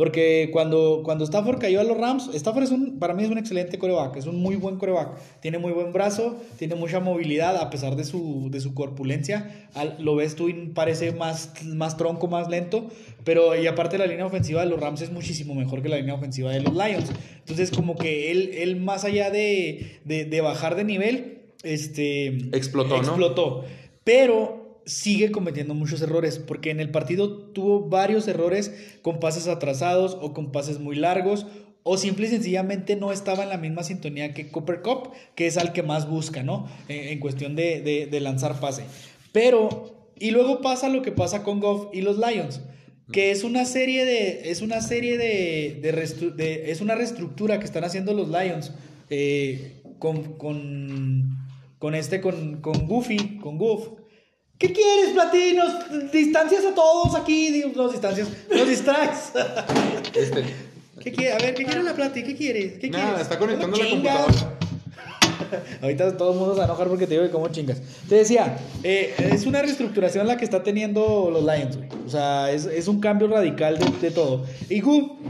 Porque 0.00 0.48
cuando, 0.50 1.02
cuando 1.04 1.24
Stafford 1.24 1.58
cayó 1.58 1.78
a 1.78 1.84
los 1.84 1.98
Rams, 1.98 2.30
Stafford 2.32 2.62
es 2.62 2.70
un, 2.70 2.98
para 2.98 3.12
mí 3.12 3.22
es 3.22 3.28
un 3.28 3.36
excelente 3.36 3.78
coreback, 3.78 4.16
es 4.16 4.24
un 4.24 4.40
muy 4.40 4.56
buen 4.56 4.76
coreback. 4.76 5.18
Tiene 5.40 5.58
muy 5.58 5.72
buen 5.72 5.92
brazo, 5.92 6.38
tiene 6.58 6.74
mucha 6.74 7.00
movilidad 7.00 7.54
a 7.58 7.68
pesar 7.68 7.96
de 7.96 8.04
su, 8.04 8.48
de 8.50 8.62
su 8.62 8.72
corpulencia. 8.72 9.68
lo 9.98 10.16
ves 10.16 10.36
tú 10.36 10.48
y 10.48 10.54
parece 10.68 11.12
más, 11.12 11.52
más 11.66 11.98
tronco, 11.98 12.28
más 12.28 12.48
lento. 12.48 12.88
Pero 13.24 13.54
y 13.54 13.66
aparte 13.66 13.98
la 13.98 14.06
línea 14.06 14.24
ofensiva 14.24 14.64
de 14.64 14.70
los 14.70 14.80
Rams 14.80 15.02
es 15.02 15.12
muchísimo 15.12 15.54
mejor 15.54 15.82
que 15.82 15.90
la 15.90 15.98
línea 15.98 16.14
ofensiva 16.14 16.50
de 16.50 16.62
los 16.62 16.72
Lions. 16.72 17.12
Entonces 17.40 17.70
como 17.70 17.94
que 17.96 18.30
él, 18.30 18.52
él 18.54 18.76
más 18.76 19.04
allá 19.04 19.30
de, 19.30 19.98
de, 20.06 20.24
de 20.24 20.40
bajar 20.40 20.76
de 20.76 20.84
nivel, 20.84 21.42
este, 21.62 22.28
explotó, 22.56 22.96
explotó. 22.96 23.64
Pero 24.02 24.59
sigue 24.90 25.30
cometiendo 25.30 25.74
muchos 25.74 26.02
errores, 26.02 26.38
porque 26.38 26.70
en 26.70 26.80
el 26.80 26.90
partido 26.90 27.30
tuvo 27.52 27.88
varios 27.88 28.28
errores 28.28 28.72
con 29.02 29.20
pases 29.20 29.48
atrasados 29.48 30.18
o 30.20 30.34
con 30.34 30.52
pases 30.52 30.78
muy 30.78 30.96
largos, 30.96 31.46
o 31.82 31.96
simple 31.96 32.26
y 32.26 32.30
sencillamente 32.30 32.96
no 32.96 33.10
estaba 33.10 33.42
en 33.42 33.48
la 33.48 33.56
misma 33.56 33.82
sintonía 33.82 34.34
que 34.34 34.50
Cooper 34.50 34.82
Cup, 34.82 35.10
que 35.34 35.46
es 35.46 35.56
al 35.56 35.72
que 35.72 35.82
más 35.82 36.08
busca, 36.08 36.42
¿no? 36.42 36.68
En, 36.88 37.18
cuestión 37.20 37.56
de, 37.56 38.08
lanzar 38.20 38.60
pase. 38.60 38.84
Pero, 39.32 40.10
y 40.18 40.30
luego 40.30 40.60
pasa 40.60 40.88
lo 40.88 41.00
que 41.00 41.12
pasa 41.12 41.42
con 41.42 41.60
Goff 41.60 41.94
y 41.94 42.02
los 42.02 42.18
Lions 42.18 42.60
que 43.12 43.32
es 43.32 43.42
una 43.42 43.64
serie 43.64 44.04
de 44.04 44.52
es 44.52 44.62
una 44.62 44.80
serie 44.80 45.18
de, 45.18 45.80
de, 45.82 46.70
es 46.70 46.80
una 46.80 46.94
reestructura 46.94 47.58
que 47.58 47.64
están 47.64 47.82
haciendo 47.82 48.14
los 48.14 48.28
Lions 48.28 48.70
eh, 49.08 49.82
con, 49.98 50.34
con 50.34 51.36
con 51.80 51.94
este, 51.94 52.20
con, 52.20 52.60
con 52.60 52.86
Goofy, 52.86 53.38
con 53.38 53.56
Goof. 53.56 53.88
¿Qué 54.60 54.74
quieres, 54.74 55.14
Platinos? 55.14 55.72
Distancias 56.12 56.66
a 56.66 56.74
todos 56.74 57.14
aquí, 57.14 57.64
los 57.74 57.92
distancias, 57.92 58.28
los 58.50 58.68
distraes. 58.68 59.32
Este. 60.14 60.44
¿Qué 61.00 61.12
quiere? 61.12 61.32
A 61.32 61.38
ver, 61.38 61.54
¿qué 61.54 61.64
quiere 61.64 61.82
la 61.82 61.94
Plati? 61.94 62.22
¿Qué 62.22 62.36
quiere? 62.36 62.78
¿Qué 62.78 62.90
Nada, 62.90 63.22
está 63.22 63.38
conectando 63.38 63.78
la 63.78 63.88
computadora. 63.88 64.58
Ahorita 65.82 66.14
todo 66.14 66.32
el 66.32 66.38
mundo 66.38 66.52
se 66.52 66.58
va 66.58 66.64
a 66.64 66.68
enojar 66.68 66.88
porque 66.88 67.06
te 67.06 67.14
digo 67.14 67.24
que 67.24 67.30
cómo 67.30 67.48
chingas. 67.48 67.80
Te 68.06 68.16
decía, 68.16 68.58
eh, 68.82 69.14
es 69.32 69.46
una 69.46 69.62
reestructuración 69.62 70.26
la 70.26 70.36
que 70.36 70.44
está 70.44 70.62
teniendo 70.62 71.30
los 71.32 71.42
Lions, 71.42 71.78
güey. 71.78 71.88
O 72.10 72.12
sea, 72.12 72.50
es, 72.50 72.64
es 72.66 72.88
un 72.88 72.98
cambio 72.98 73.28
radical 73.28 73.78
de, 73.78 73.86
de 74.00 74.10
todo. 74.10 74.44
Y 74.68 74.82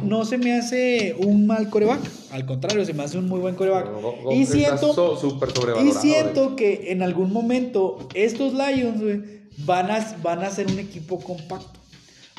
no 0.02 0.24
se 0.24 0.38
me 0.38 0.54
hace 0.54 1.14
un 1.18 1.46
mal 1.46 1.68
coreback. 1.68 2.00
Al 2.32 2.46
contrario, 2.46 2.82
se 2.86 2.94
me 2.94 3.02
hace 3.02 3.18
un 3.18 3.28
muy 3.28 3.38
buen 3.38 3.54
coreback. 3.54 3.86
Y 4.30 4.46
siento, 4.46 4.94
so- 4.94 5.38
y 5.84 5.92
siento 5.92 6.56
que 6.56 6.90
en 6.90 7.02
algún 7.02 7.34
momento 7.34 8.08
estos 8.14 8.54
Lions, 8.54 9.02
güey, 9.02 9.20
van 9.58 9.90
a, 9.90 10.16
van 10.22 10.38
a 10.42 10.48
ser 10.48 10.68
un 10.68 10.78
equipo 10.78 11.20
compacto. 11.20 11.78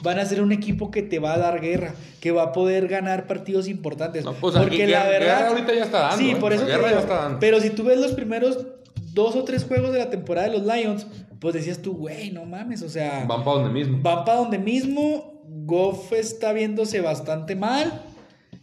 Van 0.02 0.18
a 0.18 0.26
ser 0.26 0.42
un 0.42 0.52
equipo 0.52 0.90
que 0.90 1.04
te 1.04 1.20
va 1.20 1.36
a 1.36 1.38
dar 1.38 1.62
guerra, 1.62 1.94
que 2.20 2.32
va 2.32 2.42
a 2.46 2.52
poder 2.52 2.88
ganar 2.88 3.28
partidos 3.28 3.68
importantes. 3.68 4.26
No, 4.26 4.34
pues, 4.34 4.56
aquí 4.56 4.70
porque 4.70 4.88
la 4.88 5.04
verdad. 5.04 5.20
guerra 5.38 5.48
ahorita 5.50 5.76
ya 5.76 5.84
está 5.84 6.00
dando, 6.00 6.18
Sí, 6.18 6.32
¿eh? 6.32 6.36
por 6.38 6.52
eso 6.52 6.64
te 6.66 6.72
ya 6.72 6.78
digo, 6.80 6.88
está 7.00 7.16
dando. 7.16 7.40
Pero 7.40 7.60
si 7.62 7.70
tú 7.70 7.84
ves 7.84 8.00
los 8.00 8.14
primeros 8.14 8.58
dos 9.14 9.36
o 9.36 9.44
tres 9.44 9.66
juegos 9.66 9.94
de 9.94 10.00
la 10.00 10.10
temporada 10.10 10.50
de 10.50 10.58
los 10.58 10.66
Lions, 10.66 11.06
pues 11.42 11.56
decías 11.56 11.82
tú, 11.82 11.94
güey, 11.94 12.30
no 12.30 12.46
mames, 12.46 12.84
o 12.84 12.90
sea. 12.90 13.26
Van 13.28 13.44
para 13.44 13.58
donde 13.58 13.74
mismo. 13.74 14.00
Van 14.02 14.24
para 14.24 14.38
donde 14.38 14.60
mismo. 14.60 15.42
Goff 15.66 16.14
está 16.14 16.54
viéndose 16.54 17.02
bastante 17.02 17.56
mal. 17.56 18.04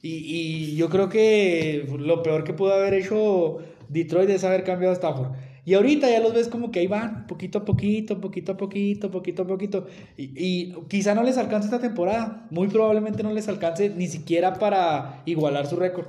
Y, 0.01 0.11
y 0.11 0.77
yo 0.77 0.89
creo 0.89 1.09
que 1.09 1.89
lo 1.99 2.23
peor 2.23 2.45
que 2.45 2.53
pudo 2.53 2.73
haber 2.73 2.95
hecho 2.95 3.59
Detroit 3.89 4.31
es 4.31 4.45
haber 4.45 4.63
cambiado 4.63 4.93
a 4.93 4.97
Stafford. 4.97 5.33
Y 5.65 5.75
ahorita 5.75 6.09
ya 6.09 6.21
los 6.21 6.33
ves 6.33 6.47
como 6.47 6.71
que 6.71 6.79
ahí 6.79 6.87
van, 6.87 7.27
poquito 7.27 7.59
a 7.59 7.65
poquito, 7.65 8.21
poquito 8.21 8.53
a 8.53 8.57
poquito, 8.57 9.11
poquito 9.11 9.43
a 9.43 9.47
poquito. 9.47 9.87
Y, 10.17 10.33
y 10.37 10.75
quizá 10.89 11.17
no 11.17 11.25
les 11.25 11.37
alcance 11.37 11.67
esta 11.67 11.81
temporada. 11.81 12.47
Muy 12.51 12.69
probablemente 12.69 13.25
no 13.25 13.33
les 13.33 13.49
alcance 13.49 13.91
ni 13.91 14.07
siquiera 14.07 14.55
para 14.55 15.21
igualar 15.27 15.67
su 15.67 15.75
récord. 15.75 16.07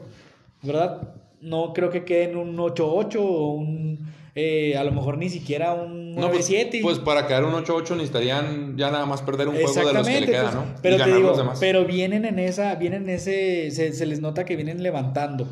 ¿Verdad? 0.61 1.15
No 1.41 1.73
creo 1.73 1.89
que 1.89 2.05
queden 2.05 2.37
un 2.37 2.55
8-8 2.57 3.15
o 3.19 3.53
un. 3.53 4.18
Eh, 4.35 4.77
a 4.77 4.83
lo 4.83 4.91
mejor 4.91 5.17
ni 5.17 5.29
siquiera 5.29 5.73
un 5.73 6.15
9-7. 6.15 6.19
No, 6.19 6.29
pues, 6.29 6.47
pues 6.81 6.99
para 6.99 7.27
quedar 7.27 7.43
un 7.45 7.53
8-8 7.53 7.91
necesitarían 7.95 8.77
ya 8.77 8.91
nada 8.91 9.05
más 9.05 9.21
perder 9.21 9.47
un 9.47 9.55
juego 9.55 9.73
de 9.87 9.93
los 9.93 10.07
que 10.07 10.21
le 10.21 10.25
queda, 10.27 10.43
pues, 10.43 10.55
¿no? 10.55 10.65
Pero 10.81 10.95
y 10.95 10.99
te 10.99 11.05
digo, 11.15 11.27
los 11.29 11.37
demás. 11.37 11.57
pero 11.59 11.85
vienen 11.85 12.25
en 12.25 12.39
esa, 12.39 12.75
vienen 12.75 13.03
en 13.03 13.09
ese, 13.15 13.71
se, 13.71 13.93
se 13.93 14.05
les 14.05 14.21
nota 14.21 14.45
que 14.45 14.55
vienen 14.55 14.83
levantando. 14.83 15.47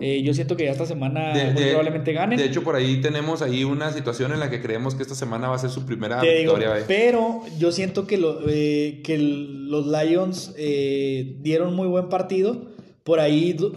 Eh, 0.00 0.22
yo 0.22 0.34
siento 0.34 0.56
que 0.56 0.64
ya 0.64 0.72
esta 0.72 0.86
semana 0.86 1.32
De- 1.34 1.52
muy 1.52 1.62
de- 1.62 1.68
probablemente 1.70 2.12
ganen. 2.12 2.38
De 2.38 2.44
hecho, 2.46 2.62
por 2.64 2.74
ahí 2.74 3.00
tenemos 3.00 3.42
ahí 3.42 3.62
una 3.64 3.92
situación 3.92 4.32
en 4.32 4.40
la 4.40 4.50
que 4.50 4.60
creemos 4.62 4.94
que 4.94 5.02
esta 5.02 5.14
semana 5.14 5.48
va 5.48 5.56
a 5.56 5.58
ser 5.58 5.70
su 5.70 5.84
primera 5.86 6.20
Te 6.20 6.38
victoria. 6.38 6.78
¿eh? 6.78 6.84
pero 6.88 7.42
yo 7.58 7.70
siento 7.72 8.06
que, 8.06 8.16
lo- 8.18 8.40
eh, 8.48 9.00
que 9.04 9.18
los 9.18 9.86
Lions 9.86 10.54
dieron 10.56 11.74
muy 11.74 11.88
buen 11.88 12.08
partido. 12.08 12.70
Por 13.04 13.18
ahí 13.18 13.52
do- 13.52 13.70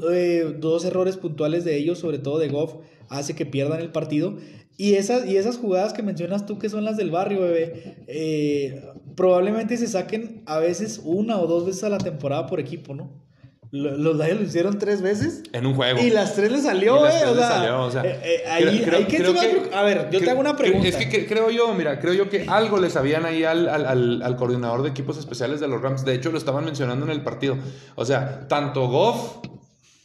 dos 0.60 0.86
errores 0.86 1.18
puntuales 1.18 1.66
de 1.66 1.76
ellos, 1.78 1.98
sobre 2.00 2.20
todo 2.20 2.38
de 2.38 2.48
Goff, 2.50 2.76
hace 3.10 3.36
que 3.36 3.46
pierdan 3.46 3.80
el 3.82 3.92
partido. 3.92 4.38
Y 4.78 4.96
esas, 4.96 5.26
y 5.26 5.38
esas 5.38 5.58
jugadas 5.58 5.94
que 5.94 6.04
mencionas 6.04 6.46
tú, 6.46 6.60
que 6.60 6.70
son 6.70 6.84
las 6.84 6.98
del 6.98 7.10
barrio, 7.12 7.40
bebé, 7.42 8.04
eh, 8.08 8.84
probablemente 9.16 9.78
se 9.78 9.88
saquen 9.88 10.44
a 10.46 10.58
veces 10.60 11.00
una 11.04 11.40
o 11.40 11.48
dos 11.48 11.66
veces 11.66 11.84
a 11.86 11.90
la 11.90 11.98
temporada 11.98 12.46
por 12.48 12.60
equipo, 12.60 12.94
¿no? 12.94 13.24
Lo- 13.72 13.98
Los 13.98 14.16
Lions 14.18 14.40
lo 14.42 14.48
hicieron 14.48 14.78
tres 14.80 15.02
veces. 15.02 15.44
En 15.54 15.66
un 15.66 15.74
juego. 15.76 16.00
Y 16.02 16.10
las 16.10 16.36
tres 16.36 16.52
le 16.52 16.60
salió, 16.62 16.98
Y 17.00 17.04
las 17.04 17.24
eh. 17.24 17.26
O 17.28 17.36
sea, 17.36 17.48
salió, 17.50 17.82
o 17.84 17.92
sea, 17.92 18.04
eh, 18.06 18.20
eh, 18.24 18.44
ahí, 18.50 18.82
creo- 18.84 18.98
ahí 19.00 19.06
que 19.06 19.18
creo 19.18 19.32
a 19.32 19.34
que- 19.42 19.62
preocu- 19.64 19.74
A 19.74 19.82
ver, 19.84 20.10
yo 20.12 20.20
te 20.20 20.30
hago 20.30 20.40
una 20.40 20.56
pregunta. 20.56 20.88
Es 20.88 20.96
que 20.98 21.10
cre- 21.10 21.28
creo 21.28 21.50
yo, 21.50 21.74
mira, 21.74 22.00
creo 22.00 22.14
yo 22.14 22.30
que 22.30 22.46
algo 22.48 22.78
le 22.78 22.90
sabían 22.90 23.26
ahí 23.26 23.44
al, 23.44 23.68
al, 23.70 23.86
al, 23.86 24.22
al 24.22 24.36
coordinador 24.36 24.84
de 24.84 24.90
equipos 24.90 25.18
especiales 25.18 25.60
de 25.62 25.68
los 25.68 25.82
Rams. 25.82 26.06
De 26.06 26.14
hecho, 26.14 26.32
lo 26.32 26.38
estaban 26.38 26.64
mencionando 26.66 27.06
en 27.06 27.12
el 27.12 27.22
partido. 27.24 27.58
O 27.96 28.06
sea, 28.06 28.48
tanto 28.48 28.88
Goff 28.88 29.38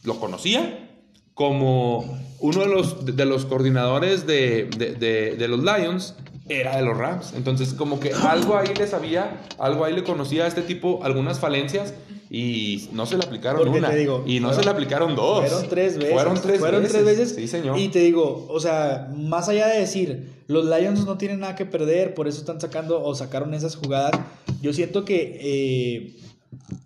lo 0.03 0.19
conocía 0.19 0.90
como 1.33 2.19
uno 2.39 2.59
de 2.61 2.67
los, 2.67 3.05
de 3.15 3.25
los 3.25 3.45
coordinadores 3.45 4.25
de, 4.27 4.69
de, 4.77 4.93
de- 4.95 5.35
de 5.37 5.47
los 5.47 5.61
Lions 5.63 6.15
era 6.49 6.75
de 6.75 6.81
los 6.83 6.97
Rams. 6.97 7.33
Entonces, 7.35 7.73
como 7.73 7.99
que 7.99 8.11
algo 8.13 8.57
ahí 8.57 8.73
le 8.77 8.87
sabía, 8.87 9.41
algo 9.57 9.85
ahí 9.85 9.93
le 9.93 10.03
conocía 10.03 10.43
a 10.45 10.47
este 10.47 10.61
tipo, 10.61 10.99
algunas 11.03 11.39
falencias. 11.39 11.93
Y 12.33 12.87
no 12.93 13.05
se 13.05 13.17
le 13.17 13.25
aplicaron 13.25 13.57
Porque 13.61 13.77
una. 13.79 13.89
te 13.89 13.97
digo, 13.97 14.23
y 14.25 14.39
no 14.39 14.47
fueron- 14.47 14.59
se 14.63 14.65
le 14.65 14.71
aplicaron 14.71 15.15
dos. 15.17 15.41
Fueron 15.49 15.67
tres 15.69 15.97
veces. 15.97 16.13
Fueron 16.13 16.41
tres 16.41 16.59
Fueron 16.59 16.81
veces. 16.83 16.93
tres 17.03 17.05
veces. 17.17 17.35
Sí, 17.35 17.47
señor. 17.49 17.77
Y 17.77 17.89
te 17.89 17.99
digo, 17.99 18.47
o 18.49 18.59
sea, 18.61 19.11
más 19.13 19.49
allá 19.49 19.67
de 19.67 19.79
decir, 19.79 20.29
los 20.47 20.65
Lions 20.65 21.05
no 21.05 21.17
tienen 21.17 21.41
nada 21.41 21.55
que 21.57 21.65
perder, 21.65 22.13
por 22.13 22.29
eso 22.29 22.39
están 22.39 22.61
sacando 22.61 23.03
o 23.03 23.13
sacaron 23.15 23.53
esas 23.53 23.75
jugadas. 23.75 24.11
Yo 24.61 24.71
siento 24.71 25.03
que 25.03 25.39
eh, 25.41 26.15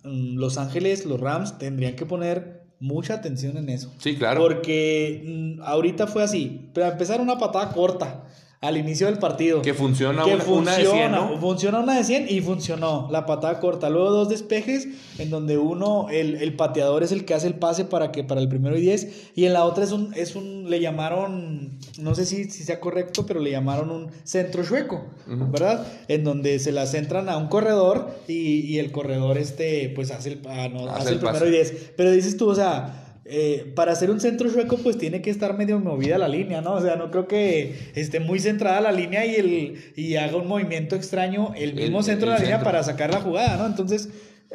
mm, 0.02 0.36
Los 0.36 0.58
Ángeles, 0.58 1.06
los 1.06 1.20
Rams, 1.20 1.58
tendrían 1.58 1.94
que 1.94 2.06
poner 2.06 2.55
mucha 2.80 3.14
atención 3.14 3.56
en 3.56 3.68
eso. 3.68 3.92
Sí, 3.98 4.16
claro. 4.16 4.40
Porque 4.40 5.22
mm, 5.24 5.62
ahorita 5.62 6.06
fue 6.06 6.22
así. 6.22 6.68
Pero 6.72 6.86
empezar 6.86 7.20
una 7.20 7.38
patada 7.38 7.72
corta 7.72 8.24
al 8.66 8.76
inicio 8.76 9.06
del 9.06 9.18
partido. 9.18 9.62
Que 9.62 9.74
funciona 9.74 10.24
que 10.24 10.34
una, 10.34 10.44
una 10.44 10.76
de 10.76 10.86
100, 10.86 11.12
¿no? 11.12 11.38
Funciona 11.38 11.80
una 11.80 11.96
de 11.96 12.04
100 12.04 12.26
y 12.28 12.40
funcionó 12.40 13.08
la 13.10 13.24
patada 13.26 13.60
corta. 13.60 13.88
Luego 13.90 14.10
dos 14.10 14.28
despejes 14.28 14.88
en 15.18 15.30
donde 15.30 15.56
uno, 15.56 16.08
el, 16.10 16.36
el 16.36 16.54
pateador 16.54 17.02
es 17.02 17.12
el 17.12 17.24
que 17.24 17.34
hace 17.34 17.46
el 17.46 17.54
pase 17.54 17.84
para 17.84 18.12
que 18.12 18.24
para 18.24 18.40
el 18.40 18.48
primero 18.48 18.76
y 18.76 18.80
10 18.80 19.32
y 19.34 19.44
en 19.44 19.52
la 19.52 19.64
otra 19.64 19.84
es 19.84 19.92
un, 19.92 20.12
es 20.14 20.34
un 20.34 20.68
le 20.68 20.80
llamaron, 20.80 21.78
no 21.98 22.14
sé 22.14 22.26
si, 22.26 22.44
si 22.50 22.64
sea 22.64 22.80
correcto, 22.80 23.24
pero 23.24 23.40
le 23.40 23.50
llamaron 23.50 23.90
un 23.90 24.10
centro 24.24 24.64
chueco. 24.64 25.04
¿verdad? 25.26 25.86
En 26.08 26.24
donde 26.24 26.58
se 26.58 26.72
la 26.72 26.86
centran 26.86 27.28
a 27.28 27.36
un 27.36 27.48
corredor 27.48 28.10
y, 28.26 28.60
y 28.60 28.78
el 28.78 28.90
corredor 28.90 29.38
este 29.38 29.92
pues 29.94 30.10
hace 30.10 30.32
el, 30.32 30.42
ah, 30.48 30.68
no, 30.68 30.88
Hace 30.88 31.02
hace 31.02 31.08
el 31.10 31.14
el 31.14 31.20
primero 31.20 31.48
y 31.48 31.50
10. 31.50 31.92
Pero 31.96 32.10
dices 32.10 32.36
tú, 32.36 32.48
o 32.48 32.54
sea... 32.54 33.02
eh, 33.28 33.72
para 33.74 33.92
hacer 33.92 34.10
un 34.10 34.20
centro 34.20 34.48
chueco, 34.52 34.76
pues 34.78 34.98
tiene 34.98 35.20
que 35.22 35.30
estar 35.30 35.56
medio 35.56 35.78
movida 35.80 36.16
la 36.18 36.28
línea, 36.28 36.60
¿no? 36.60 36.74
O 36.74 36.80
sea, 36.80 36.96
no 36.96 37.10
creo 37.10 37.26
que 37.26 37.74
esté 37.94 38.20
muy 38.20 38.38
centrada 38.38 38.80
la 38.80 38.92
línea 38.92 39.26
y, 39.26 39.34
el, 39.34 39.74
y 39.96 40.16
haga 40.16 40.36
un 40.36 40.46
movimiento 40.46 40.94
extraño 40.96 41.52
el 41.56 41.74
mismo 41.74 41.98
El- 41.98 42.04
centro 42.04 42.26
el 42.28 42.32
de 42.34 42.38
la 42.38 42.44
línea 42.44 42.56
centro. 42.58 42.64
para 42.72 42.82
sacar 42.84 43.10
la 43.12 43.20
jugada, 43.20 43.56
¿no? 43.56 43.66
Entonces, 43.66 44.08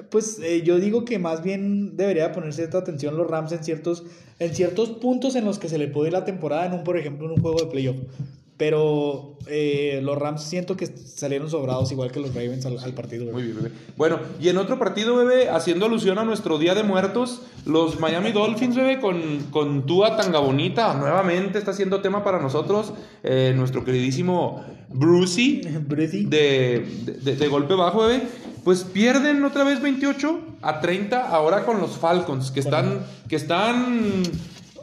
pues 0.10 0.40
eh, 0.42 0.62
yo 0.64 0.80
digo 0.80 1.04
que 1.04 1.20
más 1.20 1.44
bien 1.44 1.98
debería 1.98 2.32
poner 2.32 2.54
cierta 2.54 2.78
atención 2.78 3.18
los 3.18 3.28
Rams 3.30 3.52
en 3.52 3.64
ciertos, 3.64 4.04
en 4.40 4.56
ciertos 4.56 4.90
puntos 4.92 5.36
en 5.36 5.44
los 5.44 5.60
que 5.60 5.68
se 5.68 5.78
le 5.78 5.88
puede 5.88 6.08
ir 6.08 6.14
la 6.14 6.24
temporada, 6.24 6.66
en 6.66 6.74
un, 6.74 6.84
por 6.86 6.98
ejemplo, 6.98 7.26
en 7.28 7.34
un 7.34 7.42
juego 7.42 7.60
de 7.60 7.68
playoff. 7.72 7.98
Pero 8.62 9.38
eh, 9.48 10.02
los 10.04 10.20
Rams 10.20 10.44
siento 10.44 10.78
que 10.78 10.86
salieron 10.86 11.50
sobrados 11.50 11.92
igual 11.92 12.12
que 12.12 12.20
los 12.20 12.30
Ravens 12.36 12.64
al, 12.68 12.78
al 12.78 12.94
partido. 12.94 13.24
güey. 13.24 13.34
Muy 13.34 13.44
bien, 13.46 13.56
bebé. 13.56 13.72
Bueno, 13.98 14.20
y 14.40 14.50
en 14.50 14.58
otro 14.60 14.78
partido, 14.78 15.16
bebé, 15.16 15.50
haciendo 15.50 15.88
alusión 15.88 16.20
a 16.20 16.24
nuestro 16.26 16.60
Día 16.60 16.76
de 16.76 16.84
Muertos, 16.84 17.42
los 17.66 18.00
Miami 18.00 18.32
Dolphins, 18.34 18.76
bebé, 18.76 19.00
con, 19.00 19.48
con 19.50 19.88
Tua 19.88 20.16
Tanga 20.16 20.38
Bonita, 20.38 20.94
nuevamente 20.94 21.58
está 21.58 21.74
siendo 21.74 22.02
tema 22.02 22.24
para 22.24 22.40
nosotros, 22.40 22.94
eh, 23.24 23.52
nuestro 23.58 23.84
queridísimo 23.84 24.64
Brucey, 24.90 25.62
de- 25.90 26.86
de 27.36 27.48
golpe 27.48 27.74
bajo, 27.74 28.02
bebé. 28.06 28.22
Pues 28.64 28.84
pierden 28.84 29.44
otra 29.44 29.64
vez 29.64 29.82
28 29.82 30.40
a 30.62 30.82
30 30.82 31.30
ahora 31.30 31.66
con 31.66 31.82
los 31.82 31.98
Falcons, 31.98 32.52
que 32.52 32.60
están, 32.60 33.00
que 33.28 33.36
están 33.38 34.22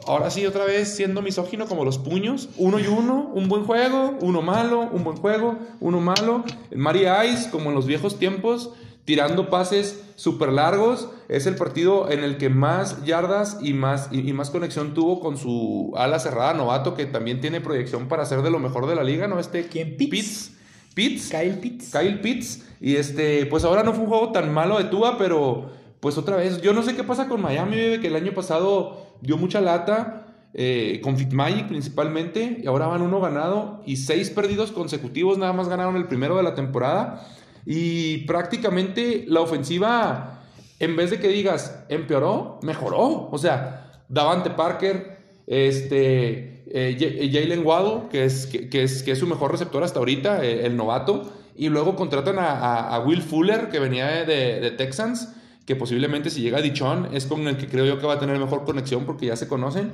ahora 0.07 0.29
sí 0.29 0.45
otra 0.45 0.65
vez 0.65 0.95
siendo 0.95 1.21
misógino 1.21 1.67
como 1.67 1.85
los 1.85 1.97
puños. 1.97 2.49
Uno 2.57 2.79
y 2.79 2.87
uno, 2.87 3.31
un 3.33 3.47
buen 3.47 3.63
juego, 3.63 4.17
uno 4.21 4.41
malo, 4.41 4.89
un 4.91 5.03
buen 5.03 5.17
juego, 5.17 5.57
uno 5.79 6.01
malo. 6.01 6.43
Mari 6.75 7.05
Ice, 7.31 7.49
como 7.49 7.69
en 7.69 7.75
los 7.75 7.85
viejos 7.85 8.19
tiempos, 8.19 8.71
tirando 9.05 9.49
pases 9.49 10.03
súper 10.15 10.51
largos. 10.51 11.09
Es 11.27 11.45
el 11.45 11.55
partido 11.55 12.09
en 12.11 12.23
el 12.23 12.37
que 12.37 12.49
más 12.49 13.03
yardas 13.05 13.57
y 13.61 13.73
más, 13.73 14.09
y, 14.11 14.27
y 14.27 14.33
más 14.33 14.49
conexión 14.49 14.93
tuvo 14.93 15.19
con 15.19 15.37
su 15.37 15.93
ala 15.95 16.19
cerrada 16.19 16.53
novato, 16.53 16.95
que 16.95 17.05
también 17.05 17.41
tiene 17.41 17.61
proyección 17.61 18.07
para 18.07 18.25
ser 18.25 18.41
de 18.41 18.51
lo 18.51 18.59
mejor 18.59 18.87
de 18.87 18.95
la 18.95 19.03
liga, 19.03 19.27
¿no? 19.27 19.39
Este 19.39 19.67
¿Quién? 19.67 19.97
Pitts. 19.97 20.09
Pitts. 20.11 20.59
Pitts. 20.93 21.29
Kyle 21.29 21.57
Pitts. 21.59 21.91
Kyle 21.91 22.19
Pitts. 22.19 22.65
Y 22.81 22.95
este, 22.95 23.45
pues 23.45 23.63
ahora 23.63 23.83
no 23.83 23.93
fue 23.93 24.03
un 24.03 24.09
juego 24.09 24.31
tan 24.31 24.53
malo 24.53 24.77
de 24.77 24.85
Tua, 24.85 25.17
pero 25.17 25.71
pues 25.99 26.17
otra 26.17 26.37
vez, 26.37 26.61
yo 26.61 26.73
no 26.73 26.81
sé 26.83 26.95
qué 26.95 27.03
pasa 27.03 27.27
con 27.27 27.41
Miami, 27.41 27.75
bebé, 27.75 27.99
que 27.99 28.07
el 28.07 28.15
año 28.15 28.33
pasado 28.33 29.07
dio 29.21 29.37
mucha 29.37 29.59
lata, 29.61 30.25
eh, 30.53 30.99
con 31.03 31.17
Fitzmagic 31.17 31.67
principalmente, 31.67 32.61
y 32.63 32.67
ahora 32.67 32.87
van 32.87 33.01
uno 33.01 33.19
ganado 33.19 33.81
y 33.85 33.97
seis 33.97 34.29
perdidos 34.29 34.71
consecutivos, 34.71 35.37
nada 35.37 35.53
más 35.53 35.67
ganaron 35.69 35.95
el 35.95 36.07
primero 36.07 36.37
de 36.37 36.43
la 36.43 36.55
temporada. 36.55 37.27
Y 37.65 38.19
prácticamente 38.25 39.25
la 39.27 39.41
ofensiva, 39.41 40.41
en 40.79 40.95
vez 40.95 41.11
de 41.11 41.19
que 41.19 41.27
digas 41.27 41.83
empeoró, 41.89 42.59
mejoró. 42.63 43.27
O 43.29 43.37
sea, 43.37 43.91
Davante 44.07 44.49
Parker, 44.49 45.17
este, 45.45 46.63
eh, 46.67 46.97
J- 46.99 47.29
Jalen 47.31 47.65
Waddle, 47.65 48.09
que 48.09 48.23
es, 48.23 48.47
que, 48.47 48.83
es, 48.83 49.03
que 49.03 49.11
es 49.11 49.19
su 49.19 49.27
mejor 49.27 49.51
receptor 49.51 49.83
hasta 49.83 49.99
ahorita, 49.99 50.43
eh, 50.43 50.65
el 50.65 50.77
novato. 50.77 51.31
Y 51.55 51.67
luego 51.67 51.95
contratan 51.95 52.37
a, 52.39 53.03
Will 53.05 53.21
Fuller, 53.21 53.69
que 53.69 53.79
venía 53.79 54.23
de 54.23 54.71
Texans, 54.77 55.35
que 55.69 55.75
posiblemente 55.75 56.31
si 56.31 56.41
llega 56.41 56.57
a 56.57 56.61
Dichon 56.63 57.09
es 57.13 57.27
con 57.27 57.47
el 57.47 57.55
que 57.55 57.67
creo 57.67 57.85
yo 57.85 57.99
que 57.99 58.07
va 58.07 58.15
a 58.15 58.19
tener 58.19 58.39
mejor 58.39 58.65
conexión 58.65 59.05
porque 59.05 59.27
ya 59.27 59.35
se 59.35 59.47
conocen. 59.47 59.91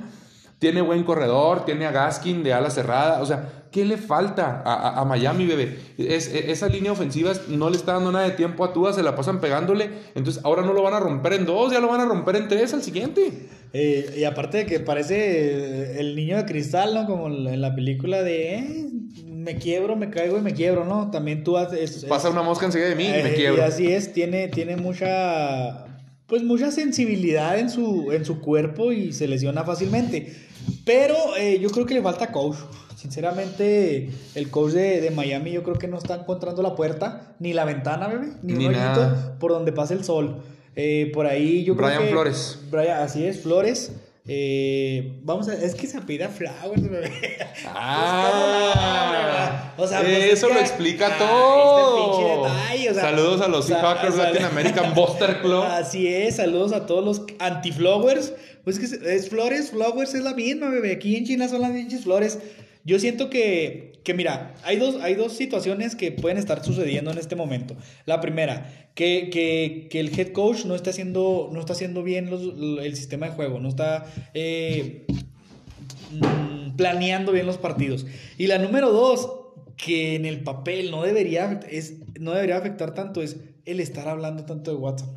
Tiene 0.58 0.80
buen 0.80 1.04
corredor, 1.04 1.66
tiene 1.66 1.84
a 1.84 1.90
Gaskin 1.90 2.42
de 2.42 2.54
ala 2.54 2.70
cerrada. 2.70 3.20
O 3.20 3.26
sea, 3.26 3.66
¿qué 3.70 3.84
le 3.84 3.98
falta 3.98 4.62
a, 4.64 5.04
Miami, 5.04 5.44
bebé? 5.44 5.78
Es, 5.98 6.32
e- 6.32 6.50
esa 6.50 6.68
línea 6.68 6.92
ofensiva 6.92 7.34
no 7.48 7.68
le 7.68 7.76
está 7.76 7.92
dando 7.92 8.10
nada 8.10 8.24
de 8.24 8.30
tiempo 8.30 8.64
a 8.64 8.72
Tua, 8.72 8.94
se 8.94 9.02
la 9.02 9.14
pasan 9.14 9.38
pegándole. 9.38 9.90
Entonces, 10.14 10.42
ahora 10.46 10.62
no 10.62 10.72
lo 10.72 10.82
van 10.82 10.94
a 10.94 11.00
romper 11.00 11.34
en 11.34 11.44
dos, 11.44 11.70
ya 11.70 11.78
lo 11.78 11.88
van 11.88 12.00
a 12.00 12.06
romper 12.06 12.36
en 12.36 12.48
tres 12.48 12.72
al 12.72 12.82
siguiente. 12.82 13.50
Eh, 13.74 14.14
y 14.16 14.24
aparte 14.24 14.56
de 14.56 14.64
que 14.64 14.80
parece 14.80 16.00
el 16.00 16.16
niño 16.16 16.38
de 16.38 16.46
cristal, 16.46 16.94
¿no? 16.94 17.04
Como 17.04 17.26
en 17.26 17.60
la 17.60 17.74
película 17.74 18.22
de 18.22 18.54
eh, 18.54 18.90
me 19.46 19.56
quiebro, 19.56 19.96
me 19.96 20.10
caigo 20.10 20.36
y 20.36 20.40
me 20.42 20.52
quiebro, 20.52 20.84
¿no? 20.84 21.10
También 21.10 21.42
tú 21.44 21.56
haces... 21.56 21.96
es- 22.02 22.04
Pasa 22.04 22.28
una 22.28 22.42
mosca 22.42 22.66
enseguida 22.66 22.88
de 22.90 22.96
mí 22.96 23.04
y 23.06 23.12
me 23.12 23.30
Eh, 23.30 23.34
quiebro. 23.34 23.62
Y 23.62 23.64
así 23.64 23.86
es, 23.90 24.12
tiene, 24.12 24.48
tiene 24.48 24.76
mucha, 24.76 25.86
pues 26.26 26.42
mucha 26.42 26.70
sensibilidad 26.72 27.58
en 27.58 27.70
su, 27.70 28.10
en 28.12 28.24
su 28.24 28.40
cuerpo 28.40 28.90
y 28.92 29.12
se 29.12 29.28
lesiona 29.28 29.62
fácilmente. 29.64 30.34
Pero 30.84 31.14
eh, 31.38 31.58
yo 31.60 31.70
creo 31.70 31.86
que 31.86 31.94
le 31.94 32.02
falta 32.02 32.32
coach. 32.32 32.56
Sinceramente, 32.96 34.10
el 34.34 34.50
coach 34.50 34.72
de, 34.72 35.00
de 35.00 35.10
Miami 35.10 35.52
yo 35.52 35.62
creo 35.62 35.76
que 35.76 35.86
no 35.86 35.96
está 35.98 36.16
encontrando 36.16 36.60
la 36.62 36.74
puerta, 36.74 37.34
ni 37.38 37.52
la 37.52 37.64
ventana, 37.64 38.08
bebé, 38.08 38.28
ni, 38.42 38.54
Ni 38.54 38.66
un 38.66 38.74
hoyito 38.74 39.36
por 39.38 39.52
donde 39.52 39.70
pase 39.72 39.94
el 39.94 40.02
sol. 40.04 40.42
Eh, 40.74 41.10
por 41.14 41.26
ahí 41.26 41.62
yo 41.64 41.76
creo 41.76 41.86
Brian 41.88 42.02
que... 42.02 42.08
Flores. 42.10 42.58
Brian, 42.70 43.00
así 43.00 43.24
es, 43.24 43.40
Flores. 43.40 43.92
Eh, 44.28 45.18
vamos 45.22 45.48
a... 45.48 45.54
Es 45.54 45.74
que 45.74 45.86
se 45.86 45.96
apida 45.98 46.28
Flowers, 46.28 46.82
bebé. 46.82 47.12
Ah, 47.68 49.72
O 49.76 49.86
sea, 49.86 50.00
pues, 50.00 50.12
es 50.12 50.32
eso 50.34 50.48
que- 50.48 50.54
lo 50.54 50.60
explica 50.60 51.08
Ah, 51.12 51.18
todo. 51.18 51.98
este 51.98 52.02
pinche 52.02 52.36
detalle, 52.36 52.90
o 52.90 52.94
sea, 52.94 53.02
Saludos 53.02 53.40
a 53.40 53.48
los 53.48 53.64
o 53.64 53.68
sea, 53.68 53.82
Latin 54.32 54.44
American 54.46 54.94
Buster 54.94 55.40
Club. 55.40 55.64
Así 55.64 56.06
es, 56.08 56.36
saludos 56.36 56.72
a 56.72 56.86
todos 56.86 57.04
los 57.04 57.22
anti-flowers. 57.38 58.32
Pues 58.64 58.78
que 58.78 58.86
es 59.14 59.28
flores, 59.28 59.70
flowers 59.70 60.14
es 60.14 60.22
la 60.22 60.34
misma, 60.34 60.68
bebé. 60.70 60.92
Aquí 60.92 61.16
en 61.16 61.24
China 61.24 61.48
son 61.48 61.60
las 61.62 61.70
pinches 61.70 62.02
flores. 62.02 62.38
Yo 62.84 62.98
siento 62.98 63.30
que, 63.30 63.92
que 64.06 64.14
mira, 64.14 64.54
hay 64.62 64.76
dos, 64.76 65.02
hay 65.02 65.16
dos 65.16 65.32
situaciones 65.32 65.96
que 65.96 66.12
pueden 66.12 66.38
estar 66.38 66.64
sucediendo 66.64 67.10
en 67.10 67.18
este 67.18 67.34
momento. 67.34 67.74
La 68.04 68.20
primera, 68.20 68.88
que, 68.94 69.30
que, 69.32 69.88
que 69.90 69.98
el 69.98 70.16
head 70.16 70.28
coach 70.30 70.64
no 70.64 70.76
está 70.76 70.90
haciendo, 70.90 71.50
no 71.52 71.58
está 71.58 71.72
haciendo 71.72 72.04
bien 72.04 72.30
los- 72.30 72.54
el 72.84 72.94
sistema 72.94 73.26
de 73.26 73.32
juego, 73.32 73.58
no 73.58 73.68
está 73.68 74.06
eh, 74.32 75.06
mm, 76.12 76.76
planeando 76.76 77.32
bien 77.32 77.46
los 77.46 77.58
partidos. 77.58 78.06
Y 78.38 78.46
la 78.46 78.58
número 78.58 78.92
dos, 78.92 79.28
que 79.76 80.14
en 80.14 80.24
el 80.24 80.40
papel 80.44 80.92
no 80.92 81.02
debería, 81.02 81.58
es, 81.68 81.94
no 82.20 82.32
debería 82.32 82.58
afectar 82.58 82.94
tanto, 82.94 83.22
es 83.22 83.38
el 83.64 83.80
estar 83.80 84.08
hablando 84.08 84.44
tanto 84.44 84.70
de 84.70 84.76
Watson. 84.76 85.10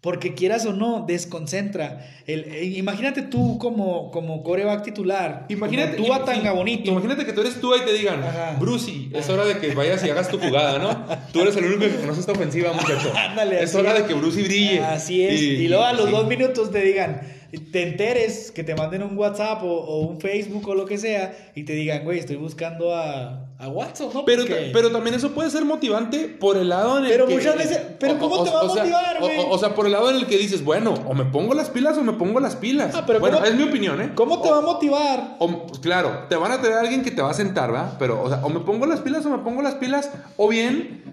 Porque 0.00 0.34
quieras 0.34 0.64
o 0.64 0.72
no, 0.72 1.04
desconcentra. 1.06 2.08
El, 2.26 2.44
eh, 2.44 2.64
imagínate 2.64 3.20
tú 3.20 3.58
como, 3.58 4.10
como 4.10 4.42
coreback 4.42 4.82
titular. 4.82 5.44
Imagínate, 5.50 5.96
como 5.96 6.08
tú 6.08 6.14
a 6.14 6.24
tanga 6.24 6.52
bonito. 6.52 6.90
Imagínate 6.90 7.26
que 7.26 7.34
tú 7.34 7.42
eres 7.42 7.60
tú 7.60 7.74
y 7.76 7.80
te 7.84 7.92
digan, 7.92 8.22
Ajá. 8.22 8.56
Brucey, 8.58 9.10
es 9.12 9.28
hora 9.28 9.44
de 9.44 9.58
que 9.58 9.74
vayas 9.74 10.02
y 10.02 10.08
hagas 10.08 10.30
tu 10.30 10.38
jugada, 10.38 10.78
¿no? 10.78 11.06
Tú 11.32 11.42
eres 11.42 11.54
el 11.56 11.66
único 11.66 11.80
que 11.80 12.00
conoce 12.00 12.20
esta 12.20 12.32
ofensiva, 12.32 12.72
muchacho. 12.80 13.12
Ándale, 13.14 13.62
es 13.62 13.74
hora 13.74 13.94
es. 13.94 14.02
de 14.02 14.08
que 14.08 14.14
Brucey 14.14 14.44
brille. 14.44 14.80
Así 14.80 15.22
es. 15.22 15.38
Y, 15.38 15.68
luego 15.68 15.84
a 15.84 15.92
los 15.92 16.06
sí. 16.06 16.12
dos 16.12 16.26
minutos 16.26 16.70
te 16.70 16.80
digan, 16.80 17.20
te 17.70 17.82
enteres, 17.82 18.52
que 18.52 18.64
te 18.64 18.74
manden 18.74 19.02
un 19.02 19.18
WhatsApp 19.18 19.62
o, 19.62 19.66
o 19.66 20.00
un 20.06 20.18
Facebook 20.18 20.66
o 20.66 20.74
lo 20.74 20.86
que 20.86 20.96
sea, 20.96 21.36
y 21.54 21.64
te 21.64 21.74
digan, 21.74 22.04
güey, 22.04 22.18
estoy 22.18 22.36
buscando 22.36 22.94
a, 22.94 23.49
a 23.60 23.68
Watson, 23.68 24.08
¿no? 24.14 24.24
Pero, 24.24 24.42
Porque- 24.42 24.70
pero 24.72 24.90
también 24.90 25.14
eso 25.14 25.32
puede 25.32 25.50
ser 25.50 25.64
motivante 25.64 26.26
por 26.28 26.56
el 26.56 26.70
lado 26.70 26.98
en 26.98 27.04
el 27.04 27.10
Pero 27.10 27.26
que... 27.26 27.34
muchas 27.34 27.56
veces- 27.56 27.78
pero 27.98 28.18
¿cómo 28.18 28.42
te 28.42 28.50
va 28.50 28.60
a 28.62 28.68
sea, 28.70 28.82
motivar, 28.82 29.20
güey? 29.20 29.38
o, 29.38 29.50
o 29.50 29.58
sea, 29.58 29.74
por 29.74 29.84
el 29.86 29.92
lado 29.92 30.08
en 30.10 30.16
el 30.16 30.26
que 30.26 30.38
dices, 30.38 30.64
bueno, 30.64 30.94
o 31.06 31.12
me 31.14 31.26
pongo 31.26 31.52
las 31.54 31.68
pilas 31.70 31.98
o 31.98 32.02
me 32.02 32.14
pongo 32.14 32.40
las 32.40 32.56
pilas. 32.56 32.94
Ah, 32.94 33.04
pero 33.06 33.20
bueno, 33.20 33.36
¿cómo- 33.36 33.46
es 33.48 33.54
mi 33.54 33.62
opinión, 33.64 34.00
¿eh? 34.00 34.12
¿Cómo 34.14 34.40
te 34.40 34.50
va 34.50 34.58
a 34.58 34.62
motivar? 34.62 35.36
Pues, 35.38 35.78
claro, 35.80 36.24
te 36.28 36.36
van 36.36 36.52
a 36.52 36.60
traer 36.60 36.76
a 36.76 36.80
alguien 36.80 37.02
que 37.02 37.10
te 37.10 37.20
va 37.20 37.30
a 37.30 37.34
sentar, 37.34 37.70
¿verdad? 37.70 37.92
Pero, 37.98 38.22
o 38.22 38.28
sea, 38.28 38.40
o 38.44 38.48
me 38.48 38.60
pongo 38.60 38.86
las 38.86 39.00
pilas 39.00 39.26
o 39.26 39.30
me 39.30 39.38
pongo 39.38 39.60
las 39.62 39.74
pilas, 39.74 40.10
o 40.38 40.48
bien, 40.48 41.04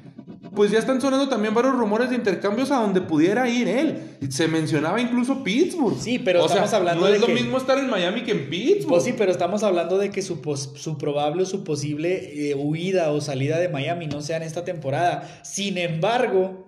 pues 0.58 0.72
ya 0.72 0.80
están 0.80 1.00
sonando 1.00 1.30
también 1.30 1.54
varios 1.54 1.76
rumores 1.78 2.10
de 2.10 2.16
intercambios 2.16 2.72
a 2.72 2.78
donde 2.82 3.00
pudiera 3.00 3.48
ir 3.48 3.68
él. 3.68 4.18
Se 4.30 4.48
mencionaba 4.48 5.00
incluso 5.00 5.44
Pittsburgh. 5.44 5.96
Sí, 6.02 6.18
pero 6.18 6.44
o 6.44 6.48
sea, 6.48 6.64
estamos 6.66 6.74
hablando 6.74 7.02
no 7.06 7.08
de 7.12 7.16
es 7.18 7.22
lo 7.22 7.28
mismo 7.28 7.58
estar 7.60 7.78
en 7.78 7.88
Miami 7.90 8.24
que 8.24 8.32
en 8.32 8.50
Pittsburgh. 8.50 8.90
Pues 8.90 9.04
sí, 9.04 9.14
pero 9.16 9.32
estamos 9.32 9.62
hablando 9.62 10.00
de 10.00 10.10
que 10.10 10.24
su, 10.24 10.42
pos- 10.42 10.74
su 10.76 10.98
probable 10.98 11.44
o 11.44 11.46
su 11.46 11.64
posible 11.64 12.50
eh, 12.50 12.56
huida 12.56 13.12
o 13.12 13.22
salida 13.22 13.60
de 13.60 13.70
Miami 13.70 14.08
no 14.08 14.22
sea 14.22 14.38
en 14.38 14.44
esta 14.44 14.66
temporada. 14.66 15.42
Sin 15.44 15.78
embargo, 15.78 16.66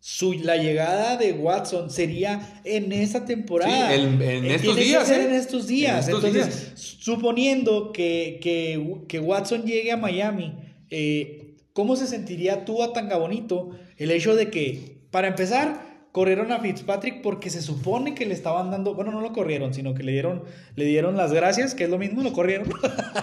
su, 0.00 0.32
la 0.34 0.56
llegada 0.56 1.16
de 1.16 1.32
Watson 1.32 1.90
sería 1.90 2.60
en 2.64 2.90
esa 2.92 3.24
temporada. 3.24 3.88
Sí, 3.94 4.00
en- 4.02 4.20
en 4.20 4.44
Eh, 4.44 4.54
estos 4.56 4.76
días, 4.76 5.04
Que 5.04 5.14
ser 5.14 5.20
¿eh? 5.20 5.24
en 5.26 5.34
estos 5.34 5.66
días. 5.68 6.08
En 6.08 6.14
estos 6.16 6.24
Entonces, 6.24 6.72
suponiendo 6.98 7.92
que, 7.92 8.38
que, 8.42 9.02
que 9.08 9.20
Watson 9.20 9.62
llegue 9.64 9.92
a 9.92 9.96
Miami, 9.96 10.52
eh, 10.90 11.43
¿cómo 11.74 11.96
se 11.96 12.06
sentiría 12.06 12.64
tú 12.64 12.82
a 12.82 12.94
Tanga 12.94 13.18
Bonito 13.18 13.70
el 13.98 14.10
hecho 14.10 14.34
de 14.34 14.50
que, 14.50 14.96
para 15.10 15.28
empezar, 15.28 15.94
corrieron 16.14 16.52
a 16.52 16.60
Fitzpatrick 16.60 17.22
porque 17.22 17.50
se 17.50 17.60
supone 17.60 18.14
que 18.14 18.24
le 18.24 18.34
estaban 18.34 18.70
dando, 18.70 18.94
bueno, 18.94 19.10
no 19.10 19.20
lo 19.20 19.32
corrieron, 19.32 19.74
sino 19.74 19.94
que 19.94 20.04
le 20.04 20.12
dieron, 20.12 20.44
le 20.76 20.84
dieron 20.84 21.16
las 21.16 21.32
gracias, 21.32 21.74
que 21.74 21.84
es 21.84 21.90
lo 21.90 21.98
mismo, 21.98 22.22
lo 22.22 22.32
corrieron. 22.32 22.68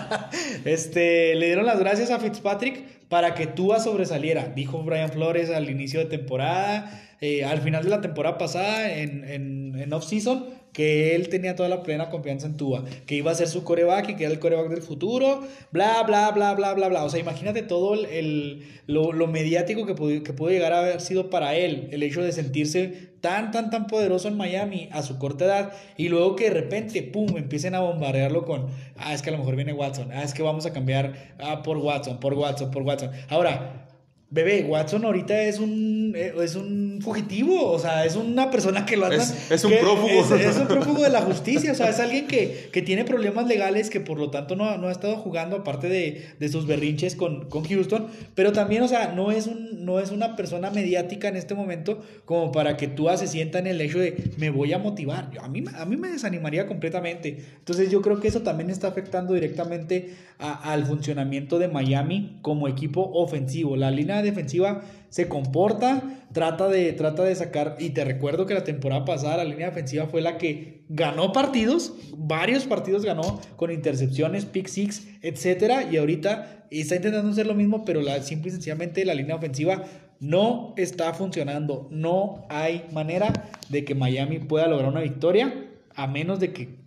este, 0.66 1.34
le 1.36 1.45
dieron 1.45 1.66
las 1.66 1.80
gracias 1.80 2.12
a 2.12 2.20
Fitzpatrick 2.20 2.84
para 3.08 3.34
que 3.34 3.47
Tua 3.47 3.80
sobresaliera, 3.80 4.52
dijo 4.54 4.84
Brian 4.84 5.10
Flores 5.10 5.49
al 5.49 5.70
inicio 5.70 6.02
de 6.02 6.06
temporada, 6.08 7.02
eh, 7.22 7.45
al 7.45 7.62
final 7.62 7.86
de 7.86 7.89
la 7.89 8.02
temporada 8.02 8.38
pasada, 8.38 8.91
en, 8.93 9.24
en, 9.24 9.80
en 9.80 9.93
off-season, 9.93 10.47
que 10.74 11.16
él 11.16 11.28
tenía 11.30 11.56
toda 11.56 11.68
la 11.70 11.84
plena 11.84 12.10
confianza 12.10 12.48
en 12.48 12.56
Tua, 12.58 12.84
que 13.06 13.16
iba 13.16 13.32
a 13.32 13.36
ser 13.36 13.48
su 13.48 13.64
coreback 13.64 14.10
y 14.10 14.16
que 14.16 14.24
era 14.24 14.34
el 14.34 14.40
coreback 14.40 14.70
del 14.70 14.82
futuro, 14.82 15.42
bla, 15.72 16.02
bla, 16.04 16.32
bla, 16.32 16.54
bla, 16.54 16.74
bla, 16.74 16.88
bla. 16.88 17.04
O 17.04 17.10
sea, 17.10 17.20
imagínate 17.20 17.62
todo 17.62 17.94
el, 17.94 18.06
el- 18.06 18.64
lo, 18.88 19.12
lo 19.14 19.28
mediático 19.28 19.86
que 19.86 19.96
pudo, 19.96 20.24
que 20.24 20.34
pudo 20.34 20.50
llegar 20.50 20.74
a 20.74 20.80
haber 20.80 21.02
sido 21.02 21.30
para 21.30 21.56
él, 21.56 21.90
el 21.92 22.04
hecho 22.04 22.22
de 22.22 22.32
sentirse 22.32 23.12
tan, 23.22 23.52
tan, 23.52 23.70
tan 23.70 23.88
poderoso 23.88 24.28
en 24.28 24.36
Miami 24.38 24.90
a 24.92 25.04
su 25.04 25.18
corta 25.20 25.46
edad 25.46 25.74
y 25.98 26.10
luego 26.10 26.36
que 26.36 26.46
de 26.46 26.52
repente, 26.52 27.04
pum, 27.04 27.38
empiecen 27.38 27.76
a 27.76 27.80
bombardearlo 27.82 28.46
con, 28.46 28.68
ah, 28.98 29.14
es 29.14 29.22
que 29.22 29.30
a 29.30 29.34
lo 29.34 29.38
mejor 29.40 29.56
viene 29.56 29.74
Watson, 29.74 30.10
ah, 30.12 30.24
es 30.24 30.34
que 30.34 30.42
vamos 30.42 30.66
a 30.66 30.74
cambiar 30.74 31.36
ah, 31.40 31.62
por 31.64 31.78
Watson, 31.78 32.20
por 32.20 32.34
Watson, 32.34 32.72
por 32.72 32.84
Watson. 32.84 33.12
Ahora, 33.30 33.91
Bebé, 34.34 34.64
Watson 34.68 35.04
ahorita 35.04 35.42
es 35.44 35.60
un, 35.60 36.14
eh, 36.16 36.32
es 36.42 36.56
un 36.56 37.00
fugitivo, 37.02 37.70
o 37.70 37.78
sea, 37.80 38.06
es 38.06 38.16
una 38.16 38.50
persona 38.50 38.86
que 38.86 38.96
lo 38.96 39.06
anda... 39.08 39.18
Es- 39.18 39.52
es 39.52 39.64
un 39.66 39.74
prófugo. 39.82 40.08
Es, 40.10 40.32
es 40.32 40.58
un 40.58 40.68
prófugo 40.70 41.04
de 41.04 41.10
la 41.10 41.22
justicia, 41.22 41.72
o 41.74 41.76
sea, 41.76 41.90
es 41.90 42.00
alguien 42.00 42.28
que, 42.28 42.70
que 42.72 42.82
tiene 42.82 43.04
problemas 43.04 43.46
legales, 43.48 43.90
que 43.90 44.00
por 44.00 44.18
lo 44.18 44.30
tanto 44.32 44.56
no, 44.56 44.78
no 44.78 44.88
ha 44.88 44.92
estado 44.92 45.18
jugando, 45.18 45.58
aparte 45.58 45.90
de, 45.90 46.26
de 46.40 46.50
sus 46.50 46.66
berrinches 46.66 47.16
con, 47.16 47.50
con 47.50 47.66
Houston, 47.66 48.08
pero 48.34 48.54
también, 48.54 48.84
o 48.84 48.88
sea, 48.88 49.12
no 49.14 49.32
es, 49.32 49.48
un, 49.48 49.84
no 49.86 50.00
es 50.00 50.12
una 50.12 50.36
persona 50.38 50.70
mediática 50.72 51.28
en 51.28 51.36
este 51.36 51.54
momento 51.54 52.02
como 52.26 52.52
para 52.54 52.78
que 52.78 52.88
tú 52.88 53.10
se 53.18 53.28
sienta 53.28 53.60
en 53.60 53.68
el 53.68 53.82
hecho 53.82 54.00
de, 54.00 54.16
me 54.38 54.50
voy 54.50 54.72
a 54.72 54.78
motivar. 54.80 55.30
A, 55.42 55.50
mí, 55.50 55.64
a 55.76 55.86
mí 55.86 55.98
me 55.98 56.08
desanimaría 56.10 56.68
completamente. 56.68 57.44
Entonces 57.58 57.92
yo 57.92 58.02
creo 58.02 58.22
que 58.22 58.30
eso 58.30 58.42
también 58.42 58.70
está 58.70 58.88
afectando 58.88 59.34
directamente 59.34 60.14
a- 60.40 60.72
al 60.72 60.86
funcionamiento 60.86 61.60
de 61.60 61.68
Miami 61.68 62.38
como 62.42 62.70
equipo 62.70 63.02
ofensivo. 63.14 63.76
La 63.76 63.92
línea 63.92 64.21
defensiva 64.22 64.82
se 65.10 65.28
comporta, 65.28 66.02
trata 66.34 66.68
de, 66.68 66.94
trata 66.94 67.24
de 67.24 67.36
sacar, 67.36 67.76
y 67.80 67.90
te 67.92 68.06
recuerdo 68.06 68.46
que 68.46 68.54
la 68.54 68.64
temporada 68.64 69.06
pasada 69.06 69.38
la 69.38 69.44
línea 69.44 69.68
defensiva 69.68 70.08
fue 70.08 70.22
la 70.22 70.38
que 70.38 70.84
ganó 70.90 71.32
partidos, 71.32 71.94
varios 72.18 72.66
partidos 72.66 73.04
ganó 73.04 73.42
con 73.56 73.72
intercepciones, 73.72 74.46
pick 74.46 74.68
six, 74.68 75.08
etcétera, 75.22 75.90
y 75.92 75.98
ahorita 75.98 76.68
está 76.70 76.96
intentando 76.96 77.32
hacer 77.32 77.48
lo 77.48 77.56
mismo, 77.56 77.84
pero 77.84 78.02
la, 78.02 78.22
simple 78.22 78.50
y 78.50 78.52
sencillamente 78.54 79.04
la 79.06 79.14
línea 79.14 79.36
ofensiva 79.36 79.84
no 80.20 80.74
está 80.78 81.14
funcionando. 81.14 81.88
No 81.92 82.46
hay 82.50 82.86
manera 82.94 83.50
de 83.70 83.84
que 83.84 83.96
Miami 83.96 84.40
pueda 84.40 84.68
lograr 84.68 84.90
una 84.90 85.02
victoria, 85.02 85.68
a 85.96 86.08
menos 86.08 86.40
de 86.40 86.54
que 86.54 86.81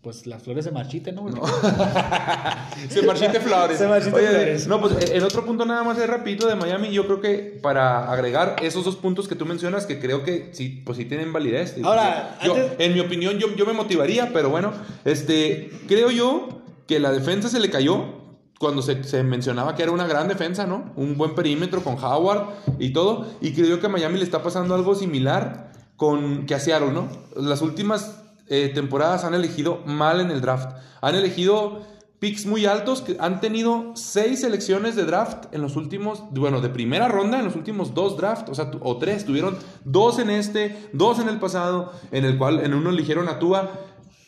pues 0.00 0.26
las 0.26 0.42
flores 0.42 0.64
se 0.64 0.70
marchiten, 0.70 1.14
¿no? 1.14 1.26
Se 2.88 3.02
marchite 3.02 3.40
Flores. 3.40 3.78
Se 3.78 3.86
marchite 3.88 4.14
Oye, 4.14 4.26
Flores. 4.28 4.66
No, 4.66 4.80
pues 4.80 5.10
el 5.10 5.22
otro 5.24 5.44
punto 5.44 5.64
nada 5.64 5.82
más 5.82 5.96
es 5.98 6.06
rapidito 6.08 6.46
de 6.46 6.54
Miami. 6.54 6.90
Yo 6.92 7.06
creo 7.06 7.20
que 7.20 7.58
para 7.62 8.10
agregar 8.12 8.56
esos 8.62 8.84
dos 8.84 8.96
puntos 8.96 9.28
que 9.28 9.34
tú 9.34 9.46
mencionas, 9.46 9.86
que 9.86 9.98
creo 10.00 10.22
que 10.22 10.50
sí, 10.52 10.82
pues 10.84 10.98
sí 10.98 11.04
tienen 11.06 11.32
validez. 11.32 11.76
Ahora, 11.82 12.38
yo, 12.44 12.54
antes- 12.54 12.72
en 12.78 12.94
mi 12.94 13.00
opinión, 13.00 13.38
yo, 13.38 13.54
yo 13.56 13.64
me 13.66 13.72
motivaría, 13.72 14.32
pero 14.32 14.50
bueno, 14.50 14.72
este, 15.04 15.70
creo 15.88 16.10
yo 16.10 16.48
que 16.86 16.98
la 17.00 17.10
defensa 17.12 17.48
se 17.48 17.60
le 17.60 17.70
cayó 17.70 18.22
cuando 18.58 18.82
se, 18.82 19.04
se 19.04 19.22
mencionaba 19.22 19.74
que 19.74 19.82
era 19.82 19.92
una 19.92 20.06
gran 20.06 20.28
defensa, 20.28 20.66
¿no? 20.66 20.92
Un 20.96 21.16
buen 21.16 21.34
perímetro 21.34 21.82
con 21.82 21.94
Howard 22.02 22.46
y 22.78 22.92
todo. 22.92 23.26
Y 23.40 23.52
creo 23.52 23.66
yo 23.68 23.80
que 23.80 23.86
a 23.86 23.90
Miami 23.90 24.18
le 24.18 24.24
está 24.24 24.42
pasando 24.42 24.74
algo 24.74 24.94
similar 24.94 25.72
con 25.96 26.44
que 26.46 26.54
a 26.54 26.60
Seattle, 26.60 26.92
¿no? 26.92 27.08
Las 27.36 27.62
últimas 27.62 28.20
eh, 28.48 28.70
temporadas 28.74 29.24
han 29.24 29.34
elegido 29.34 29.82
mal 29.86 30.20
en 30.20 30.30
el 30.30 30.40
draft. 30.40 30.76
Han 31.00 31.14
elegido 31.14 31.82
picks 32.18 32.46
muy 32.46 32.64
altos 32.64 33.02
que 33.02 33.16
han 33.20 33.40
tenido 33.40 33.92
seis 33.96 34.40
selecciones 34.40 34.96
de 34.96 35.04
draft 35.04 35.46
en 35.52 35.60
los 35.60 35.76
últimos, 35.76 36.22
bueno, 36.30 36.62
de 36.62 36.70
primera 36.70 37.06
ronda 37.08 37.38
en 37.38 37.44
los 37.44 37.54
últimos 37.54 37.92
dos 37.92 38.16
drafts, 38.16 38.50
o 38.50 38.54
sea, 38.54 38.70
o 38.80 38.96
tres, 38.96 39.26
tuvieron 39.26 39.58
dos 39.84 40.18
en 40.18 40.30
este, 40.30 40.88
dos 40.94 41.18
en 41.18 41.28
el 41.28 41.38
pasado, 41.38 41.92
en 42.12 42.24
el 42.24 42.38
cual 42.38 42.60
en 42.60 42.72
uno 42.72 42.90
eligieron 42.90 43.28
a 43.28 43.38
Tua. 43.38 43.72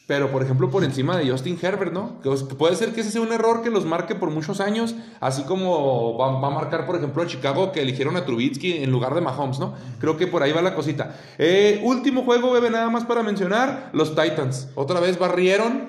Pero 0.06 0.30
por 0.30 0.42
ejemplo 0.42 0.70
por 0.70 0.84
encima 0.84 1.16
de 1.16 1.28
Justin 1.28 1.58
Herbert, 1.60 1.92
¿no? 1.92 2.20
Que 2.20 2.30
puede 2.54 2.76
ser 2.76 2.92
que 2.92 3.00
ese 3.00 3.10
sea 3.10 3.20
un 3.20 3.32
error 3.32 3.62
que 3.62 3.70
los 3.70 3.84
marque 3.84 4.14
por 4.14 4.30
muchos 4.30 4.60
años, 4.60 4.94
así 5.20 5.42
como 5.42 6.16
va, 6.16 6.40
va 6.40 6.48
a 6.48 6.50
marcar, 6.50 6.86
por 6.86 6.96
ejemplo, 6.96 7.22
a 7.22 7.26
Chicago 7.26 7.72
que 7.72 7.82
eligieron 7.82 8.16
a 8.16 8.24
Trubitsky 8.24 8.84
en 8.84 8.90
lugar 8.90 9.14
de 9.14 9.20
Mahomes, 9.20 9.58
¿no? 9.58 9.74
Creo 9.98 10.16
que 10.16 10.28
por 10.28 10.42
ahí 10.42 10.52
va 10.52 10.62
la 10.62 10.74
cosita. 10.74 11.16
Eh, 11.38 11.80
último 11.82 12.22
juego, 12.22 12.52
bebé, 12.52 12.70
nada 12.70 12.88
más 12.88 13.04
para 13.04 13.24
mencionar, 13.24 13.90
los 13.92 14.10
Titans. 14.14 14.68
Otra 14.76 15.00
vez 15.00 15.18
barrieron, 15.18 15.88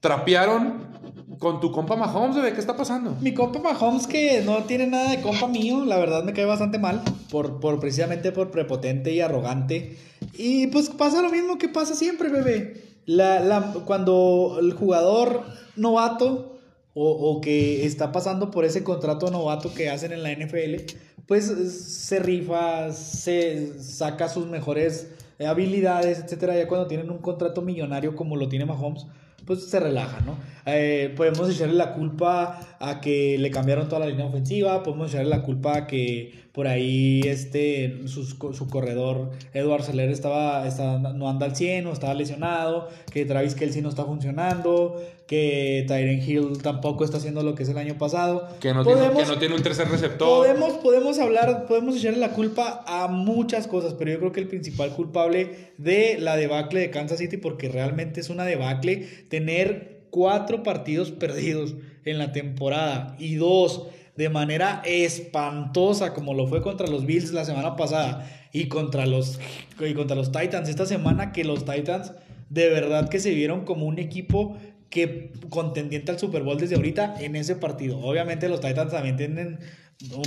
trapearon 0.00 0.90
con 1.38 1.60
tu 1.60 1.72
compa 1.72 1.96
Mahomes, 1.96 2.36
bebé, 2.36 2.54
¿qué 2.54 2.60
está 2.60 2.76
pasando? 2.76 3.16
Mi 3.20 3.34
compa 3.34 3.60
Mahomes, 3.60 4.06
que 4.06 4.42
no 4.42 4.64
tiene 4.64 4.86
nada 4.86 5.10
de 5.10 5.20
compa 5.20 5.46
mío, 5.46 5.84
la 5.84 5.98
verdad 5.98 6.24
me 6.24 6.32
cae 6.32 6.46
bastante 6.46 6.78
mal, 6.78 7.02
por, 7.30 7.60
por 7.60 7.80
precisamente 7.80 8.32
por 8.32 8.50
prepotente 8.50 9.12
y 9.12 9.20
arrogante. 9.20 9.98
Y 10.34 10.68
pues 10.68 10.88
pasa 10.88 11.20
lo 11.20 11.28
mismo 11.28 11.58
que 11.58 11.68
pasa 11.68 11.94
siempre, 11.94 12.30
bebé. 12.30 12.91
La, 13.06 13.40
la- 13.40 13.72
cuando 13.84 14.58
el 14.60 14.72
jugador 14.74 15.42
novato 15.76 16.58
o, 16.94 17.10
o 17.10 17.40
que 17.40 17.84
está 17.86 18.12
pasando 18.12 18.50
por 18.50 18.64
ese 18.64 18.84
contrato 18.84 19.30
novato 19.30 19.72
que 19.74 19.90
hacen 19.90 20.12
en 20.12 20.22
la 20.22 20.30
NFL, 20.32 20.84
pues 21.26 21.46
se 21.46 22.18
rifa, 22.18 22.92
se 22.92 23.80
saca 23.80 24.28
sus 24.28 24.46
mejores 24.46 25.08
habilidades, 25.46 26.20
etcétera. 26.20 26.56
Ya 26.56 26.68
cuando 26.68 26.86
tienen 26.86 27.10
un 27.10 27.18
contrato 27.18 27.62
millonario 27.62 28.14
como 28.14 28.36
lo 28.36 28.48
tiene 28.48 28.64
Mahomes, 28.66 29.06
pues 29.46 29.64
se 29.68 29.80
relaja, 29.80 30.20
¿no? 30.20 30.36
Eh, 30.66 31.12
podemos 31.16 31.50
echarle 31.50 31.74
la 31.74 31.94
culpa 31.94 32.60
a 32.78 33.00
que 33.00 33.36
le 33.38 33.50
cambiaron 33.50 33.88
toda 33.88 34.00
la 34.00 34.06
línea 34.06 34.26
ofensiva, 34.26 34.82
podemos 34.84 35.10
echarle 35.10 35.30
la 35.30 35.42
culpa 35.42 35.76
a 35.78 35.86
que 35.88 36.41
por 36.52 36.66
ahí 36.68 37.20
este, 37.24 38.02
sus- 38.06 38.36
su 38.52 38.68
corredor 38.68 39.30
Edward 39.54 39.82
Seller 39.84 40.10
estaba, 40.10 40.66
estaba- 40.68 40.98
no 41.14 41.28
anda 41.30 41.46
al 41.46 41.56
100 41.56 41.86
o 41.86 41.92
estaba 41.92 42.12
lesionado, 42.14 42.88
que 43.10 43.24
Travis 43.24 43.54
Kelsey 43.54 43.80
no 43.80 43.88
está 43.88 44.04
funcionando, 44.04 45.02
que 45.26 45.84
Tyren 45.88 46.22
Hill 46.22 46.60
tampoco 46.62 47.04
está 47.04 47.16
haciendo 47.16 47.42
lo 47.42 47.54
que 47.54 47.62
es 47.62 47.68
el 47.70 47.78
año 47.78 47.96
pasado. 47.96 48.48
Que 48.60 48.74
no, 48.74 48.84
tiene, 48.84 49.00
que 49.16 49.24
no 49.24 49.38
tiene 49.38 49.54
un 49.54 49.62
tercer 49.62 49.88
receptor. 49.88 50.28
Podemos, 50.46 50.72
podemos 50.74 51.18
hablar, 51.18 51.64
podemos 51.66 51.96
echarle 51.96 52.18
la 52.18 52.32
culpa 52.32 52.84
a 52.86 53.08
muchas 53.08 53.66
cosas, 53.66 53.94
pero 53.94 54.10
yo 54.12 54.18
creo 54.18 54.32
que 54.32 54.40
el 54.40 54.48
principal 54.48 54.90
culpable 54.90 55.70
de 55.78 56.18
la 56.20 56.36
debacle 56.36 56.80
de 56.80 56.90
Kansas 56.90 57.18
City, 57.18 57.38
porque 57.38 57.70
realmente 57.70 58.20
es 58.20 58.28
una 58.28 58.44
debacle, 58.44 59.06
tener 59.30 60.02
cuatro 60.10 60.62
partidos 60.62 61.10
perdidos 61.12 61.76
en 62.04 62.18
la 62.18 62.32
temporada 62.32 63.16
y 63.18 63.36
dos 63.36 63.86
de 64.16 64.28
manera 64.28 64.82
espantosa, 64.84 66.12
como 66.14 66.34
lo 66.34 66.46
fue 66.46 66.60
contra 66.62 66.86
los 66.86 67.06
Bills 67.06 67.32
la 67.32 67.44
semana 67.44 67.76
pasada 67.76 68.28
y 68.52 68.68
contra 68.68 69.06
los, 69.06 69.38
y 69.80 69.94
contra 69.94 70.16
los 70.16 70.30
Titans 70.32 70.68
esta 70.68 70.86
semana, 70.86 71.32
que 71.32 71.44
los 71.44 71.64
Titans 71.64 72.12
de 72.50 72.68
verdad 72.68 73.08
que 73.08 73.18
se 73.18 73.30
vieron 73.30 73.64
como 73.64 73.86
un 73.86 73.98
equipo 73.98 74.56
que 74.90 75.32
contendiente 75.48 76.12
al 76.12 76.18
Super 76.18 76.42
Bowl 76.42 76.58
desde 76.58 76.74
ahorita 76.76 77.14
en 77.20 77.34
ese 77.36 77.56
partido. 77.56 77.98
Obviamente 78.00 78.48
los 78.50 78.60
Titans 78.60 78.92
también 78.92 79.16
tienen 79.16 79.58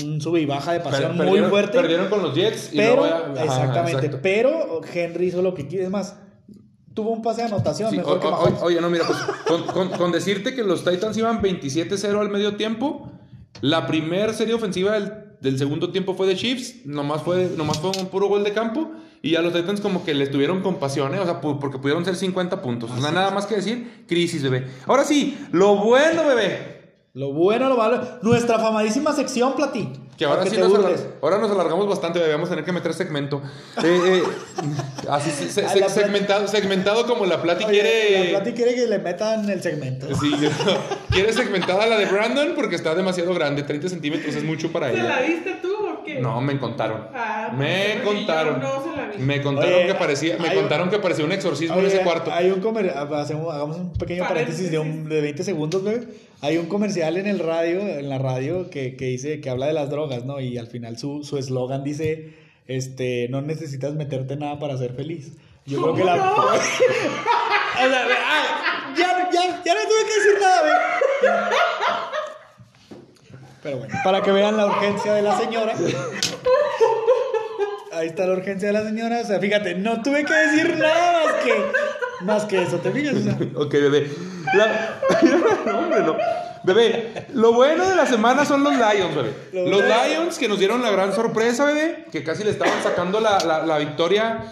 un 0.01 0.19
sube 0.21 0.41
y 0.41 0.45
baja 0.47 0.73
de 0.73 0.79
pasión 0.79 1.15
muy 1.15 1.25
perdieron- 1.27 1.49
fuerte. 1.51 1.79
Perdieron 1.79 2.09
con 2.09 2.23
los 2.23 2.33
Jets 2.33 2.73
y 2.73 2.77
pero, 2.77 3.05
ya- 3.05 3.17
ajá, 3.33 3.43
exactamente, 3.43 4.09
pero 4.23 4.81
Henry 4.91 5.27
hizo 5.27 5.43
lo 5.43 5.53
que 5.53 5.67
quiere. 5.67 5.83
Es 5.85 5.91
más, 5.91 6.15
tuvo 6.95 7.11
un 7.11 7.21
pase 7.21 7.41
de 7.41 7.47
anotación 7.49 7.91
Sí, 7.91 7.97
mejor 7.97 8.17
o- 8.17 8.19
que 8.21 8.27
o- 8.27 8.31
Mahomes. 8.31 8.61
oye, 8.63 8.81
no, 8.81 8.89
mira, 8.89 9.03
pues, 9.05 9.19
con, 9.45 9.63
con- 9.67 9.89
con 9.99 10.11
decirte 10.11 10.55
que 10.55 10.63
los 10.63 10.83
Titans 10.83 11.15
iban 11.17 11.41
27-0 11.43 12.19
al 12.21 12.29
medio 12.29 12.55
tiempo, 12.55 13.11
la 13.61 13.87
primer 13.87 14.33
serie 14.33 14.53
ofensiva 14.53 14.93
del, 14.93 15.11
del 15.41 15.57
segundo 15.57 15.91
tiempo 15.91 16.15
fue 16.15 16.27
de 16.27 16.35
Chiefs, 16.35 16.85
nomás 16.85 17.21
fue, 17.21 17.51
nomás 17.57 17.79
fue 17.79 17.91
un 17.91 18.07
puro 18.07 18.27
gol 18.27 18.43
de 18.43 18.53
campo, 18.53 18.91
y 19.21 19.31
ya 19.31 19.41
los 19.41 19.53
Titans 19.53 19.81
como 19.81 20.03
que 20.03 20.13
les 20.13 20.29
tuvieron 20.29 20.61
compasión, 20.61 21.15
¿eh? 21.15 21.19
o 21.19 21.25
sea, 21.25 21.41
porque 21.41 21.79
pudieron 21.79 22.05
ser 22.05 22.15
50 22.15 22.61
puntos. 22.61 22.91
O 22.91 23.01
sea, 23.01 23.11
nada 23.11 23.31
más 23.31 23.45
que 23.45 23.55
decir, 23.55 24.05
crisis, 24.07 24.43
bebé. 24.43 24.67
Ahora 24.85 25.03
sí, 25.03 25.37
lo 25.51 25.77
bueno, 25.77 26.25
bebé, 26.25 26.93
Lo 27.13 27.33
bueno, 27.33 27.69
lo 27.69 27.77
malo. 27.77 28.01
Nuestra 28.21 28.59
famadísima 28.59 29.13
sección, 29.13 29.55
Platí. 29.55 29.89
Que 30.17 30.23
ahora 30.25 30.43
sí 30.45 30.51
te 30.51 30.59
nos, 30.59 30.71
ahora 31.21 31.37
nos 31.39 31.51
alargamos 31.51 31.87
bastante, 31.89 32.19
a 32.47 32.51
tener 32.51 32.65
que 32.65 32.71
meter 32.71 32.93
segmento. 32.93 33.41
Eh, 33.83 34.21
eh, 34.21 34.23
así 35.09 35.29
se- 35.29 35.49
se- 35.49 35.65
A 35.65 35.75
la 35.75 35.89
se- 35.89 36.01
segmentado, 36.03 36.47
segmentado 36.47 37.05
como 37.05 37.25
la 37.25 37.41
Plati 37.41 37.65
Oye, 37.65 37.73
quiere. 37.81 38.31
La 38.31 38.39
Platí 38.39 38.53
quiere 38.55 38.75
que 38.75 38.87
le 38.87 38.99
metan 38.99 39.49
el 39.49 39.61
segmento. 39.61 40.07
Sí, 40.15 40.31
quiere 41.11 41.33
segmentada 41.33 41.85
la 41.87 41.97
de 41.97 42.05
Brandon 42.05 42.53
porque 42.55 42.75
está 42.77 42.95
demasiado 42.95 43.33
grande, 43.33 43.63
30 43.63 43.89
centímetros 43.89 44.33
es 44.35 44.43
mucho 44.43 44.71
para 44.71 44.89
¿Se 44.91 44.97
la 44.97 45.19
ella. 45.21 45.27
viste 45.35 45.59
tú 45.61 45.74
qué? 46.05 46.19
No, 46.19 46.39
me 46.41 46.57
contaron. 46.59 47.07
Ah, 47.13 47.51
me 47.55 47.99
porque 48.03 48.17
contaron. 48.25 48.59
no 48.61 48.83
se 48.83 48.95
la 48.95 49.05
vi. 49.07 49.17
Me 49.23 49.41
contaron 49.41 49.73
Oye, 49.73 49.87
que 49.87 49.95
parecía, 49.95 50.37
me 50.37 50.47
hay 50.49 50.55
un- 50.55 50.61
contaron 50.63 50.89
que 50.89 50.99
parecía 50.99 51.25
un 51.25 51.31
exorcismo 51.31 51.77
en 51.79 51.85
ese 51.87 51.99
cuarto. 52.01 52.31
Hay 52.31 52.51
un 52.51 52.61
comer- 52.61 52.91
hacemos- 52.95 53.53
hagamos 53.53 53.77
un 53.77 53.93
pequeño 53.93 54.27
paréntesis 54.27 54.71
de, 54.71 54.79
un- 54.79 55.09
de 55.09 55.21
20 55.21 55.43
segundos, 55.43 55.83
bebé. 55.83 56.07
Hay 56.41 56.57
un 56.57 56.67
comercial 56.67 57.17
en 57.17 57.27
el 57.27 57.39
radio, 57.39 57.79
en 57.81 58.07
la 58.09 58.17
radio, 58.19 58.69
que, 58.69 58.95
que 58.95 59.05
dice, 59.05 59.41
que 59.41 59.49
habla 59.49 59.65
de 59.67 59.73
las 59.73 59.89
drogas, 59.89 60.25
¿no? 60.25 60.39
Y 60.39 60.57
al 60.57 60.67
final 60.67 60.97
su 60.97 61.23
su 61.23 61.37
eslogan 61.37 61.83
dice, 61.83 62.33
este, 62.67 63.27
no 63.29 63.41
necesitas 63.41 63.93
meterte 63.95 64.35
nada 64.35 64.59
para 64.59 64.77
ser 64.77 64.93
feliz. 64.93 65.33
Yo 65.65 65.81
creo 65.81 65.95
que 65.95 66.03
la... 66.03 66.17
¿Cómo 66.17 66.47
no? 66.49 66.53
O 67.75 67.77
sea, 67.77 68.07
ya, 68.97 69.29
ya, 69.33 69.63
ya 69.65 69.73
no 69.73 69.79
tuve 69.81 70.05
que 70.07 70.15
decir 70.15 70.39
nada, 70.41 70.61
ve. 70.63 70.71
Pero 73.65 73.77
bueno, 73.79 73.95
para 74.03 74.21
que 74.21 74.31
vean 74.31 74.55
la 74.57 74.67
urgencia 74.67 75.11
de 75.15 75.23
la 75.23 75.35
señora. 75.39 75.73
Ahí 77.93 78.07
está 78.09 78.27
la 78.27 78.33
urgencia 78.33 78.67
de 78.67 78.73
la 78.73 78.83
señora. 78.83 79.21
O 79.21 79.25
sea, 79.25 79.39
fíjate, 79.39 79.73
no 79.73 80.03
tuve 80.03 80.23
que 80.23 80.33
decir 80.33 80.77
nada 80.77 81.23
más 81.25 81.33
que, 81.43 82.25
más 82.25 82.45
que 82.45 82.61
eso. 82.61 82.77
¿Te 82.77 82.91
fijas? 82.91 83.15
O 83.15 83.21
sea, 83.23 83.37
Ok, 83.55 83.71
bebé. 83.73 84.11
La- 84.53 84.99
no, 85.65 85.79
hombre, 85.79 85.99
no. 86.01 86.15
Bebé, 86.63 87.25
lo 87.33 87.53
bueno 87.53 87.89
de 87.89 87.95
la 87.95 88.05
semana 88.05 88.45
son 88.45 88.63
los 88.63 88.73
Lions, 88.73 89.15
bebé. 89.15 89.33
Los 89.51 89.67
Los 89.69 89.83
Lions. 89.83 90.07
Lions 90.09 90.37
que 90.37 90.47
nos 90.47 90.59
dieron 90.59 90.83
la 90.83 90.91
gran 90.91 91.11
sorpresa, 91.13 91.65
bebé, 91.65 92.05
que 92.11 92.23
casi 92.23 92.43
le 92.43 92.51
estaban 92.51 92.83
sacando 92.83 93.19
la, 93.19 93.39
la- 93.39 93.65
la 93.65 93.79
victoria 93.79 94.43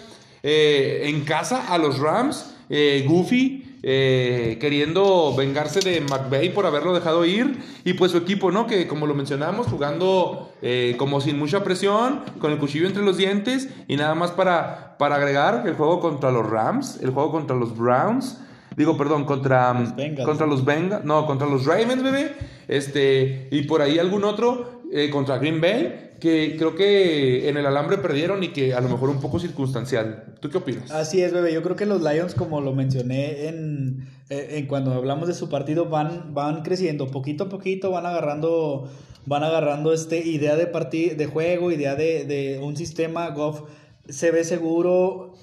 eh, 0.42 1.02
en 1.04 1.24
casa 1.24 1.66
a 1.72 1.78
los 1.78 2.00
Rams. 2.00 2.50
Eh, 2.68 3.04
Goofy 3.06 3.63
eh, 3.86 4.56
queriendo 4.62 5.34
vengarse 5.36 5.80
de 5.80 6.00
McVay 6.00 6.54
por 6.54 6.64
haberlo 6.64 6.94
dejado 6.94 7.26
ir. 7.26 7.62
Y 7.84 7.92
pues 7.92 8.12
su 8.12 8.16
equipo, 8.18 8.50
¿no? 8.50 8.66
Que 8.66 8.88
como 8.88 9.06
lo 9.06 9.14
mencionamos, 9.14 9.66
jugando 9.66 10.50
eh, 10.62 10.94
como 10.98 11.20
sin 11.20 11.38
mucha 11.38 11.62
presión, 11.62 12.22
con 12.40 12.50
el 12.50 12.58
cuchillo 12.58 12.86
entre 12.86 13.02
los 13.02 13.18
dientes. 13.18 13.68
Y 13.86 13.96
nada 13.96 14.14
más 14.14 14.30
para, 14.30 14.96
para 14.96 15.16
agregar 15.16 15.64
el 15.66 15.74
juego 15.74 16.00
contra 16.00 16.32
los 16.32 16.48
Rams, 16.48 16.98
el 17.02 17.10
juego 17.10 17.30
contra 17.30 17.54
los 17.54 17.76
Browns. 17.76 18.38
Digo, 18.74 18.96
perdón, 18.96 19.24
contra 19.24 19.72
Los 19.74 19.94
Bengals. 19.94 20.26
contra 20.26 20.46
los 20.46 20.64
Bengals, 20.64 21.04
no, 21.04 21.26
contra 21.26 21.46
los 21.46 21.64
Ravens, 21.64 22.02
bebé. 22.02 22.34
Este, 22.66 23.48
y 23.50 23.62
por 23.62 23.82
ahí 23.82 23.98
algún 23.98 24.24
otro 24.24 24.73
eh, 24.96 25.10
contra 25.10 25.38
Green 25.38 25.60
Bay, 25.60 26.12
que 26.20 26.54
creo 26.56 26.76
que 26.76 27.48
en 27.48 27.56
el 27.56 27.66
alambre 27.66 27.98
perdieron 27.98 28.44
y 28.44 28.52
que 28.52 28.74
a 28.74 28.80
lo 28.80 28.88
mejor 28.88 29.10
un 29.10 29.20
poco 29.20 29.40
circunstancial. 29.40 30.36
¿Tú 30.38 30.50
qué 30.50 30.58
opinas? 30.58 30.88
Así 30.92 31.20
es, 31.20 31.32
bebé. 31.32 31.52
Yo 31.52 31.64
creo 31.64 31.74
que 31.74 31.84
los 31.84 32.00
Lions, 32.00 32.36
como 32.36 32.60
lo 32.60 32.72
mencioné 32.72 33.48
en, 33.48 34.08
eh, 34.30 34.64
cuando 34.68 34.92
hablamos 34.92 35.26
de 35.26 35.34
su 35.34 35.48
partido, 35.48 35.86
van, 35.86 36.32
van 36.32 36.62
creciendo 36.62 37.08
poquito 37.08 37.44
a 37.44 37.48
poquito, 37.48 37.90
van 37.90 38.06
agarrando, 38.06 38.88
van 39.26 39.42
agarrando 39.42 39.92
este 39.92 40.24
idea 40.24 40.54
de 40.54 40.66
de 40.66 41.26
juego, 41.26 41.72
idea 41.72 41.96
de, 41.96 42.24
de 42.24 42.60
un 42.62 42.76
sistema. 42.76 43.30
Goff 43.30 43.62
se 44.08 44.30
ve 44.30 44.44
seguro. 44.44 45.34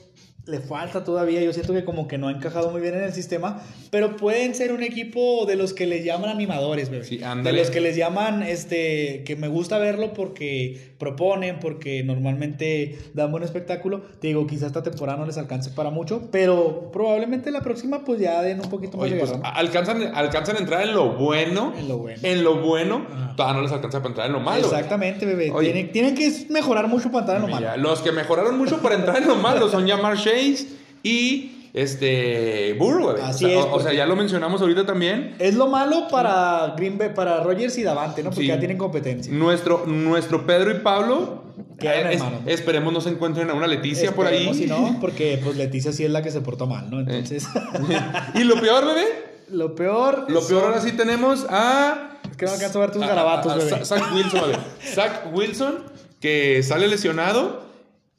Le 0.45 0.59
falta 0.59 1.03
todavía, 1.03 1.41
yo 1.41 1.53
siento 1.53 1.73
que 1.73 1.83
como 1.83 2.07
que 2.07 2.17
no 2.17 2.27
ha 2.27 2.31
encajado 2.31 2.71
muy 2.71 2.81
bien 2.81 2.95
en 2.95 3.03
el 3.03 3.13
sistema, 3.13 3.63
pero 3.91 4.17
pueden 4.17 4.55
ser 4.55 4.71
un 4.73 4.81
equipo 4.81 5.45
de 5.45 5.55
los 5.55 5.73
que 5.73 5.85
les 5.85 6.03
llaman 6.03 6.29
animadores, 6.29 6.89
bebé. 6.89 7.03
Sí, 7.03 7.17
de 7.19 7.53
los 7.53 7.69
que 7.69 7.79
les 7.79 7.95
llaman, 7.95 8.41
este, 8.41 9.23
que 9.23 9.35
me 9.35 9.47
gusta 9.47 9.77
verlo 9.77 10.13
porque 10.13 10.90
proponen, 11.01 11.59
porque 11.59 12.03
normalmente 12.03 12.99
dan 13.15 13.31
buen 13.31 13.41
espectáculo. 13.41 14.01
Te 14.19 14.27
digo, 14.27 14.45
quizás 14.45 14.67
esta 14.67 14.83
temporada 14.83 15.17
no 15.17 15.25
les 15.25 15.35
alcance 15.39 15.71
para 15.71 15.89
mucho, 15.89 16.29
pero 16.31 16.91
probablemente 16.93 17.49
la 17.49 17.61
próxima 17.61 18.05
pues 18.05 18.21
ya 18.21 18.39
den 18.43 18.59
un 18.59 18.69
poquito 18.69 18.97
más 18.97 19.07
Oye, 19.07 19.15
de 19.15 19.21
pues 19.21 19.33
alcanzan, 19.43 20.11
alcanzan 20.13 20.57
a 20.57 20.59
entrar 20.59 20.83
en 20.83 20.93
lo 20.93 21.13
bueno. 21.13 21.73
En 21.75 21.87
lo 21.87 21.97
bueno. 21.97 22.19
En 22.21 22.43
lo 22.43 22.61
bueno. 22.61 23.07
Todavía 23.35 23.57
no 23.57 23.63
les 23.63 23.71
alcanza 23.71 23.97
para 23.97 24.09
entrar 24.09 24.27
en 24.27 24.33
lo 24.33 24.41
malo. 24.41 24.63
Exactamente, 24.63 25.25
bebé. 25.25 25.51
Tienen, 25.59 25.91
tienen 25.91 26.13
que 26.13 26.31
mejorar 26.49 26.87
mucho 26.87 27.09
para 27.11 27.21
entrar 27.21 27.37
en 27.37 27.41
lo 27.41 27.47
malo. 27.47 27.77
los 27.77 28.01
que 28.01 28.11
mejoraron 28.11 28.55
mucho 28.55 28.77
para 28.77 28.93
entrar 28.93 29.17
en 29.17 29.27
lo 29.27 29.37
malo 29.37 29.69
son 29.69 29.87
Jamar 29.87 30.17
Chase 30.17 30.67
y 31.01 31.60
este 31.73 32.73
Burrow, 32.73 33.07
bebé. 33.09 33.21
Así 33.23 33.45
o 33.45 33.49
sea, 33.49 33.59
es, 33.59 33.65
o- 33.65 33.73
o 33.73 33.79
sea, 33.79 33.93
ya 33.93 34.05
lo 34.05 34.15
mencionamos 34.15 34.61
ahorita 34.61 34.85
también. 34.85 35.35
Es 35.39 35.55
lo 35.55 35.67
malo 35.67 36.07
para 36.09 36.73
Green 36.77 36.97
Bay, 36.97 37.09
para 37.15 37.41
Rogers 37.43 37.77
y 37.77 37.83
Davante, 37.83 38.23
¿no? 38.23 38.29
Porque 38.29 38.41
Sí. 38.43 38.47
ya 38.47 38.59
tienen 38.59 38.77
competencia. 38.77 39.31
Nuestro, 39.33 39.85
nuestro 39.85 40.45
Pedro 40.45 40.71
y 40.71 40.79
Pablo. 40.79 41.43
Eh, 41.79 42.09
es- 42.11 42.23
esperemos 42.45 42.93
no 42.93 43.01
se 43.01 43.09
encuentren 43.09 43.49
a 43.49 43.53
una 43.53 43.67
Leticia 43.67 44.13
por 44.13 44.27
ahí. 44.27 44.47
Esperemos 44.47 44.57
si 44.57 44.67
no, 44.67 44.97
porque 45.01 45.39
pues 45.43 45.55
Leticia 45.57 45.91
sí 45.91 46.03
es 46.05 46.11
la 46.11 46.21
que 46.21 46.31
se 46.31 46.41
portó 46.41 46.67
mal, 46.67 46.89
¿no? 46.89 46.99
Entonces, 46.99 47.47
y 48.35 48.43
lo 48.43 48.59
peor, 48.59 48.85
bebé. 48.85 49.05
lo 49.49 49.75
peor. 49.75 50.25
Lo 50.29 50.39
peor 50.45 50.61
son- 50.61 50.63
ahora 50.69 50.81
sí 50.81 50.91
tenemos 50.93 51.45
a. 51.49 52.09
Es 52.29 52.37
que 52.37 52.45
no 52.45 52.51
alcanzo 52.51 52.77
a 52.79 52.81
ver 52.85 52.91
tus 52.91 53.01
a- 53.03 53.07
garabatos, 53.07 53.51
a- 53.51 53.55
a 53.55 53.57
bebé. 53.57 53.85
Zach 53.85 54.13
Wilson, 54.13 54.41
bebé. 54.41 54.57
Zach 54.93 55.11
Wilson, 55.33 55.75
que 56.19 56.61
sale 56.63 56.87
lesionado. 56.87 57.70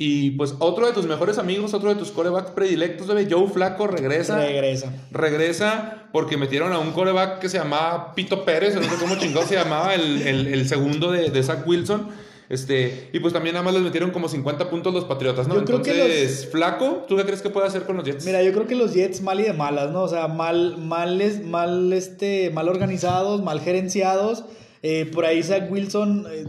Y 0.05 0.31
pues 0.33 0.55
otro 0.59 0.87
de 0.87 0.93
tus 0.93 1.07
mejores 1.07 1.39
amigos, 1.39 1.75
otro 1.75 1.91
de 1.91 1.95
tus 1.97 2.11
corebacks 2.11 2.51
predilectos, 2.51 3.07
bebé, 3.07 3.29
Joe 3.31 3.47
Flaco 3.49 3.87
regresa. 3.87 4.37
Regresa. 4.39 4.93
Regresa 5.13 6.05
porque 6.13 6.37
metieron 6.37 6.73
a 6.73 6.79
un 6.81 6.91
coreback 6.93 7.39
que 7.39 7.49
se 7.49 7.59
llamaba 7.59 8.15
Pito 8.15 8.45
Pérez, 8.45 8.75
no 8.75 8.83
sé 8.83 8.97
cómo 8.99 9.17
chingado 9.17 9.47
se 9.47 9.55
llamaba, 9.55 9.95
el, 9.95 10.23
el- 10.27 10.47
el 10.49 10.69
segundo 10.69 11.13
de, 11.13 11.31
de 11.31 11.43
Zach 11.43 11.67
Wilson. 11.67 12.09
Este, 12.49 13.09
y 13.13 13.21
pues 13.21 13.33
también 13.33 13.55
nada 13.55 13.65
más 13.65 13.73
les 13.75 13.83
metieron 13.83 14.11
como 14.11 14.29
50 14.29 14.69
puntos 14.69 14.93
los 14.93 15.05
Patriotas, 15.05 15.49
¿no? 15.49 15.55
Yo 15.55 15.65
creo 15.65 15.83
que 15.83 15.91
Entonces, 15.93 16.49
Flaco, 16.51 17.05
¿tú 17.09 17.17
qué 17.17 17.25
crees 17.25 17.41
que 17.41 17.49
puede 17.49 17.67
hacer 17.67 17.85
con 17.85 17.97
los 17.97 18.05
Jets? 18.05 18.27
Mira, 18.27 18.43
yo 18.43 18.53
creo 18.53 18.67
que 18.67 18.75
los 18.75 18.93
Jets 18.93 19.23
mal 19.23 19.41
y 19.41 19.45
de 19.45 19.53
malas, 19.55 19.91
¿no? 19.91 20.03
O 20.03 20.09
sea, 20.09 20.29
mal, 20.29 20.77
mal, 20.77 21.23
mal, 21.47 21.93
este, 21.95 22.51
mal 22.51 22.69
organizados, 22.69 23.43
mal 23.43 23.61
gerenciados. 23.61 24.45
Eh, 24.83 25.09
por 25.15 25.25
ahí 25.25 25.43
Zach 25.45 25.71
Wilson 25.71 26.27
eh, 26.31 26.45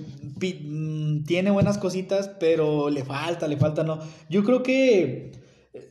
tiene 1.25 1.51
buenas 1.51 1.77
cositas, 1.77 2.29
pero 2.39 2.89
le 2.89 3.03
falta, 3.03 3.47
le 3.47 3.57
falta, 3.57 3.83
¿no? 3.83 3.99
Yo 4.29 4.43
creo 4.43 4.63
que 4.63 5.31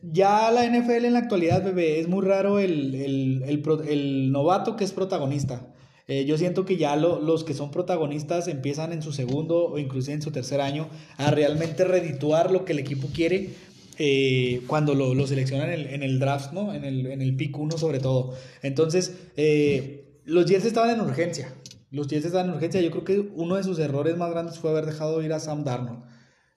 ya 0.03 0.51
la 0.51 0.64
NFL 0.64 1.05
en 1.07 1.12
la 1.14 1.18
actualidad, 1.20 1.64
bebé, 1.64 1.99
es 2.01 2.09
muy 2.09 2.24
raro 2.24 2.59
el, 2.59 2.95
el, 2.95 3.43
el 3.47 3.62
el 3.89 4.33
novato 4.33 4.76
que 4.76 4.85
es 4.85 4.93
protagonista. 4.93 5.66
Eh, 6.09 6.24
yo 6.24 6.37
siento 6.37 6.64
que 6.64 6.76
ya 6.76 6.97
lo- 6.97 7.20
los 7.20 7.45
que 7.45 7.55
son 7.55 7.70
protagonistas 7.70 8.49
empiezan 8.49 8.93
en 8.93 9.03
su 9.03 9.12
segundo 9.12 9.66
o 9.68 9.78
inclusive 9.78 10.14
en 10.14 10.22
su 10.22 10.30
tercer 10.33 10.61
año 10.61 10.89
a 11.16 11.30
realmente 11.30 11.85
redituar 11.85 12.51
lo 12.51 12.64
que 12.64 12.72
el 12.72 12.80
equipo 12.80 13.09
quiere 13.14 13.51
eh, 13.99 14.62
cuando 14.66 14.95
lo, 14.95 15.14
lo 15.14 15.26
seleccionan 15.26 15.68
en 15.70 15.80
el, 15.80 15.87
en 15.87 16.03
el 16.03 16.18
draft, 16.18 16.53
¿no? 16.53 16.74
En 16.74 16.85
el, 16.85 17.07
en 17.07 17.22
el 17.22 17.37
pick 17.37 17.57
1 17.57 17.78
sobre 17.78 17.99
todo. 18.01 18.35
Entonces, 18.62 19.14
eh, 19.37 20.05
los 20.24 20.47
Jets 20.47 20.64
estaban 20.64 20.91
en 20.91 21.01
urgencia. 21.01 21.55
Los 21.93 22.09
Jets 22.09 22.24
estaban 22.26 22.49
en 22.49 22.55
urgencia. 22.55 22.80
Yo 22.80 22.90
creo 22.90 23.05
que 23.05 23.30
uno 23.36 23.55
de 23.55 23.62
sus 23.62 23.78
errores 23.78 24.16
más 24.16 24.30
grandes 24.30 24.59
fue 24.59 24.70
haber 24.70 24.86
dejado 24.86 25.22
ir 25.22 25.32
a 25.32 25.38
Sam 25.38 25.62
Darnold. 25.62 26.01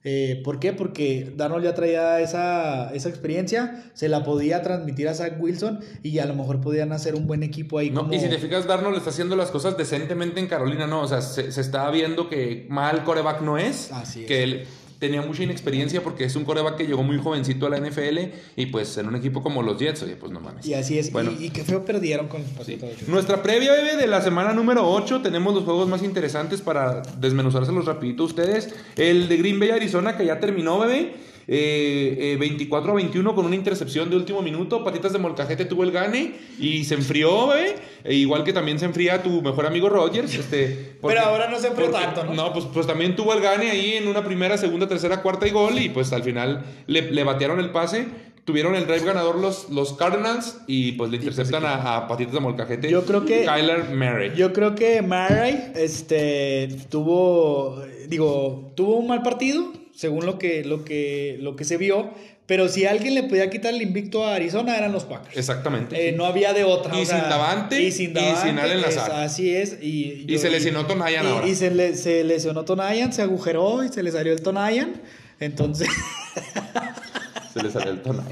Eh, 0.08 0.40
¿Por 0.44 0.60
qué? 0.60 0.72
Porque 0.72 1.32
Darnold 1.36 1.64
ya 1.64 1.74
traía 1.74 2.20
esa, 2.20 2.94
esa 2.94 3.08
experiencia, 3.08 3.90
se 3.92 4.08
la 4.08 4.22
podía 4.22 4.62
transmitir 4.62 5.08
a 5.08 5.14
Zach 5.14 5.34
Wilson 5.40 5.80
y 6.02 6.20
a 6.20 6.26
lo 6.26 6.34
mejor 6.34 6.60
podían 6.60 6.92
hacer 6.92 7.16
un 7.16 7.26
buen 7.26 7.42
equipo 7.42 7.78
ahí. 7.78 7.90
No, 7.90 8.02
como- 8.02 8.14
Y 8.14 8.20
si 8.20 8.28
te 8.28 8.38
fijas, 8.38 8.66
Darnold 8.68 8.96
está 8.98 9.10
haciendo 9.10 9.34
las 9.34 9.50
cosas 9.50 9.76
decentemente 9.76 10.38
en 10.38 10.46
Carolina, 10.46 10.86
¿no? 10.86 11.00
O 11.02 11.08
sea, 11.08 11.20
se, 11.22 11.50
se 11.50 11.60
está 11.60 11.90
viendo 11.90 12.28
que 12.28 12.66
mal 12.70 13.02
coreback 13.02 13.40
no 13.42 13.58
es. 13.58 13.90
Así 13.92 14.20
es. 14.22 14.26
Que 14.28 14.42
él 14.44 14.64
tenía 14.98 15.22
mucha 15.22 15.42
inexperiencia 15.42 16.02
porque 16.02 16.24
es 16.24 16.36
un 16.36 16.44
coreback 16.44 16.76
que 16.76 16.86
llegó 16.86 17.02
muy 17.02 17.18
jovencito 17.18 17.66
a 17.66 17.70
la 17.70 17.78
NFL 17.78 18.18
y 18.56 18.66
pues 18.66 18.96
en 18.98 19.08
un 19.08 19.16
equipo 19.16 19.42
como 19.42 19.62
los 19.62 19.78
Jets, 19.78 20.02
oye, 20.02 20.16
pues 20.16 20.32
no 20.32 20.40
mames. 20.40 20.66
Y 20.66 20.74
así 20.74 20.98
es. 20.98 21.12
Bueno. 21.12 21.32
Y, 21.38 21.46
y 21.46 21.50
qué 21.50 21.64
feo 21.64 21.84
perdieron 21.84 22.28
con 22.28 22.42
los 22.56 22.66
Sí. 22.66 22.78
Nuestra 23.06 23.42
previa, 23.42 23.72
bebé, 23.72 23.96
de 23.96 24.06
la 24.06 24.20
semana 24.20 24.52
número 24.52 24.88
8. 24.88 25.22
Tenemos 25.22 25.54
los 25.54 25.64
juegos 25.64 25.88
más 25.88 26.02
interesantes 26.02 26.60
para 26.60 27.02
desmenuzárselos 27.18 27.84
rapidito 27.84 28.24
a 28.24 28.26
ustedes. 28.26 28.74
El 28.96 29.28
de 29.28 29.36
Green 29.36 29.60
Bay, 29.60 29.70
Arizona, 29.70 30.16
que 30.16 30.26
ya 30.26 30.40
terminó, 30.40 30.78
bebé. 30.78 31.14
Eh, 31.48 32.32
eh, 32.32 32.36
24 32.38 32.90
a 32.90 32.94
21 32.96 33.34
con 33.34 33.46
una 33.46 33.54
intercepción 33.54 34.10
de 34.10 34.16
último 34.16 34.42
minuto. 34.42 34.82
Patitas 34.82 35.12
de 35.12 35.18
Molcajete 35.18 35.64
tuvo 35.64 35.84
el 35.84 35.92
gane 35.92 36.34
y 36.58 36.84
se 36.84 36.94
enfrió, 36.94 37.46
bebé. 37.48 37.76
E 38.04 38.14
igual 38.14 38.42
que 38.44 38.52
también 38.52 38.78
se 38.78 38.84
enfría 38.84 39.22
tu 39.22 39.42
mejor 39.42 39.66
amigo 39.66 39.88
Rogers. 39.88 40.34
Este, 40.34 40.96
Pero 41.00 41.20
ahora 41.20 41.48
no 41.48 41.58
se 41.58 41.68
enfrió 41.68 41.90
porque- 41.90 42.04
tanto, 42.04 42.24
¿no? 42.24 42.34
No, 42.34 42.52
pues, 42.52 42.64
pues 42.72 42.86
también 42.86 43.14
tuvo 43.14 43.32
el 43.32 43.40
gane 43.40 43.70
ahí 43.70 43.92
en 43.94 44.08
una 44.08 44.24
primera, 44.24 44.58
segunda, 44.58 44.88
tercera, 44.88 45.22
cuarta 45.22 45.46
y 45.46 45.50
gol. 45.50 45.78
Y 45.78 45.88
pues 45.88 46.12
al 46.12 46.22
final 46.24 46.64
le, 46.86 47.10
le 47.12 47.22
batearon 47.24 47.60
el 47.60 47.70
pase. 47.70 48.06
Tuvieron 48.44 48.76
el 48.76 48.86
drive 48.86 49.04
ganador 49.04 49.38
los, 49.38 49.70
los 49.70 49.94
Cardinals 49.94 50.58
y 50.68 50.92
pues 50.92 51.10
le 51.10 51.16
interceptan 51.16 51.64
a, 51.64 51.96
a 51.96 52.06
Patitas 52.08 52.32
de 52.32 52.38
Molcajete. 52.40 52.88
Yo 52.90 53.04
creo 53.04 53.24
que- 53.24 53.44
Kyler 53.44 53.84
Murray. 53.94 54.32
Yo 54.36 54.52
creo 54.52 54.76
que 54.76 55.02
Murray 55.02 55.72
este, 55.74 56.68
tuvo, 56.88 57.82
digo, 58.08 58.72
tuvo 58.76 58.98
un 58.98 59.08
mal 59.08 59.22
partido, 59.22 59.72
según 59.96 60.26
lo 60.26 60.38
que, 60.38 60.64
lo 60.64 60.84
que, 60.84 61.38
lo 61.40 61.56
que 61.56 61.64
se 61.64 61.76
vio, 61.76 62.10
pero 62.46 62.68
si 62.68 62.84
alguien 62.86 63.14
le 63.14 63.24
podía 63.24 63.50
quitar 63.50 63.74
el 63.74 63.82
invicto 63.82 64.24
a 64.24 64.36
Arizona 64.36 64.76
eran 64.78 64.92
los 64.92 65.04
Packers. 65.04 65.36
Exactamente. 65.36 66.08
Eh, 66.08 66.12
no 66.12 66.26
había 66.26 66.52
de 66.52 66.62
otra. 66.62 66.96
Y 66.96 67.02
o 67.02 67.06
sea, 67.06 67.20
sin 67.22 67.28
Davante, 67.30 67.82
y 67.82 67.90
sin, 67.90 68.10
y 68.10 68.14
Davante, 68.14 68.40
sin 68.48 68.58
Allen 68.60 68.78
es- 68.78 68.82
Lazard. 68.96 69.12
así 69.24 69.56
es. 69.56 69.78
Y, 69.82 70.26
Y 70.28 70.38
se 70.38 70.48
lesionó 70.50 70.86
Tonayan 70.86 71.24
y- 71.24 71.28
ahora. 71.28 71.48
Y 71.48 71.54
se, 71.56 71.70
le- 71.72 71.96
se 71.96 72.22
lesionó 72.22 72.64
Tonayan, 72.64 73.12
se 73.12 73.22
agujeró 73.22 73.82
y 73.82 73.88
se 73.88 74.02
le 74.04 74.12
salió 74.12 74.32
el 74.32 74.42
Tonayan. 74.42 75.00
Entonces, 75.40 75.88
Se 77.52 77.62
le 77.62 77.70
salió 77.70 77.90
el 77.92 78.02
tono. 78.02 78.22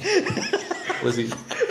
Pues 1.03 1.15
sí. 1.17 1.29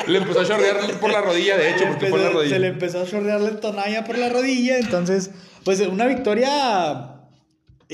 Le 0.08 0.18
empezó 0.18 0.42
a 0.42 0.46
chorrear 0.46 1.00
por 1.00 1.12
la 1.12 1.22
rodilla, 1.22 1.56
de 1.58 1.70
hecho, 1.72 1.86
porque 1.88 2.08
fue 2.08 2.18
en 2.20 2.26
la 2.26 2.32
empezó- 2.32 2.34
rodilla. 2.40 2.56
se 2.56 2.60
le 2.60 2.68
empezó 2.68 3.02
a 3.02 3.06
chorrearle 3.06 3.50
el 3.50 3.60
Tonayan 3.60 4.04
por 4.06 4.18
la 4.18 4.30
rodilla. 4.30 4.78
Entonces, 4.80 5.30
pues 5.64 5.80
una 5.82 6.08
victoria 6.08 7.13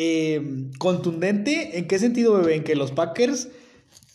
eh, 0.01 0.41
contundente. 0.77 1.77
¿En 1.77 1.87
qué 1.87 1.99
sentido, 1.99 2.33
bebé? 2.37 2.55
En 2.55 2.63
que 2.63 2.75
los 2.75 2.91
Packers 2.91 3.49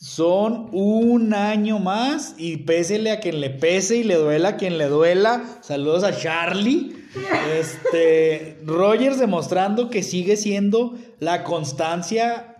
son 0.00 0.68
un 0.72 1.34
año 1.34 1.78
más 1.78 2.34
y 2.38 2.56
pésele 2.58 3.10
a 3.10 3.20
quien 3.20 3.40
le 3.40 3.50
pese 3.50 3.96
y 3.96 4.02
le 4.04 4.14
duela 4.14 4.50
a 4.50 4.56
quien 4.56 4.78
le 4.78 4.86
duela. 4.86 5.44
Saludos 5.60 6.02
a 6.04 6.16
Charlie. 6.16 6.94
Este, 7.60 8.58
Rogers 8.64 9.18
demostrando 9.18 9.90
que 9.90 10.02
sigue 10.02 10.36
siendo 10.36 10.94
la 11.20 11.44
constancia 11.44 12.56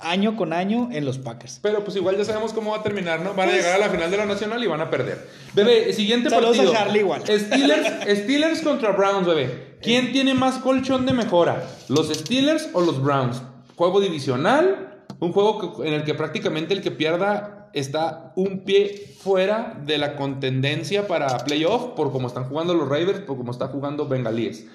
año 0.00 0.36
con 0.36 0.52
año 0.52 0.88
en 0.92 1.04
los 1.04 1.18
Packers. 1.18 1.58
Pero 1.60 1.82
pues 1.82 1.96
igual 1.96 2.16
ya 2.16 2.24
sabemos 2.24 2.52
cómo 2.52 2.70
va 2.70 2.78
a 2.78 2.82
terminar, 2.84 3.20
¿no? 3.20 3.34
Van 3.34 3.48
a 3.48 3.52
Pues- 3.52 3.56
llegar 3.64 3.74
a 3.74 3.86
la 3.86 3.90
final 3.90 4.10
de 4.10 4.16
la 4.16 4.26
Nacional 4.26 4.62
y 4.62 4.66
van 4.68 4.80
a 4.80 4.90
perder. 4.90 5.26
Bebé, 5.54 5.92
siguiente 5.92 6.30
Saludos 6.30 6.56
partido. 6.56 6.76
a 6.76 6.78
Charlie 6.84 7.00
igual. 7.00 7.22
Steelers, 7.22 7.88
Steelers 8.22 8.60
contra 8.62 8.92
Browns, 8.92 9.26
bebé. 9.26 9.67
¿Quién 9.80 10.10
tiene 10.10 10.34
más 10.34 10.58
colchón 10.58 11.06
de 11.06 11.12
mejora? 11.12 11.64
¿Los 11.88 12.08
Steelers 12.08 12.68
o 12.72 12.80
los 12.80 13.00
Browns? 13.00 13.42
Juego 13.76 14.00
divisional, 14.00 15.04
un 15.20 15.32
juego 15.32 15.84
en 15.84 15.94
el 15.94 16.02
que 16.02 16.14
prácticamente 16.14 16.74
el 16.74 16.82
que 16.82 16.90
pierda 16.90 17.70
está 17.72 18.32
un 18.34 18.64
pie 18.64 19.14
fuera 19.20 19.80
de 19.86 19.98
la 19.98 20.16
contendencia 20.16 21.06
para 21.06 21.28
playoff 21.44 21.94
por 21.94 22.10
cómo 22.10 22.26
están 22.26 22.44
jugando 22.44 22.74
los 22.74 22.88
Ravens, 22.88 23.20
por 23.20 23.36
cómo 23.36 23.52
está 23.52 23.68
jugando 23.68 24.08
Bengalíes. 24.08 24.66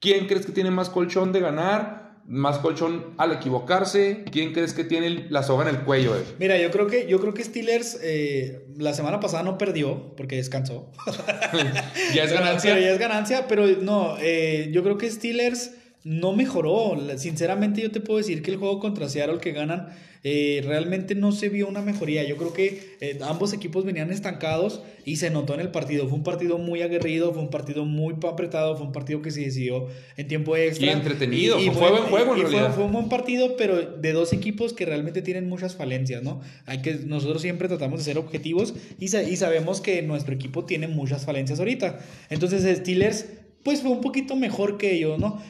¿Quién 0.00 0.26
crees 0.26 0.46
que 0.46 0.52
tiene 0.52 0.70
más 0.70 0.88
colchón 0.88 1.30
de 1.32 1.40
ganar? 1.40 2.07
Más 2.28 2.58
colchón 2.58 3.14
al 3.16 3.32
equivocarse. 3.32 4.24
¿Quién 4.30 4.52
crees 4.52 4.74
que 4.74 4.84
tiene 4.84 5.26
la 5.30 5.42
soga 5.42 5.66
en 5.68 5.74
el 5.74 5.82
cuello? 5.82 6.12
bebé? 6.12 6.24
Mira, 6.38 6.58
yo 6.58 6.70
creo 6.70 6.86
que, 6.86 7.06
yo 7.08 7.18
creo 7.20 7.32
que 7.32 7.42
Steelers 7.42 7.98
eh, 8.02 8.66
la 8.76 8.92
semana 8.92 9.18
pasada 9.18 9.42
no 9.42 9.56
perdió 9.56 10.14
porque 10.14 10.36
descansó. 10.36 10.90
ya 12.14 12.24
es 12.24 12.30
Pero- 12.30 12.34
ganancia. 12.44 12.74
Pero 12.74 12.86
ya 12.86 12.92
es 12.92 12.98
ganancia, 12.98 13.48
pero 13.48 13.66
no, 13.66 14.16
eh, 14.20 14.68
yo 14.72 14.82
creo 14.82 14.98
que 14.98 15.10
Steelers 15.10 15.70
no 16.08 16.32
mejoró. 16.32 16.96
Sinceramente 17.18 17.82
yo 17.82 17.90
te 17.90 18.00
puedo 18.00 18.16
decir 18.18 18.42
que 18.42 18.50
el 18.50 18.56
juego 18.56 18.78
contra 18.80 19.08
Seattle 19.10 19.38
que 19.40 19.52
ganan 19.52 19.88
eh, 20.24 20.62
realmente 20.66 21.14
no 21.14 21.32
se 21.32 21.48
vio 21.50 21.68
una 21.68 21.82
mejoría. 21.82 22.24
Yo 22.26 22.36
creo 22.38 22.52
que 22.54 22.96
eh, 23.00 23.18
ambos 23.22 23.52
equipos 23.52 23.84
venían 23.84 24.10
estancados 24.10 24.82
y 25.04 25.16
se 25.16 25.28
notó 25.30 25.52
en 25.54 25.60
el 25.60 25.68
partido. 25.70 26.08
Fue 26.08 26.16
un 26.16 26.24
partido 26.24 26.56
muy 26.58 26.80
aguerrido, 26.82 27.32
fue 27.34 27.42
un 27.42 27.50
partido 27.50 27.84
muy 27.84 28.14
apretado, 28.26 28.74
fue 28.76 28.86
un 28.86 28.92
partido 28.92 29.20
que 29.20 29.30
se 29.30 29.42
decidió 29.42 29.86
en 30.16 30.26
tiempo 30.26 30.56
extra. 30.56 30.86
Y 30.86 30.90
entretenido, 30.90 31.58
fue 31.72 31.90
buen 31.90 32.02
juego 32.04 32.32
en 32.34 32.38
y 32.38 32.42
fue- 32.42 32.50
realidad. 32.52 32.74
fue 32.74 32.84
un 32.84 32.92
buen 32.92 33.08
partido, 33.10 33.56
pero 33.58 33.76
de 33.98 34.12
dos 34.12 34.32
equipos 34.32 34.72
que 34.72 34.86
realmente 34.86 35.20
tienen 35.22 35.46
muchas 35.48 35.76
falencias, 35.76 36.22
¿no? 36.22 36.40
Hay 36.64 36.80
que, 36.80 36.94
nosotros 36.94 37.42
siempre 37.42 37.68
tratamos 37.68 37.98
de 38.00 38.04
ser 38.04 38.18
objetivos 38.18 38.74
y, 38.98 39.08
sa- 39.08 39.22
y 39.22 39.36
sabemos 39.36 39.80
que 39.82 40.00
nuestro 40.02 40.34
equipo 40.34 40.64
tiene 40.64 40.88
muchas 40.88 41.26
falencias 41.26 41.58
ahorita. 41.58 41.98
Entonces, 42.30 42.78
Steelers, 42.78 43.26
pues 43.62 43.82
fue 43.82 43.90
un 43.90 44.00
poquito 44.00 44.34
mejor 44.36 44.78
que 44.78 44.94
ellos, 44.94 45.18
¿no? 45.18 45.40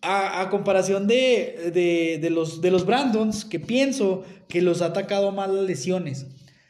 A, 0.00 0.40
a 0.40 0.48
comparación 0.48 1.08
de, 1.08 1.72
de, 1.74 2.18
de 2.20 2.30
los, 2.30 2.60
de 2.60 2.70
los 2.70 2.86
Brandons, 2.86 3.44
que 3.44 3.58
pienso 3.58 4.24
que 4.48 4.62
los 4.62 4.80
ha 4.80 4.86
atacado 4.86 5.32
más 5.32 5.50
las 5.50 5.64
lesiones. 5.64 6.26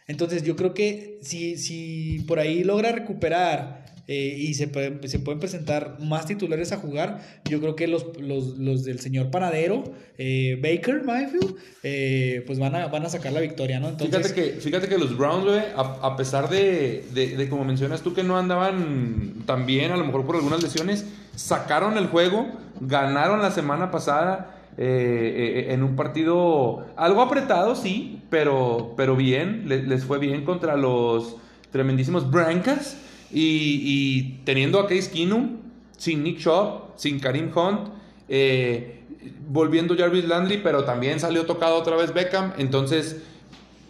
Entonces, 0.06 0.42
yo 0.42 0.56
creo 0.56 0.72
que 0.72 1.18
si, 1.20 1.58
si 1.58 2.20
por 2.26 2.38
ahí 2.38 2.64
logra 2.64 2.90
recuperar 2.92 3.84
eh, 4.08 4.34
y 4.38 4.54
se, 4.54 4.66
pueden- 4.68 5.06
se 5.06 5.18
pueden 5.20 5.38
presentar 5.38 5.98
más 6.00 6.24
titulares 6.26 6.72
a 6.72 6.78
jugar, 6.78 7.20
yo 7.44 7.60
creo 7.60 7.76
que 7.76 7.86
los, 7.86 8.06
los, 8.20 8.58
los 8.58 8.82
del 8.84 8.98
señor 9.00 9.30
panadero, 9.30 9.84
eh, 10.16 10.58
Baker 10.62 11.04
Mayfield, 11.04 11.54
eh, 11.82 12.42
pues 12.46 12.58
van 12.58 12.74
a, 12.74 12.86
van 12.88 13.04
a 13.04 13.10
sacar 13.10 13.32
la 13.32 13.40
victoria, 13.40 13.78
¿no? 13.80 13.90
Entonces, 13.90 14.16
Fíjate 14.32 14.34
que, 14.34 14.60
fíjate 14.60 14.88
que 14.88 14.98
los 14.98 15.16
Browns, 15.16 15.44
güey, 15.44 15.60
a, 15.76 16.16
pesar 16.16 16.48
de, 16.48 17.04
de, 17.14 17.48
como 17.48 17.64
mencionas 17.64 18.00
tú, 18.02 18.14
que 18.14 18.22
no 18.24 18.36
andaban 18.38 19.44
tan 19.46 19.66
bien, 19.66 19.92
a 19.92 19.96
lo 19.96 20.04
mejor 20.04 20.24
por 20.26 20.36
algunas 20.36 20.62
lesiones, 20.62 21.04
sacaron 21.36 21.98
el 21.98 22.06
juego, 22.06 22.46
ganaron 22.80 23.42
la 23.42 23.50
semana 23.50 23.90
pasada 23.90 24.54
eh, 24.78 25.64
eh, 25.68 25.74
en 25.74 25.82
un 25.82 25.96
partido 25.96 26.86
algo 26.96 27.20
apretado, 27.20 27.76
sí, 27.76 28.22
pero, 28.30 28.94
pero 28.96 29.16
bien, 29.16 29.68
le- 29.68 29.82
les, 29.82 30.04
fue 30.04 30.18
bien 30.18 30.44
contra 30.44 30.76
los 30.76 31.36
tremendísimos 31.72 32.30
Brancas 32.30 32.96
y, 33.32 33.82
y 33.84 34.40
teniendo 34.44 34.80
a 34.80 34.88
Case 34.88 35.10
Keenum, 35.10 35.58
sin 35.96 36.22
Nick 36.22 36.38
Shaw, 36.38 36.92
sin 36.96 37.20
Karim 37.20 37.50
Hunt, 37.54 37.90
eh, 38.28 39.00
volviendo 39.48 39.96
Jarvis 39.96 40.24
Landry, 40.24 40.58
pero 40.58 40.84
también 40.84 41.20
salió 41.20 41.46
tocado 41.46 41.76
otra 41.76 41.96
vez 41.96 42.12
Beckham, 42.14 42.52
entonces 42.58 43.22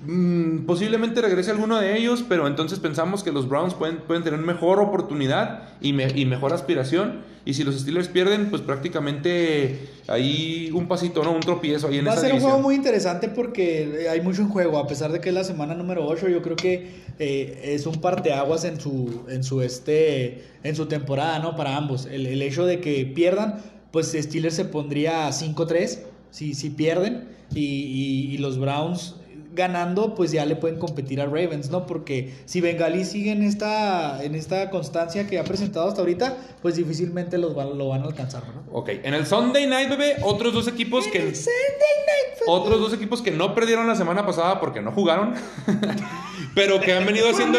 Mm, 0.06 0.64
posiblemente 0.66 1.20
regrese 1.20 1.50
alguno 1.50 1.80
de 1.80 1.98
ellos, 1.98 2.24
pero 2.28 2.46
entonces 2.46 2.78
pensamos 2.78 3.24
que 3.24 3.32
los 3.32 3.48
Browns 3.48 3.74
pueden, 3.74 3.96
pueden 3.98 4.22
tener 4.22 4.38
mejor 4.38 4.78
oportunidad 4.80 5.64
y, 5.80 5.92
me- 5.92 6.08
y 6.14 6.24
mejor 6.24 6.52
aspiración. 6.52 7.20
Y 7.44 7.54
si 7.54 7.64
los 7.64 7.74
Steelers 7.80 8.06
pierden, 8.08 8.48
pues 8.50 8.62
prácticamente 8.62 9.88
ahí 10.06 10.70
un 10.72 10.86
pasito, 10.86 11.24
¿no? 11.24 11.32
Un 11.32 11.40
tropiezo 11.40 11.88
ahí 11.88 11.98
en 11.98 12.06
Va 12.06 12.12
a 12.12 12.16
ser 12.16 12.32
un 12.34 12.40
juego 12.40 12.58
muy 12.60 12.74
interesante 12.74 13.28
porque 13.28 14.06
hay 14.10 14.20
mucho 14.20 14.42
en 14.42 14.48
juego, 14.50 14.78
a 14.78 14.86
pesar 14.86 15.10
de 15.10 15.20
que 15.20 15.30
es 15.30 15.34
la 15.34 15.44
semana 15.44 15.74
número 15.74 16.06
8, 16.06 16.28
yo 16.28 16.42
creo 16.42 16.56
que 16.56 16.90
eh, 17.18 17.60
es 17.74 17.86
un 17.86 18.00
parteaguas 18.00 18.64
en 18.64 18.80
su, 18.80 19.24
en 19.28 19.42
su 19.42 19.62
este, 19.62 20.44
en 20.62 20.76
su 20.76 20.86
temporada, 20.86 21.38
¿no? 21.40 21.56
Para 21.56 21.76
ambos. 21.76 22.06
El, 22.06 22.26
el 22.26 22.42
hecho 22.42 22.66
de 22.66 22.80
que 22.80 23.04
pierdan, 23.06 23.62
pues 23.90 24.12
Steelers 24.12 24.54
se 24.54 24.64
pondría 24.66 25.28
5-3 25.30 26.00
si, 26.30 26.54
si 26.54 26.70
pierden 26.70 27.28
y, 27.54 27.64
y- 27.64 28.34
y 28.34 28.38
los 28.38 28.58
Browns 28.58 29.16
ganando, 29.58 30.14
pues 30.14 30.32
ya 30.32 30.46
le 30.46 30.56
pueden 30.56 30.78
competir 30.78 31.20
a 31.20 31.26
Ravens, 31.26 31.68
¿no? 31.70 31.84
Porque 31.86 32.32
si 32.46 32.62
Bengali 32.62 33.04
sigue 33.04 33.32
en 33.32 33.42
esta, 33.42 34.24
en 34.24 34.34
esta 34.34 34.70
constancia 34.70 35.26
que 35.26 35.38
ha 35.38 35.44
presentado 35.44 35.86
hasta 35.88 36.00
ahorita, 36.00 36.38
pues 36.62 36.76
difícilmente 36.76 37.36
los 37.36 37.54
van- 37.54 37.76
lo 37.76 37.88
van 37.88 38.00
a 38.02 38.06
alcanzar, 38.06 38.44
¿no? 38.46 38.62
Ok, 38.72 38.88
en 39.02 39.12
el 39.12 39.26
Sunday 39.26 39.66
Night, 39.66 39.90
bebé, 39.90 40.16
otros 40.22 40.54
dos 40.54 40.66
equipos 40.68 41.06
que... 41.08 41.18
Otros 42.46 42.80
dos 42.80 42.92
equipos 42.94 43.20
que 43.20 43.30
no 43.32 43.54
perdieron 43.54 43.86
la 43.86 43.94
semana 43.96 44.24
pasada 44.24 44.58
porque 44.60 44.80
no 44.80 44.92
jugaron, 44.92 45.34
pero 46.54 46.80
que 46.80 46.92
han 46.94 47.04
venido 47.04 47.28
haciendo... 47.28 47.58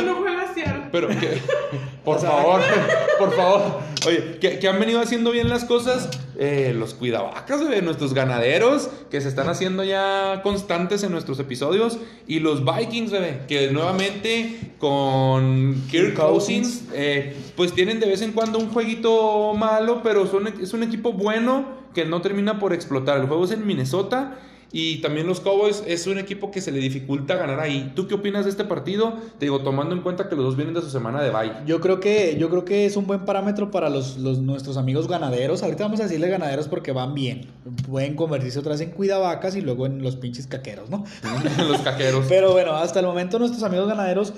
¿Cuándo 0.63 0.75
no 0.75 0.83
juega 0.83 0.89
Seattle? 0.89 0.89
Pero 0.91 1.07
que, 1.07 1.41
por 2.03 2.19
favor, 2.19 2.61
por 3.19 3.35
favor. 3.35 3.61
Oye, 4.07 4.37
que, 4.39 4.59
que 4.59 4.67
han 4.67 4.79
venido 4.79 4.99
haciendo 4.99 5.31
bien 5.31 5.49
las 5.49 5.65
cosas. 5.65 6.09
eh, 6.41 6.73
los 6.73 6.93
cuidavacas 6.93 7.69
de 7.69 7.81
nuestros 7.81 8.13
ganaderos, 8.13 8.89
que 9.11 9.19
se 9.19 9.27
están 9.27 9.49
haciendo 9.49 9.83
ya 9.83 10.39
constantes 10.41 11.03
en 11.03 11.11
nuestros 11.11 11.37
episodios. 11.39 11.99
Y 12.27 12.39
los 12.39 12.63
Vikings, 12.63 13.11
bebé, 13.11 13.41
que 13.47 13.69
nuevamente 13.71 14.57
con 14.79 15.83
Kirk. 15.91 16.13
Cousins, 16.15 16.83
eh, 16.93 17.35
pues 17.57 17.73
tienen 17.73 17.99
de 17.99 18.07
vez 18.07 18.21
en 18.21 18.31
cuando 18.31 18.57
un 18.57 18.69
jueguito 18.69 19.53
malo, 19.53 20.01
pero 20.01 20.27
son, 20.27 20.47
es 20.47 20.71
un 20.73 20.83
equipo 20.83 21.11
bueno 21.11 21.65
que 21.93 22.05
no 22.05 22.21
termina 22.21 22.57
por 22.57 22.71
explotar. 22.73 23.19
El 23.19 23.27
juego 23.27 23.43
es 23.43 23.51
en 23.51 23.67
Minnesota. 23.67 24.37
Y 24.71 24.97
también 25.01 25.25
los 25.25 25.39
Cowboys 25.39 25.81
es 25.87 26.05
un 26.05 26.19
equipo 26.19 26.51
que 26.51 26.61
se 26.61 26.71
le 26.71 26.77
dificulta 26.79 27.35
ganar 27.35 27.59
ahí. 27.59 27.91
¿Tú 27.95 28.07
qué 28.07 28.13
opinas 28.13 28.45
de 28.45 28.51
este 28.51 28.63
partido? 28.65 29.15
Te 29.39 29.45
digo, 29.45 29.61
tomando 29.61 29.95
en 29.95 30.01
cuenta 30.01 30.29
que 30.29 30.35
los 30.35 30.45
dos 30.45 30.55
vienen 30.55 30.75
de 30.75 30.81
su 30.81 30.91
semana 30.91 31.23
de 31.23 31.31
bye. 31.31 31.51
Yo 31.65 31.81
creo 31.81 31.99
que, 31.99 32.37
yo 32.39 32.51
creo 32.51 32.65
que 32.65 32.85
es 32.85 32.95
un 32.95 33.07
buen 33.07 33.25
parámetro 33.25 33.71
para 33.71 33.89
los, 33.89 34.17
los- 34.17 34.37
nuestros 34.37 34.77
amigos 34.77 35.07
ganaderos. 35.07 35.63
Ahorita 35.63 35.85
vamos 35.85 35.99
a 36.01 36.03
decirle 36.03 36.29
ganaderos 36.29 36.67
porque 36.67 36.91
van 36.91 37.15
bien. 37.15 37.47
Pueden 37.89 38.15
convertirse 38.15 38.59
otra 38.59 38.73
vez 38.73 38.81
en 38.81 38.91
cuidavacas 38.91 39.55
y 39.55 39.61
luego 39.61 39.87
en 39.87 40.03
los 40.03 40.17
pinches 40.17 40.45
caqueros, 40.45 40.89
¿no? 40.91 41.03
los 41.67 41.79
caqueros. 41.81 42.25
Pero 42.29 42.51
bueno, 42.51 42.73
hasta 42.75 42.99
el 42.99 43.07
momento 43.07 43.39
nuestros 43.39 43.63
amigos 43.63 43.87
ganaderos 43.87 44.33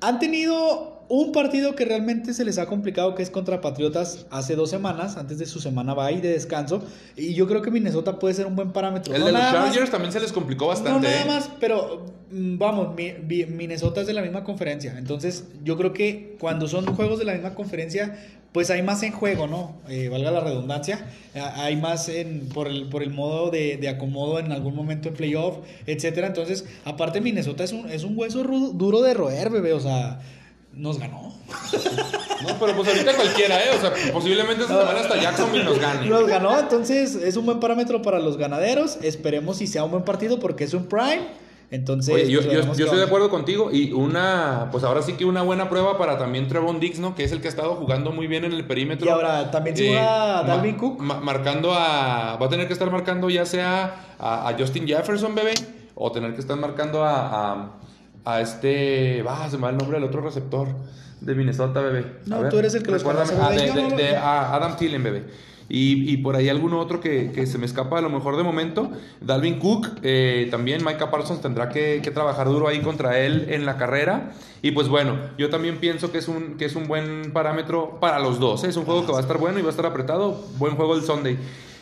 han 0.00 0.18
tenido 0.18 0.97
un 1.10 1.32
partido 1.32 1.74
que 1.74 1.84
realmente 1.86 2.34
se 2.34 2.44
les 2.44 2.58
ha 2.58 2.66
complicado, 2.66 3.14
que 3.14 3.22
es 3.22 3.30
contra 3.30 3.60
Patriotas 3.62 4.26
hace 4.30 4.56
dos 4.56 4.68
semanas, 4.68 5.16
antes 5.16 5.38
de 5.38 5.46
su 5.46 5.58
semana 5.60 5.94
bye 5.94 6.20
de 6.20 6.28
descanso. 6.30 6.82
Y 7.16 7.32
yo 7.34 7.46
creo 7.46 7.62
que 7.62 7.70
Minnesota 7.70 8.18
puede 8.18 8.34
ser 8.34 8.46
un 8.46 8.56
buen 8.56 8.72
parámetro. 8.72 9.14
El 9.14 9.20
No 9.20 9.26
de 9.26 9.32
los 9.32 9.40
más- 9.40 9.52
Chargers 9.52 9.90
también 9.90 10.12
se 10.12 10.20
les 10.20 10.32
complicó 10.32 10.66
bastante. 10.66 10.90
no, 10.92 11.00
nada 11.00 11.22
¿eh? 11.22 11.26
más, 11.26 11.50
pero 11.60 12.04
mm, 12.30 12.58
vamos, 12.58 12.94
mi- 12.94 13.12
mi- 13.26 13.46
Minnesota 13.46 14.02
es 14.02 14.06
de 14.06 14.12
la 14.12 14.20
misma 14.22 14.44
conferencia. 14.44 14.94
Entonces, 14.98 15.44
yo 15.64 15.76
creo 15.78 15.92
que 15.94 16.36
cuando 16.40 16.68
son 16.68 16.84
juegos 16.94 17.18
de 17.18 17.24
la 17.24 17.32
misma 17.32 17.54
conferencia, 17.54 18.14
pues 18.52 18.70
hay 18.70 18.82
más 18.82 19.02
en 19.02 19.12
juego, 19.12 19.46
¿no? 19.46 19.76
Eh, 19.88 20.08
valga 20.10 20.30
la 20.30 20.40
redundancia. 20.40 21.06
Hay 21.34 21.76
más 21.76 22.08
en, 22.10 22.48
por, 22.52 22.66
el, 22.66 22.88
por 22.88 23.02
el 23.02 23.10
modo 23.10 23.50
de, 23.50 23.76
de 23.78 23.88
acomodo 23.88 24.38
en 24.40 24.52
algún 24.52 24.74
momento 24.74 25.08
en 25.08 25.14
playoff, 25.14 25.58
etcétera. 25.86 26.26
Entonces, 26.26 26.64
aparte, 26.84 27.20
Minnesota 27.22 27.64
es 27.64 27.72
un, 27.72 27.88
es 27.90 28.04
un 28.04 28.16
hueso 28.18 28.42
ru- 28.44 28.72
duro 28.72 29.00
de 29.02 29.14
roer, 29.14 29.50
bebé. 29.50 29.72
O 29.74 29.80
sea, 29.80 30.20
nos 30.78 30.98
ganó. 30.98 31.34
No, 32.42 32.48
pero 32.60 32.74
pues 32.76 32.88
ahorita 32.88 33.14
cualquiera, 33.14 33.58
¿eh? 33.60 33.68
O 33.76 33.80
sea, 33.80 33.92
posiblemente 34.12 34.62
esta 34.62 34.78
semana 34.80 35.00
hasta 35.00 35.20
Jacksonville 35.20 35.64
nos 35.64 35.78
gane. 35.78 36.06
Nos 36.08 36.26
ganó, 36.26 36.58
entonces 36.58 37.14
es 37.16 37.36
un 37.36 37.46
buen 37.46 37.60
parámetro 37.60 38.00
para 38.02 38.18
los 38.18 38.36
ganaderos. 38.36 38.98
Esperemos 39.02 39.58
si 39.58 39.66
sea 39.66 39.84
un 39.84 39.90
buen 39.90 40.04
partido 40.04 40.38
porque 40.38 40.64
es 40.64 40.74
un 40.74 40.86
prime. 40.86 41.26
Entonces, 41.70 42.14
Oye, 42.14 42.30
yo, 42.30 42.40
estoy 42.40 42.96
de 42.96 43.04
acuerdo 43.04 43.28
contigo 43.28 43.70
y 43.70 43.92
una, 43.92 44.68
pues 44.72 44.84
ahora 44.84 45.02
sí 45.02 45.12
que 45.14 45.26
una 45.26 45.42
buena 45.42 45.68
prueba 45.68 45.98
para 45.98 46.16
también 46.16 46.48
Trevon 46.48 46.80
Diggs, 46.80 46.98
¿no? 46.98 47.14
Que 47.14 47.24
es 47.24 47.32
el 47.32 47.42
que 47.42 47.48
ha 47.48 47.50
estado 47.50 47.74
jugando 47.74 48.10
muy 48.10 48.26
bien 48.26 48.46
en 48.46 48.54
el 48.54 48.64
perímetro. 48.66 49.04
Y 49.06 49.10
ahora, 49.10 49.50
¿también 49.50 49.76
se 49.76 49.86
juega 49.88 50.42
ma- 50.42 50.48
Dalvin 50.48 50.76
Cook? 50.76 50.98
ma- 51.02 51.20
marcando 51.20 51.74
a, 51.74 52.36
va 52.40 52.46
a 52.46 52.48
tener 52.48 52.66
que 52.68 52.72
estar 52.72 52.90
marcando 52.90 53.28
ya 53.28 53.44
sea 53.44 54.14
a, 54.18 54.48
a 54.48 54.56
Justin 54.58 54.86
Jefferson, 54.88 55.34
bebé, 55.34 55.52
o 55.94 56.10
tener 56.10 56.32
que 56.32 56.40
estar 56.40 56.56
marcando 56.56 57.04
a, 57.04 57.52
a, 57.52 57.70
a 58.32 58.40
este, 58.40 59.22
va, 59.22 59.48
se 59.48 59.56
me 59.56 59.64
va 59.64 59.70
el 59.70 59.76
nombre 59.78 59.98
del 59.98 60.08
otro 60.08 60.20
receptor 60.20 60.68
de 61.20 61.34
Minnesota, 61.34 61.80
bebé. 61.80 62.04
A 62.26 62.28
No, 62.42 62.48
tú 62.48 62.58
eres 62.58 62.74
el 62.74 62.82
que 62.82 62.90
los 62.92 63.02
conoce, 63.02 63.34
Ah, 63.40 63.50
de- 63.50 63.72
de- 63.72 63.96
de- 63.96 64.16
a 64.16 64.54
Adam 64.54 64.76
Thielen, 64.76 65.02
bebé. 65.02 65.24
Y, 65.70 66.10
y 66.10 66.16
por 66.18 66.34
ahí 66.34 66.48
alguno 66.48 66.78
otro 66.80 66.98
que, 67.00 67.30
que 67.32 67.46
se 67.46 67.58
me 67.58 67.66
escapa 67.66 67.98
a 67.98 68.00
lo 68.00 68.08
mejor 68.08 68.36
de 68.38 68.42
momento. 68.42 68.90
Dalvin 69.20 69.58
Cook, 69.58 69.86
eh, 70.02 70.48
también 70.50 70.82
Micah 70.82 71.10
Parsons 71.10 71.42
tendrá 71.42 71.68
que, 71.68 72.00
que 72.02 72.10
trabajar 72.10 72.46
duro 72.48 72.68
ahí 72.68 72.80
contra 72.80 73.18
él 73.18 73.46
en 73.50 73.66
la 73.66 73.76
carrera. 73.76 74.32
Y 74.62 74.70
pues 74.70 74.88
bueno, 74.88 75.16
yo 75.36 75.50
también 75.50 75.76
pienso 75.76 76.10
que 76.10 76.18
es 76.18 76.28
un, 76.28 76.56
que 76.56 76.64
es 76.64 76.74
un 76.74 76.88
buen 76.88 77.32
parámetro 77.32 77.98
para 78.00 78.18
los 78.18 78.40
dos. 78.40 78.64
¿eh? 78.64 78.68
Es 78.68 78.76
un 78.78 78.84
juego 78.86 79.04
que 79.04 79.12
va 79.12 79.18
a 79.18 79.20
estar 79.20 79.36
bueno 79.36 79.58
y 79.58 79.62
va 79.62 79.68
a 79.68 79.70
estar 79.72 79.84
apretado. 79.84 80.42
Buen 80.56 80.74
juego 80.74 80.94
el 80.94 81.02
Sunday. 81.02 81.36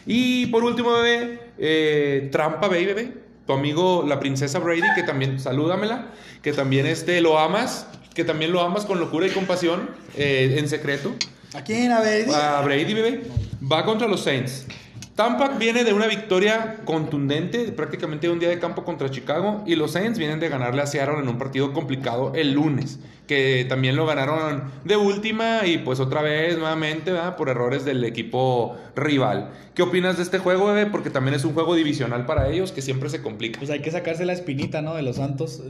Y 0.05 0.47
por 0.47 0.64
último, 0.64 0.92
bebé, 0.94 1.40
eh, 1.59 2.28
Trampa 2.32 2.66
Bay, 2.66 2.86
bebé. 2.86 3.26
Tu 3.47 3.53
amigo, 3.53 4.05
la 4.07 4.18
princesa 4.18 4.59
Brady, 4.59 4.82
que 4.94 5.03
también, 5.03 5.38
salúdamela, 5.38 6.07
que 6.42 6.53
también 6.53 6.86
este, 6.86 7.20
lo 7.20 7.38
amas, 7.38 7.86
que 8.14 8.24
también 8.24 8.53
lo 8.53 8.61
amas 8.61 8.84
con 8.84 8.99
locura 8.99 9.26
y 9.26 9.30
compasión, 9.30 9.90
eh, 10.16 10.57
en 10.59 10.68
secreto 10.68 11.14
¿A 11.55 11.62
quién? 11.62 11.92
A 11.92 12.01
ver. 12.01 12.28
a 12.34 12.61
Brady, 12.62 12.92
bebé. 12.92 13.22
Va 13.62 13.84
contra 13.84 14.09
los 14.09 14.22
Saints. 14.22 14.66
Tampa 15.14 15.49
viene 15.49 15.82
de 15.84 15.94
una 15.94 16.07
victoria 16.07 16.80
contundente, 16.84 17.72
prácticamente 17.72 18.28
un 18.28 18.38
día 18.38 18.51
de 18.51 18.59
campo 18.59 18.84
contra 18.84 19.11
Chicago, 19.11 19.62
y 19.66 19.74
los 19.74 19.92
Saints 19.92 20.18
vienen 20.18 20.40
de 20.40 20.51
ganarle 20.51 20.82
a 20.82 20.86
Seattle 20.86 21.20
en 21.20 21.28
un 21.28 21.38
partido 21.38 21.72
complicado 21.72 22.32
el 22.34 22.53
lunes, 22.53 22.99
que 23.27 23.66
también 23.68 23.97
lo 23.97 24.07
ganaron 24.07 24.64
de 24.85 24.97
última 24.97 25.66
y 25.66 25.79
pues 25.79 25.99
otra 26.01 26.22
vez 26.22 26.57
nuevamente 26.59 27.11
¿verdad? 27.12 27.37
por 27.37 27.49
errores 27.49 27.85
del 27.85 28.05
equipo 28.05 28.77
rival. 28.95 29.51
¿Qué 29.74 29.83
opinas 29.83 30.16
de 30.16 30.22
este 30.22 30.39
juego, 30.39 30.66
bebé? 30.66 30.87
Porque 30.91 31.11
también 31.11 31.35
es 31.35 31.45
un 31.45 31.53
juego 31.53 31.74
divisional 31.74 32.24
para 32.24 32.49
ellos 32.49 32.72
que 32.72 32.81
siempre 32.81 33.11
se 33.11 33.20
complica. 33.20 33.59
Pues 33.59 33.70
hay 33.70 33.81
que 33.81 33.91
sacarse 33.91 34.24
la 34.24 34.33
espinita, 34.33 34.81
¿no? 34.81 34.95
De 34.95 35.03
los 35.03 35.16
Santos. 35.16 35.61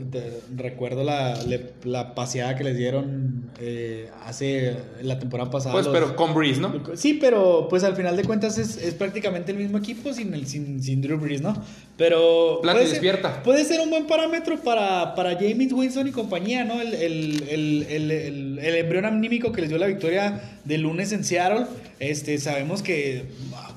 Recuerdo 0.55 1.03
la, 1.03 1.35
le- 1.43 1.73
la 1.83 2.15
paseada 2.15 2.55
que 2.55 2.63
les 2.63 2.77
dieron 2.77 3.49
eh, 3.59 4.09
hace 4.25 4.77
la 5.01 5.19
temporada 5.19 5.49
pasada. 5.51 5.73
Pues, 5.73 5.85
los- 5.87 5.93
pero 5.93 6.15
con 6.15 6.33
Breeze, 6.33 6.61
¿no? 6.61 6.73
Sí, 6.95 7.15
pero 7.19 7.67
pues 7.69 7.83
al 7.83 7.95
final 7.95 8.15
de 8.15 8.23
cuentas 8.23 8.57
es, 8.57 8.77
es 8.77 8.93
prácticamente 8.93 9.51
el 9.51 9.57
mismo 9.57 9.77
equipo 9.77 10.13
sin, 10.13 10.33
el, 10.33 10.47
sin, 10.47 10.81
sin 10.81 11.01
Drew 11.01 11.17
Brees, 11.17 11.41
¿no? 11.41 11.53
Pero... 11.97 12.59
Plati, 12.61 12.75
puede 12.77 12.85
ser- 12.85 12.93
despierta. 12.93 13.43
Puede 13.43 13.65
ser 13.65 13.81
un 13.81 13.89
buen 13.89 14.05
parámetro 14.07 14.57
para, 14.61 15.15
para 15.15 15.33
James 15.35 15.73
Winston 15.73 16.07
y 16.07 16.11
compañía, 16.11 16.63
¿no? 16.63 16.79
El, 16.79 16.93
el, 16.93 17.43
el, 17.49 17.85
el, 17.89 18.11
el- 18.11 18.59
el 18.59 18.75
embrión 18.75 19.05
anímico 19.05 19.51
que 19.51 19.61
les 19.61 19.69
dio 19.69 19.77
la 19.77 19.87
victoria 19.87 20.41
del 20.65 20.81
lunes 20.81 21.11
en 21.11 21.23
Seattle. 21.23 21.65
Este, 21.99 22.37
sabemos 22.37 22.81
que, 22.81 23.23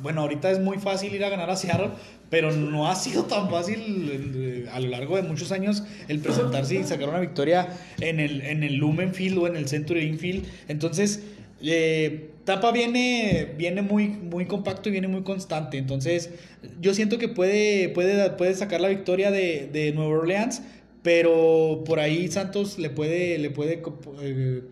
bueno, 0.02 0.20
ahorita 0.22 0.50
es 0.50 0.58
muy 0.60 0.78
fácil 0.78 1.14
ir 1.14 1.24
a 1.24 1.28
ganar 1.28 1.48
a 1.50 1.56
Seattle, 1.56 1.90
pero 2.28 2.52
no 2.52 2.88
ha 2.88 2.94
sido 2.94 3.24
tan 3.24 3.50
fácil 3.50 4.32
eh, 4.36 4.66
a 4.72 4.78
lo 4.80 4.88
largo 4.88 5.16
de 5.16 5.22
muchos 5.22 5.50
años 5.52 5.82
el 6.08 6.20
presentarse 6.20 6.76
y 6.76 6.84
sacar 6.84 7.08
una 7.08 7.18
victoria 7.20 7.68
en 8.00 8.20
el, 8.20 8.42
en 8.42 8.62
el 8.62 8.76
Lumen 8.76 9.14
Field 9.14 9.38
o 9.38 9.46
en 9.46 9.56
el 9.56 9.66
Century 9.66 10.02
Infield. 10.02 10.44
Entonces, 10.68 11.22
eh, 11.62 12.28
Tampa 12.44 12.72
viene, 12.72 13.48
viene 13.58 13.82
muy, 13.82 14.08
muy 14.08 14.46
compacto 14.46 14.88
y 14.88 14.92
viene 14.92 15.08
muy 15.08 15.22
constante. 15.22 15.76
Entonces, 15.76 16.30
yo 16.80 16.94
siento 16.94 17.18
que 17.18 17.28
puede, 17.28 17.88
puede, 17.90 18.30
puede 18.30 18.54
sacar 18.54 18.80
la 18.80 18.88
victoria 18.88 19.30
de, 19.30 19.68
de 19.72 19.92
Nueva 19.92 20.10
Orleans. 20.18 20.62
Pero 21.02 21.82
por 21.86 21.98
ahí 21.98 22.28
Santos 22.30 22.78
le 22.78 22.90
puede, 22.90 23.38
le 23.38 23.48
puede 23.50 23.80
co- 23.80 23.98
eh, 24.20 24.62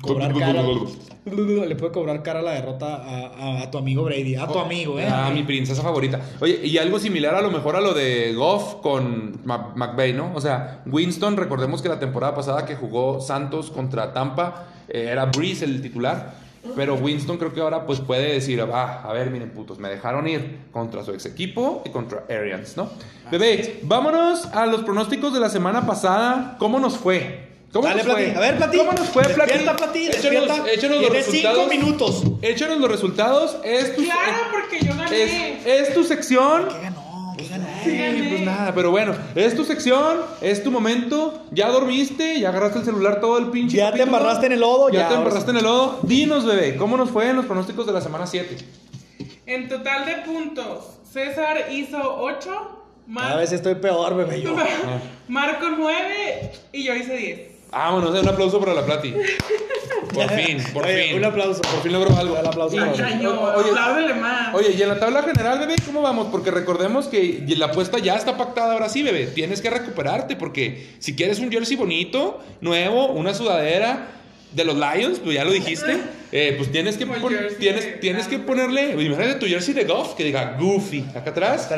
cobrar 0.00 0.32
cara. 0.38 0.62
Le 1.24 1.76
puede 1.76 1.92
cobrar 1.92 2.22
cara 2.24 2.42
la 2.42 2.52
derrota 2.52 2.96
a, 2.96 3.26
a- 3.26 3.62
a 3.62 3.70
tu 3.70 3.78
amigo 3.78 4.02
Brady. 4.04 4.34
A 4.36 4.46
tu 4.48 4.58
amigo, 4.58 4.98
eh. 4.98 5.06
A 5.08 5.30
mi 5.30 5.42
princesa 5.44 5.80
favorita. 5.82 6.20
Oye, 6.40 6.60
y 6.64 6.78
algo 6.78 6.98
similar 6.98 7.34
a 7.36 7.42
lo 7.42 7.50
mejor 7.50 7.76
a 7.76 7.80
lo 7.80 7.94
de 7.94 8.32
Goff 8.34 8.76
con 8.82 9.40
McVay, 9.44 10.12
¿no? 10.12 10.32
O 10.34 10.40
sea, 10.40 10.82
Winston, 10.86 11.36
recordemos 11.36 11.80
que 11.82 11.88
la 11.88 11.98
temporada 12.00 12.34
pasada 12.34 12.64
que 12.66 12.74
jugó 12.76 13.20
Santos 13.20 13.70
contra 13.70 14.12
Tampa, 14.12 14.66
eh, 14.88 15.08
era 15.10 15.26
Breeze 15.26 15.64
el 15.64 15.80
titular. 15.80 16.41
Pero 16.76 16.94
Winston 16.94 17.38
creo 17.38 17.52
que 17.52 17.60
ahora 17.60 17.86
pues 17.86 18.00
puede 18.00 18.32
decir, 18.34 18.60
ah, 18.72 19.02
a 19.04 19.12
ver, 19.12 19.30
miren 19.30 19.50
putos, 19.50 19.78
me 19.78 19.88
dejaron 19.88 20.28
ir 20.28 20.58
contra 20.70 21.02
su 21.04 21.12
ex 21.12 21.26
equipo 21.26 21.82
y 21.84 21.90
contra 21.90 22.24
Arians, 22.30 22.76
¿no? 22.76 22.88
Bebé, 23.30 23.80
vámonos 23.82 24.46
a 24.46 24.66
los 24.66 24.82
pronósticos 24.82 25.34
de 25.34 25.40
la 25.40 25.48
semana 25.48 25.86
pasada. 25.86 26.56
¿Cómo 26.58 26.78
nos 26.78 26.96
fue? 26.96 27.50
¿Cómo 27.72 27.88
Dale, 27.88 28.04
nos 28.04 28.12
fue? 28.12 28.34
A 28.36 28.40
ver, 28.40 28.56
Plati. 28.58 28.76
¿Cómo 28.76 28.92
nos 28.92 29.08
fue, 29.08 29.22
Plati? 29.24 29.52
Despierta. 29.54 29.74
Échanos, 29.74 30.12
Despierta. 30.22 30.70
échanos 30.72 30.96
los 31.00 31.10
Tienes 31.10 31.26
cinco 31.26 31.48
resultados. 31.48 31.68
minutos. 31.70 32.22
Échanos 32.42 32.78
los 32.78 32.90
resultados. 32.90 33.56
Es 33.64 33.96
tu, 33.96 34.02
Claro, 34.04 34.36
porque 34.52 34.84
yo 34.86 34.94
gané. 34.94 35.58
es, 35.58 35.66
es 35.88 35.94
tu 35.94 36.04
sección. 36.04 36.68
¿Qué 36.68 36.80
ganó? 36.82 37.34
¿qué 37.38 37.48
gané? 37.48 37.71
Sí, 37.82 38.26
pues 38.28 38.40
nada, 38.42 38.74
pero 38.74 38.90
bueno, 38.90 39.14
es 39.34 39.54
tu 39.56 39.64
sección, 39.64 40.18
es 40.40 40.62
tu 40.62 40.70
momento, 40.70 41.42
ya 41.50 41.68
dormiste, 41.68 42.38
ya 42.40 42.50
agarraste 42.50 42.80
el 42.80 42.84
celular 42.84 43.20
todo 43.20 43.38
el 43.38 43.46
pinche 43.46 43.76
Ya 43.76 43.92
te 43.92 44.02
embarraste 44.02 44.46
en 44.46 44.52
el 44.52 44.60
lodo, 44.60 44.88
ya, 44.90 45.00
ya, 45.00 45.08
te 45.08 45.14
embarraste 45.14 45.50
en 45.50 45.56
el 45.58 45.64
lodo. 45.64 46.00
Dinos, 46.02 46.44
bebé, 46.46 46.76
¿cómo 46.76 46.96
nos 46.96 47.10
fue 47.10 47.28
en 47.28 47.36
los 47.36 47.46
pronósticos 47.46 47.86
de 47.86 47.92
la 47.92 48.00
semana 48.00 48.26
7? 48.26 48.56
En 49.46 49.68
total 49.68 50.06
de 50.06 50.14
puntos, 50.18 50.98
César 51.10 51.66
hizo 51.70 51.98
8, 52.18 52.84
Cada 53.14 53.36
vez 53.36 53.52
estoy 53.52 53.74
peor, 53.74 54.16
bebé. 54.16 54.40
Yo. 54.42 54.56
Marco 55.28 55.66
9 55.76 56.52
y 56.72 56.84
yo 56.84 56.94
hice 56.94 57.16
10. 57.16 57.51
Vámonos, 57.72 58.14
eh, 58.14 58.20
un 58.20 58.28
aplauso 58.28 58.60
para 58.60 58.74
la 58.74 58.84
Plati. 58.84 59.14
Por 60.12 60.28
fin, 60.36 60.62
por 60.74 60.84
Oye, 60.84 61.08
fin. 61.08 61.16
un 61.16 61.24
aplauso. 61.24 61.62
Por 61.62 61.82
fin 61.82 61.92
logró 61.92 62.14
algo. 62.16 62.38
Un 62.38 62.46
aplauso. 62.46 62.76
Oye, 62.76 63.70
apláudele 63.70 64.14
más. 64.14 64.54
Oye, 64.54 64.72
y 64.76 64.82
en 64.82 64.88
la 64.88 65.00
tabla 65.00 65.22
general, 65.22 65.58
bebé, 65.58 65.76
¿cómo 65.86 66.02
vamos? 66.02 66.28
Porque 66.30 66.50
recordemos 66.50 67.06
que 67.06 67.42
la 67.56 67.66
apuesta 67.66 67.98
ya 67.98 68.16
está 68.16 68.36
pactada 68.36 68.74
ahora 68.74 68.88
sí, 68.90 69.02
bebé. 69.02 69.26
Tienes 69.26 69.62
que 69.62 69.70
recuperarte 69.70 70.36
porque 70.36 70.90
si 70.98 71.16
quieres 71.16 71.38
un 71.38 71.50
jersey 71.50 71.76
bonito, 71.76 72.40
nuevo, 72.60 73.06
una 73.06 73.32
sudadera 73.32 74.08
de 74.54 74.64
los 74.64 74.76
Lions, 74.76 75.18
pues 75.18 75.34
ya 75.36 75.44
lo 75.44 75.50
dijiste, 75.52 75.96
eh, 76.32 76.54
pues 76.56 76.70
tienes 76.70 76.96
que, 76.96 77.06
pon- 77.06 77.32
tienes, 77.58 78.00
tienes 78.00 78.24
que 78.26 78.32
Lions. 78.36 78.46
ponerle, 78.46 78.90
imagínate 79.02 79.34
tu 79.36 79.46
jersey 79.46 79.72
de 79.74 79.84
golf 79.84 80.14
que 80.14 80.24
diga 80.24 80.56
Goofy 80.60 81.04
acá 81.14 81.30
atrás. 81.30 81.70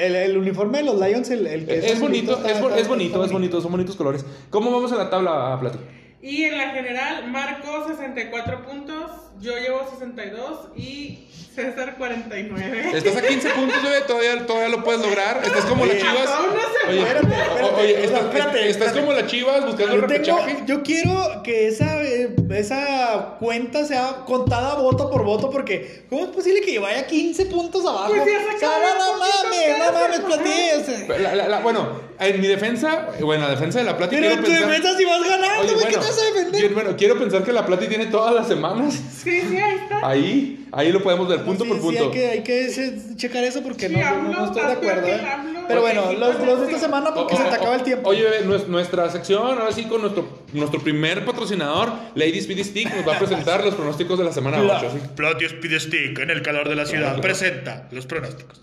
El, 0.00 0.14
el 0.16 0.36
uniforme 0.38 0.78
de 0.78 0.84
los 0.84 1.00
Lions, 1.00 1.30
el, 1.30 1.46
el 1.46 1.66
que 1.66 1.78
Es, 1.78 2.00
bonito, 2.00 2.32
es, 2.32 2.46
está- 2.52 2.60
bo- 2.60 2.70
es 2.70 2.76
está- 2.76 2.88
bonito, 2.88 3.24
es 3.24 3.32
bonito, 3.32 3.60
son 3.60 3.72
bonitos 3.72 3.96
colores. 3.96 4.24
¿Cómo 4.50 4.70
vamos 4.70 4.92
en 4.92 4.98
la 4.98 5.10
tabla, 5.10 5.56
Plati? 5.60 5.78
Y 6.22 6.44
en 6.44 6.56
la 6.58 6.70
general, 6.70 7.28
Marco 7.30 7.88
64 7.88 8.64
puntos, 8.64 9.10
yo 9.42 9.56
llevo 9.58 9.86
62 9.90 10.58
y 10.76 11.18
César 11.54 11.96
49. 11.98 12.92
Estás 12.94 13.14
a 13.16 13.20
15 13.22 13.50
puntos, 13.50 13.82
bebé, 13.82 14.00
todavía, 14.06 14.46
todavía 14.46 14.70
lo 14.70 14.82
puedes 14.84 15.02
lograr. 15.02 15.42
Estás 15.44 15.66
como 15.66 15.84
las 15.84 15.98
chivas. 15.98 16.26
aún 16.28 16.46
no 16.54 16.60
se 16.62 16.88
Oye, 16.88 17.00
Espérate, 17.02 17.26
espérate, 17.28 17.62
o- 17.62 17.76
oye, 17.76 18.04
estás, 18.04 18.20
espérate, 18.24 18.68
estás 18.70 18.92
como 18.94 19.12
las 19.12 19.26
chivas 19.26 19.66
buscando 19.66 19.92
el 19.94 20.00
Yo, 20.00 20.06
repechaje. 20.06 20.62
yo 20.66 20.82
quiero 20.82 21.42
que 21.44 21.68
esa, 21.68 22.02
eh, 22.02 22.34
esa 22.54 23.36
cuenta 23.38 23.84
sea 23.84 24.24
contada 24.24 24.76
voto 24.76 25.10
por 25.10 25.24
voto 25.24 25.50
porque 25.50 26.04
¿cómo 26.08 26.22
es 26.24 26.30
posible 26.30 26.62
que 26.62 26.78
vaya 26.78 27.06
15 27.06 27.44
puntos 27.46 27.84
abajo? 27.84 28.08
Pues 28.14 28.24
ya 28.24 28.38
o 28.38 28.58
sea, 28.58 28.68
sacaron 28.70 28.98
no, 28.98 29.18
mames, 29.18 29.78
no 29.78 29.92
mames. 29.92 31.20
La- 31.20 31.34
la- 31.34 31.48
la- 31.48 31.60
bueno, 31.60 32.00
en 32.18 32.40
mi 32.40 32.46
defensa, 32.46 33.08
bueno, 33.20 33.42
en 33.44 33.48
la 33.50 33.50
defensa 33.50 33.78
de 33.80 33.84
la 33.84 33.96
Plati 33.96 34.16
Pero 34.16 34.30
en 34.30 34.36
tu 34.38 34.44
pensar. 34.46 34.68
defensa 34.68 34.96
si 34.96 35.04
vas 35.04 35.22
ganando, 35.22 35.62
güey, 35.62 35.68
¿qué 35.68 35.74
bueno, 35.74 35.90
te 35.90 35.96
vas 36.06 36.18
a 36.18 36.24
defender? 36.24 36.60
quiero- 36.60 36.74
bueno, 36.74 36.94
quiero 36.96 37.18
pensar 37.18 37.44
que 37.44 37.52
la 37.52 37.66
Plati 37.66 37.86
tiene 37.88 38.06
todas 38.06 38.34
las 38.34 38.48
semanas. 38.48 38.98
Sí, 39.22 39.31
sí, 39.40 39.56
ahí 39.56 39.76
está. 39.82 40.06
Ahí, 40.08 40.66
ahí 40.72 40.92
lo 40.92 41.02
podemos 41.02 41.28
ver 41.28 41.42
punto 41.44 41.64
Sí, 41.64 41.70
por 41.70 41.78
sí, 41.78 41.84
punto. 41.84 42.04
hay 42.04 42.10
que, 42.10 42.26
hay 42.28 42.42
que 42.42 42.98
checar 43.16 43.44
eso 43.44 43.62
porque 43.62 43.88
Sí, 43.88 43.94
no, 43.94 44.00
no- 44.00 44.06
AMLO, 44.08 44.32
no 44.40 44.44
estoy 44.46 44.62
de 44.66 44.72
acuerdo. 44.72 45.06
¿eh? 45.06 45.20
Pero 45.68 45.80
bueno, 45.80 46.12
los, 46.12 46.38
los 46.44 46.60
de 46.60 46.66
esta 46.66 46.78
semana 46.78 47.14
porque 47.14 47.34
O- 47.34 47.36
se 47.36 47.44
o- 47.44 47.48
te 47.48 47.54
acaba 47.54 47.74
el 47.76 47.82
tiempo. 47.82 48.08
Oye, 48.10 48.22
bebé, 48.24 48.64
nuestra 48.68 49.08
sección, 49.10 49.42
ahora 49.58 49.72
sí, 49.72 49.84
con 49.84 50.00
nuestro, 50.02 50.28
nuestro 50.52 50.80
primer 50.80 51.24
patrocinador, 51.24 51.92
Lady 52.14 52.40
Speedy 52.40 52.64
Stick, 52.64 52.94
nos 52.94 53.06
va 53.08 53.16
a 53.16 53.18
presentar 53.18 53.64
los 53.64 53.74
pronósticos 53.74 54.18
de 54.18 54.24
la 54.24 54.32
semana 54.32 54.60
8. 54.60 54.90
¿sí? 54.92 54.98
Platillo 55.16 55.46
Speed 55.48 55.78
Stick 55.78 56.18
en 56.18 56.30
el 56.30 56.42
calor 56.42 56.68
de 56.68 56.76
la 56.76 56.84
ciudad 56.86 57.20
presenta 57.20 57.88
los 57.92 58.06
pronósticos. 58.06 58.60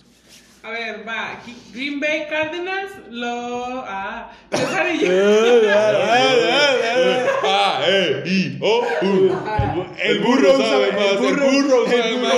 A 0.62 0.72
ver, 0.72 1.08
va. 1.08 1.40
Green 1.74 2.02
Bay 2.02 2.28
Cardinals 2.30 2.92
lo. 3.12 3.82
Ah, 3.88 4.30
César 4.52 4.88
y 4.94 5.00
yo. 5.00 5.08
A, 7.44 7.82
E, 7.88 8.24
I, 8.26 8.58
O, 8.62 8.82
U. 9.02 9.32
El 10.04 10.20
burro 10.20 10.58
sabe 10.58 10.92
más, 10.92 11.14
el 11.14 11.18
burro 11.38 11.86
sabe 11.88 12.18
más. 12.18 12.34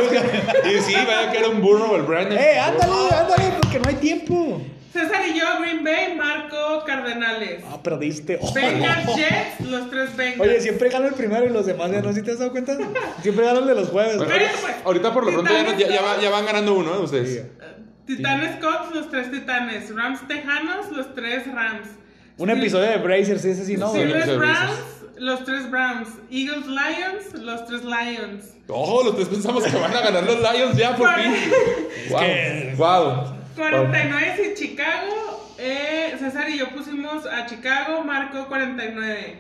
Y 0.72 0.80
sí, 0.82 0.94
vaya 0.94 1.32
que 1.32 1.38
era 1.40 1.48
un 1.50 1.62
burro 1.62 1.96
el 1.96 2.04
Brandon. 2.04 2.38
¡Eh, 2.38 2.60
ándale, 2.60 2.94
ándale! 3.16 3.54
Porque 3.62 3.80
no 3.80 3.90
hay 3.90 3.96
tiempo. 3.96 4.62
César 4.94 5.22
y 5.28 5.40
yo, 5.40 5.46
Green 5.62 5.84
Bay, 5.84 6.16
Marco 6.16 6.84
Cardenales. 6.86 7.64
Ah, 7.72 7.82
perdiste. 7.82 8.38
Oh, 8.42 8.54
Bengals 8.54 9.16
Jets, 9.16 9.62
los 9.70 9.90
tres 9.90 10.16
Bengals. 10.16 10.42
Oye, 10.42 10.60
siempre 10.62 10.90
gano 10.90 11.08
el 11.08 11.14
primero 11.14 11.46
y 11.46 11.50
los 11.50 11.66
demás 11.66 11.92
ya 11.92 12.02
no, 12.02 12.14
¿sí 12.14 12.22
te 12.22 12.32
has 12.32 12.40
dado 12.40 12.52
cuenta? 12.52 12.78
Siempre 13.22 13.46
gano 13.46 13.60
el 13.60 13.68
de 13.68 13.76
los 13.76 13.90
jueves. 13.90 14.18
Bueno. 14.18 14.32
Pero, 14.34 14.46
pues, 14.62 14.76
ahorita 14.84 15.14
por 15.14 15.26
lo 15.26 15.32
pronto 15.32 15.52
ya, 15.52 15.64
no- 15.64 15.78
ya, 15.78 15.88
ya 15.88 16.02
va- 16.02 16.16
Titanes, 16.16 16.24
ya 16.24 16.30
van 16.30 16.46
ganando 16.46 16.74
uno, 16.74 16.94
¿eh? 16.94 16.98
Ustedes. 17.00 17.46
Titanes 18.06 18.56
Cox, 18.58 18.94
los 18.96 19.10
tres 19.10 19.32
Titanes. 19.32 19.94
Rams 19.96 20.28
Tejanos, 20.28 20.92
los 20.92 21.14
tres 21.16 21.46
Rams. 21.54 21.88
Un 22.38 22.48
Steel- 22.50 22.60
episodio 22.60 22.90
de 22.90 22.98
Brazers, 22.98 23.46
ese 23.46 23.66
sí, 23.66 23.78
¿no? 23.78 23.92
Sí, 23.94 24.00
de 24.00 24.38
Browns, 24.38 24.80
los 25.18 25.44
tres 25.46 25.70
Browns. 25.70 26.10
Eagles 26.32 26.66
Lions, 26.68 27.34
los 27.44 27.66
tres 27.68 27.84
Lions. 27.84 28.46
Ojo, 28.68 29.04
los 29.04 29.16
tres 29.16 29.28
pensamos 29.28 29.64
que 29.64 29.78
van 29.78 29.96
a 29.96 30.02
ganar 30.02 30.24
los 30.24 30.40
Lions 30.40 30.76
ya 30.78 30.96
por 30.96 31.10
fin. 31.16 31.34
Wow. 32.10 32.20
que- 32.20 32.74
Wow. 32.78 33.36
49 33.56 34.52
y 34.52 34.60
Chicago. 34.60 35.54
Eh, 35.60 36.16
César 36.18 36.50
y 36.50 36.58
yo 36.58 36.70
pusimos 36.70 37.26
a 37.28 37.46
Chicago, 37.46 38.04
Marco 38.04 38.48
49. 38.48 39.40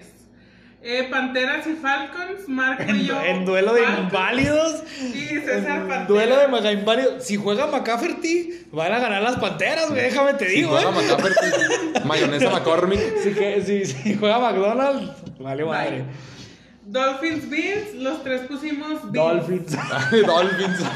Eh, 0.83 1.07
Panteras 1.11 1.67
y 1.67 1.73
Falcons, 1.73 2.47
Marco 2.47 2.91
y 2.91 3.05
yo. 3.05 3.21
En 3.21 3.45
duelo 3.45 3.73
de 3.75 3.83
Falcons. 3.83 4.03
inválidos. 4.07 4.83
Y 5.13 5.27
César 5.39 5.79
Pantera. 5.81 6.05
duelo 6.05 6.37
de 6.39 6.47
mega 6.47 6.71
inválidos. 6.71 7.23
Si 7.23 7.35
juega 7.37 7.67
McCafferty, 7.67 8.65
van 8.71 8.91
a 8.91 8.99
ganar 8.99 9.21
las 9.21 9.35
panteras, 9.37 9.89
güey. 9.89 10.01
Déjame 10.01 10.33
te 10.33 10.49
Si 10.49 10.55
digo, 10.55 10.71
juega 10.71 10.89
¿eh? 10.89 10.93
McCafferty, 10.93 11.99
mayonesa 12.05 12.49
McCormick. 12.49 12.99
Si, 13.23 13.31
que- 13.31 13.61
si, 13.63 13.85
si 13.85 14.15
juega 14.15 14.39
McDonald's, 14.39 15.11
vale 15.39 15.65
madre. 15.65 16.03
Dolphins, 16.83 17.47
Bills, 17.49 17.93
los 17.95 18.23
tres 18.23 18.41
pusimos 18.47 19.03
Bills. 19.11 19.13
Dolphins. 19.13 19.77
Dolphins. 20.25 20.79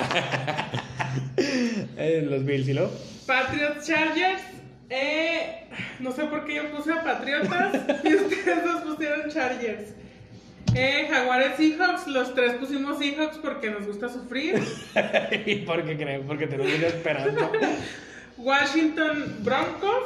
Eh, 1.38 2.26
los 2.30 2.46
Bills, 2.46 2.68
¿y 2.68 2.74
luego? 2.74 2.92
Patriots, 3.26 3.86
Chargers. 3.86 4.42
Eh, 4.90 5.68
no 6.00 6.12
sé 6.12 6.26
por 6.26 6.46
qué 6.46 6.56
yo 6.56 6.72
puse 6.72 6.92
a 6.92 7.04
Patriotas 7.04 7.74
y 8.04 8.16
ustedes 8.16 8.64
dos 8.64 8.82
pusieron 8.82 9.30
Chargers. 9.30 9.94
Eh, 10.74 11.08
Jaguares, 11.10 11.56
Seahawks, 11.56 12.08
los 12.08 12.36
tres 12.36 12.56
pusimos 12.56 13.00
Seahawks 13.00 13.38
porque 13.38 13.72
nos 13.72 13.88
gusta 13.88 14.10
sufrir. 14.10 14.62
¿Y 15.46 15.56
por 15.58 15.86
qué 15.86 15.96
creen? 15.96 16.28
Porque 16.28 16.48
tenemos 16.48 16.74
mucha 16.74 16.88
esperanza. 16.88 17.50
Washington, 18.38 19.38
Broncos. 19.40 20.04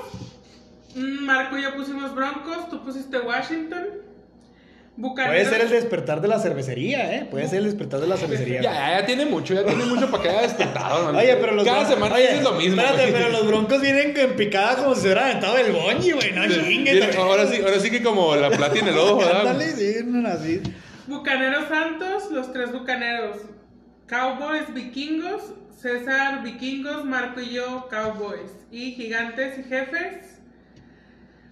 Mm, 0.95 1.25
Marco 1.25 1.57
y 1.57 1.63
yo 1.63 1.75
pusimos 1.75 2.13
Broncos, 2.13 2.69
tú 2.69 2.83
pusiste 2.83 3.19
Washington. 3.19 3.87
Puede 5.01 5.45
ser 5.45 5.61
el 5.61 5.69
despertar 5.69 6.19
de 6.19 6.27
la 6.27 6.39
cervecería, 6.39 7.15
¿eh? 7.15 7.27
Puede 7.31 7.47
ser 7.47 7.59
el 7.59 7.65
despertar 7.65 8.01
de 8.01 8.07
la 8.07 8.17
cervecería. 8.17 8.61
Ya, 8.61 8.73
ya, 8.73 8.99
ya 8.99 9.05
tiene 9.05 9.25
mucho, 9.25 9.53
ya 9.53 9.63
tiene 9.63 9.85
mucho 9.85 10.11
para 10.11 10.23
que 10.23 10.29
haya 10.29 10.41
despertado. 10.41 11.11
¿no? 11.13 11.17
Oye, 11.17 11.35
pero 11.37 11.53
los 11.53 11.63
Cada 11.63 11.83
Broncos- 11.83 11.93
semana 11.93 12.15
oye, 12.15 12.27
dices 12.27 12.43
lo 12.43 12.51
mismo. 12.53 12.81
Espérate, 12.81 13.09
güey. 13.09 13.13
pero 13.13 13.29
los 13.29 13.47
broncos 13.47 13.81
vienen 13.81 14.17
en 14.17 14.35
picada 14.35 14.75
como 14.75 14.95
si 14.95 15.01
se 15.01 15.07
hubieran 15.07 15.25
aventado 15.25 15.57
el 15.57 15.71
bonji, 15.71 16.11
güey. 16.11 16.31
No 16.33 16.47
chingues. 16.49 17.15
Ahora 17.15 17.47
sí, 17.47 17.61
ahora 17.61 17.79
sí 17.79 17.89
que 17.91 18.03
como 18.03 18.35
la 18.35 18.49
plata 18.49 18.77
en 18.77 18.87
el 18.89 18.97
ojo, 18.97 19.17
¿verdad? 19.19 19.47
Ándale, 19.47 19.71
sí, 19.71 19.95
no, 20.05 20.27
así. 20.27 20.61
Bucaneros 21.07 21.69
Santos, 21.69 22.29
los 22.31 22.51
tres 22.51 22.71
bucaneros. 22.71 23.37
Cowboys, 24.07 24.73
vikingos. 24.73 25.53
César, 25.81 26.43
vikingos. 26.43 27.05
Marco 27.05 27.39
y 27.41 27.51
yo, 27.53 27.87
cowboys. 27.89 28.51
Y 28.71 28.91
gigantes 28.91 29.57
y 29.59 29.63
jefes. 29.63 30.38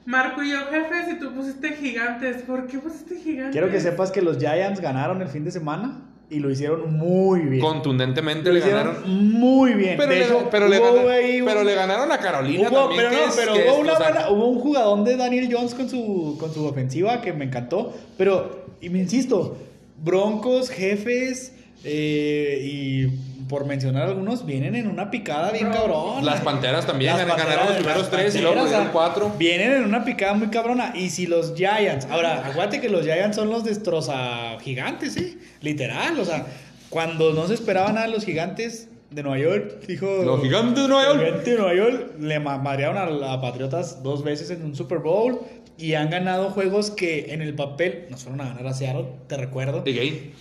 Marco 0.08 0.42
y 0.42 0.52
yo, 0.52 0.58
jefes. 0.72 1.14
Y 1.14 1.20
tú 1.20 1.34
pusiste 1.34 1.74
gigantes. 1.74 2.42
¿Por 2.44 2.66
qué 2.66 2.80
pusiste 2.80 3.18
gigantes? 3.20 3.52
Quiero 3.52 3.70
que 3.70 3.80
sepas 3.80 4.10
que 4.12 4.22
los 4.22 4.38
Giants 4.40 4.80
ganaron 4.82 5.22
el 5.22 5.28
fin 5.28 5.44
de 5.44 5.52
semana 5.52 6.00
y 6.30 6.40
lo 6.40 6.50
hicieron 6.50 6.94
muy 6.98 7.42
bien. 7.42 7.62
Contundentemente 7.62 8.50
lo 8.50 8.54
le 8.56 8.60
ganaron. 8.62 8.96
muy 9.06 9.74
bien. 9.74 9.96
Pero, 9.98 10.10
de 10.12 10.16
le, 10.20 10.26
hecho, 10.26 10.48
pero, 10.50 10.68
le 10.68 10.78
ahí 11.14 11.42
pero 11.46 11.64
ganaron 11.64 12.12
a 12.12 12.18
Carolina 12.20 12.70
Hubo, 12.70 12.80
también. 12.88 13.02
pero 13.02 13.12
no, 13.12 13.28
es- 13.30 13.36
pero 13.36 13.54
hubo, 13.54 13.60
es, 13.60 13.80
una 13.80 13.94
o 13.94 13.98
sea, 13.98 14.12
buena- 14.12 14.30
hubo 14.32 14.48
un 14.48 14.60
jugadón 14.60 15.04
de 15.06 15.16
Daniel 15.18 15.50
Jones 15.52 15.74
con 15.76 15.90
su, 15.90 16.36
con 16.40 16.54
su 16.54 16.66
ofensiva 16.66 17.22
que 17.22 17.34
me 17.34 17.46
encantó. 17.46 17.94
Pero, 18.18 18.66
y 18.82 18.90
me 18.90 19.00
insisto, 19.00 19.58
Broncos, 20.04 20.70
jefes 20.70 21.54
eh, 21.84 22.60
y 22.64 23.08
por 23.48 23.66
mencionar 23.66 24.04
algunos, 24.04 24.46
vienen 24.46 24.76
en 24.76 24.88
una 24.88 25.10
picada 25.10 25.52
bien 25.52 25.70
cabrón. 25.72 26.26
Las 26.26 26.42
Panteras 26.42 26.86
también 26.86 27.16
Las 27.16 27.26
ganaron 27.26 27.38
Panteras- 27.46 27.68
los 27.68 27.78
primeros 27.78 28.10
tres 28.10 28.36
y 28.36 28.40
luego 28.42 28.66
ah, 28.74 28.90
cuatro. 28.92 29.32
Vienen 29.38 29.72
en 29.74 29.84
una 29.84 30.04
picada 30.04 30.34
muy 30.34 30.48
cabrona. 30.48 30.92
Y 30.96 31.10
si 31.10 31.28
los 31.28 31.54
Giants. 31.56 32.08
Ahora, 32.10 32.46
acuérdate 32.46 32.82
que 32.82 32.90
los 32.90 33.04
Giants 33.06 33.36
son 33.36 33.50
los 33.50 33.64
destroza 33.64 34.58
gigantes, 34.62 35.16
¿eh? 35.18 35.38
Literal. 35.62 36.20
O 36.20 36.26
sea, 36.26 36.46
cuando 36.90 37.34
no 37.34 37.48
se 37.48 37.54
esperaba 37.54 37.92
nada 37.92 38.08
de 38.08 38.14
los 38.14 38.26
gigantes 38.26 38.90
de 39.12 39.24
Nueva 39.24 39.40
York, 39.40 39.86
dijo. 39.88 40.06
Los 40.24 40.42
gigantes 40.42 40.84
de 40.84 40.90
Nueva 40.90 41.04
York. 41.06 41.16
Los 41.18 41.26
gigantes 41.26 41.46
de 41.46 41.58
Nueva 41.58 41.74
York 41.76 42.12
le 42.20 42.40
ma- 42.40 42.58
madrearon 42.58 42.98
a 42.98 43.06
la 43.10 43.42
Patriotas 43.42 44.04
dos 44.04 44.24
veces 44.24 44.50
en 44.52 44.64
un 44.64 44.76
Super 44.76 45.00
Bowl. 45.00 45.40
Y 45.80 45.94
han 45.94 46.10
ganado 46.10 46.50
juegos 46.50 46.90
que 46.90 47.34
en 47.36 47.44
el 47.44 47.54
papel 47.54 48.06
nos 48.10 48.24
fueron 48.24 48.42
a 48.42 48.46
ganar 48.46 48.66
a 48.66 48.74
Seattle, 48.74 49.06
te 49.28 49.38
recuerdo. 49.38 49.84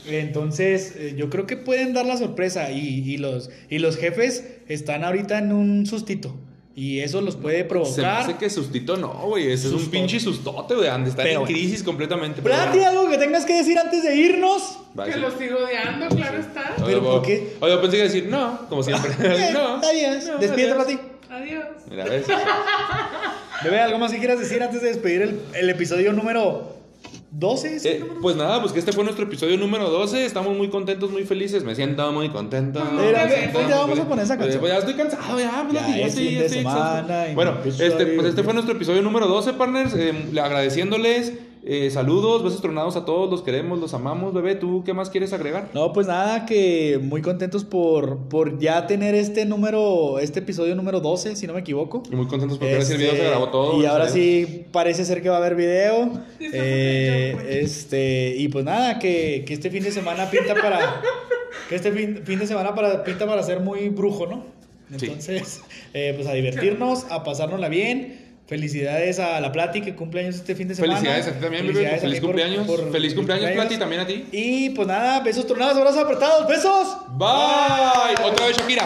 Entonces, 0.09 0.95
eh, 0.97 1.15
yo 1.15 1.29
creo 1.29 1.47
que 1.47 1.59
pueden 1.59 1.93
dar 1.93 2.07
la 2.07 2.17
sorpresa 2.17 2.71
y, 2.71 2.79
y 3.11 3.19
los, 3.19 3.51
y 3.69 3.79
los 3.79 3.99
jefes 3.99 4.49
están 4.67 5.05
ahorita 5.05 5.37
en 5.39 5.53
un 5.53 5.85
sustito. 5.85 6.35
Y 6.79 7.01
eso 7.01 7.23
los 7.23 7.37
puede 7.37 7.57
Se 7.57 7.63
me 7.65 7.69
provocar. 7.71 8.21
hace 8.21 8.35
que 8.37 8.51
sustito 8.51 8.99
no, 8.99 9.09
güey. 9.09 9.51
Ese 9.51 9.69
es 9.69 9.73
un 9.73 9.87
pinche 9.91 10.21
sustote, 10.21 10.75
güey. 10.75 10.89
Han 10.89 11.05
de 11.05 11.11
estar 11.11 11.25
Pero- 11.25 11.41
en 11.41 11.47
crisis 11.47 11.83
completamente. 11.83 12.43
Plati, 12.43 12.81
algo 12.81 13.09
que 13.09 13.17
tengas 13.17 13.47
que 13.47 13.55
decir 13.55 13.79
antes 13.79 14.03
de 14.03 14.15
irnos. 14.15 14.79
Que 15.03 15.15
sí. 15.15 15.19
los 15.19 15.33
sigo 15.39 15.57
odiando, 15.59 16.15
claro 16.15 16.39
está. 16.39 16.75
Oye, 16.77 16.85
¿Pero 16.87 17.03
por 17.03 17.23
qué? 17.23 17.57
Oye, 17.61 17.73
yo 17.73 17.81
pensé 17.81 17.97
que 17.97 17.97
iba 18.03 18.11
a 18.11 18.13
decir 18.13 18.27
no, 18.29 18.69
como 18.69 18.83
siempre. 18.83 19.11
Eh, 19.21 19.51
no. 19.55 19.77
adiós. 19.77 20.25
no, 20.27 20.39
Despídete. 20.39 20.75
Plati. 20.75 20.99
Adiós. 21.31 21.65
Mira, 21.91 22.05
ves. 22.05 22.27
Bebé, 23.65 23.81
¿algo 23.81 23.99
más 23.99 24.13
que 24.13 24.19
quieras 24.19 24.39
decir 24.39 24.63
antes 24.63 24.83
de 24.83 24.89
despedir 24.89 25.23
el, 25.23 25.41
el 25.55 25.71
episodio 25.71 26.13
número 26.13 26.76
12? 27.39 27.81
¿sí? 27.81 27.89
Eh, 27.89 28.05
pues 28.23 28.35
nada, 28.37 28.61
pues 28.61 28.73
que 28.73 28.79
este 28.79 28.93
fue 28.93 29.05
nuestro 29.05 29.25
episodio 29.27 29.59
número 29.59 29.91
12. 29.91 30.25
Estamos 30.25 30.57
muy 30.57 30.69
contentos, 30.71 31.11
muy 31.11 31.25
felices. 31.25 31.65
Me 31.65 31.75
siento 31.75 32.11
muy 32.13 32.31
contento. 32.31 32.83
Mira, 32.93 33.25
Me 33.27 33.31
siento 33.35 33.53
pues 33.59 33.69
ya 33.69 33.77
vamos 33.79 33.99
a 33.99 34.09
poner 34.09 34.25
esa 34.25 34.39
canción. 34.39 34.61
pues 34.61 34.73
ya 34.73 34.79
estoy 34.79 34.95
cansado, 34.95 35.39
ya. 35.39 35.67
pues, 35.69 35.75
Ya 35.83 35.97
ya 35.97 36.07
es 36.07 36.17
estoy- 36.19 36.49
semana 36.49 37.27
Bueno, 37.35 37.53
me 37.53 37.57
empiezo 37.59 37.85
este, 37.85 38.07
pues 38.07 38.29
este 38.29 38.43
fue 38.43 38.55
nuestro 38.55 38.75
episodio 38.75 39.03
número 39.03 39.27
12, 39.27 39.53
partners. 39.53 39.93
Eh, 39.95 40.15
le- 40.33 40.41
agradeciéndoles. 40.41 41.33
Eh, 41.69 41.91
saludos, 41.91 42.45
besos 42.45 42.63
tronados 42.63 42.95
a 42.95 43.05
todos. 43.05 43.29
Los 43.29 43.43
queremos, 43.43 43.81
los 43.81 43.93
amamos, 43.93 44.33
bebé. 44.33 44.55
¿Tú 44.55 44.85
qué 44.85 44.95
más 44.95 45.11
quieres 45.11 45.33
agregar? 45.33 45.69
No, 45.75 45.93
pues 45.93 46.07
nada, 46.07 46.47
que 46.47 47.01
muy 47.03 47.23
contentos 47.23 47.65
por, 47.65 48.29
por 48.29 48.61
ya 48.61 48.87
tener 48.87 49.17
este 49.17 49.45
número, 49.45 50.21
este 50.21 50.39
episodio 50.39 50.77
número 50.77 51.01
12, 51.01 51.35
si 51.35 51.47
no 51.49 51.55
me 51.55 51.61
equivoco. 51.61 52.05
Y 52.11 52.15
muy 52.15 52.29
contentos 52.29 52.59
porque 52.59 52.75
ahora 52.75 52.85
sí 52.85 52.93
el 52.93 53.01
Este, 53.01 53.13
video 53.13 53.25
se 53.25 53.29
grabó 53.31 53.49
todo. 53.49 53.83
Y 53.83 53.87
ahora 53.87 54.09
sí 54.09 54.67
parece 54.71 55.05
ser 55.05 55.23
que 55.23 55.29
va 55.29 55.37
a 55.37 55.39
haber 55.39 55.57
video. 55.57 56.13
Eh, 56.39 57.37
este, 57.63 58.37
y 58.37 58.49
pues 58.49 58.65
nada, 58.65 59.01
que, 59.01 59.45
que 59.45 59.53
este 59.55 59.69
fin 59.69 59.83
de 59.83 59.91
semana 59.91 60.31
pinta 60.31 60.55
para. 60.55 61.03
que 61.69 61.75
este 61.75 61.91
fin, 61.91 62.21
fin 62.25 62.39
de 62.39 62.47
semana 62.47 62.77
para, 62.77 63.03
pinta 63.03 63.27
para 63.27 63.43
ser 63.43 63.59
muy 63.59 63.89
brujo, 63.89 64.27
¿no? 64.27 64.45
Sí. 64.97 65.07
Entonces, 65.07 65.63
eh, 65.95 66.13
pues 66.15 66.29
a 66.29 66.33
divertirnos, 66.33 67.07
a 67.11 67.25
pasárnosla 67.25 67.69
bien. 67.69 68.26
Felicidades 68.47 69.19
a 69.19 69.41
la 69.41 69.51
Plati 69.51 69.81
que 69.83 69.97
cumple 69.97 70.21
años 70.21 70.37
este 70.37 70.55
fin 70.55 70.69
de 70.69 70.75
semana. 70.77 70.95
Felicidades 71.01 71.27
a 71.27 71.33
ti 71.33 71.41
también. 71.41 71.67
Felicidades 71.67 72.01
Feliz 72.01 72.21
por- 72.21 72.27
cumpleaños. 72.29 72.67
por- 72.67 72.93
Feliz 72.93 73.13
por 73.15 73.25
cumpleaños, 73.27 73.51
Plati, 73.53 73.77
también 73.77 74.01
a 74.03 74.07
ti. 74.07 74.25
Y 74.31 74.71
pues 74.71 74.87
nada, 74.87 75.21
besos 75.21 75.47
tronados, 75.47 75.77
abrazos 75.77 76.01
apretados, 76.05 76.47
besos. 76.49 76.97
Bye. 77.19 78.25
Otra 78.25 78.47
vez 78.47 78.57
Shakira. 78.57 78.85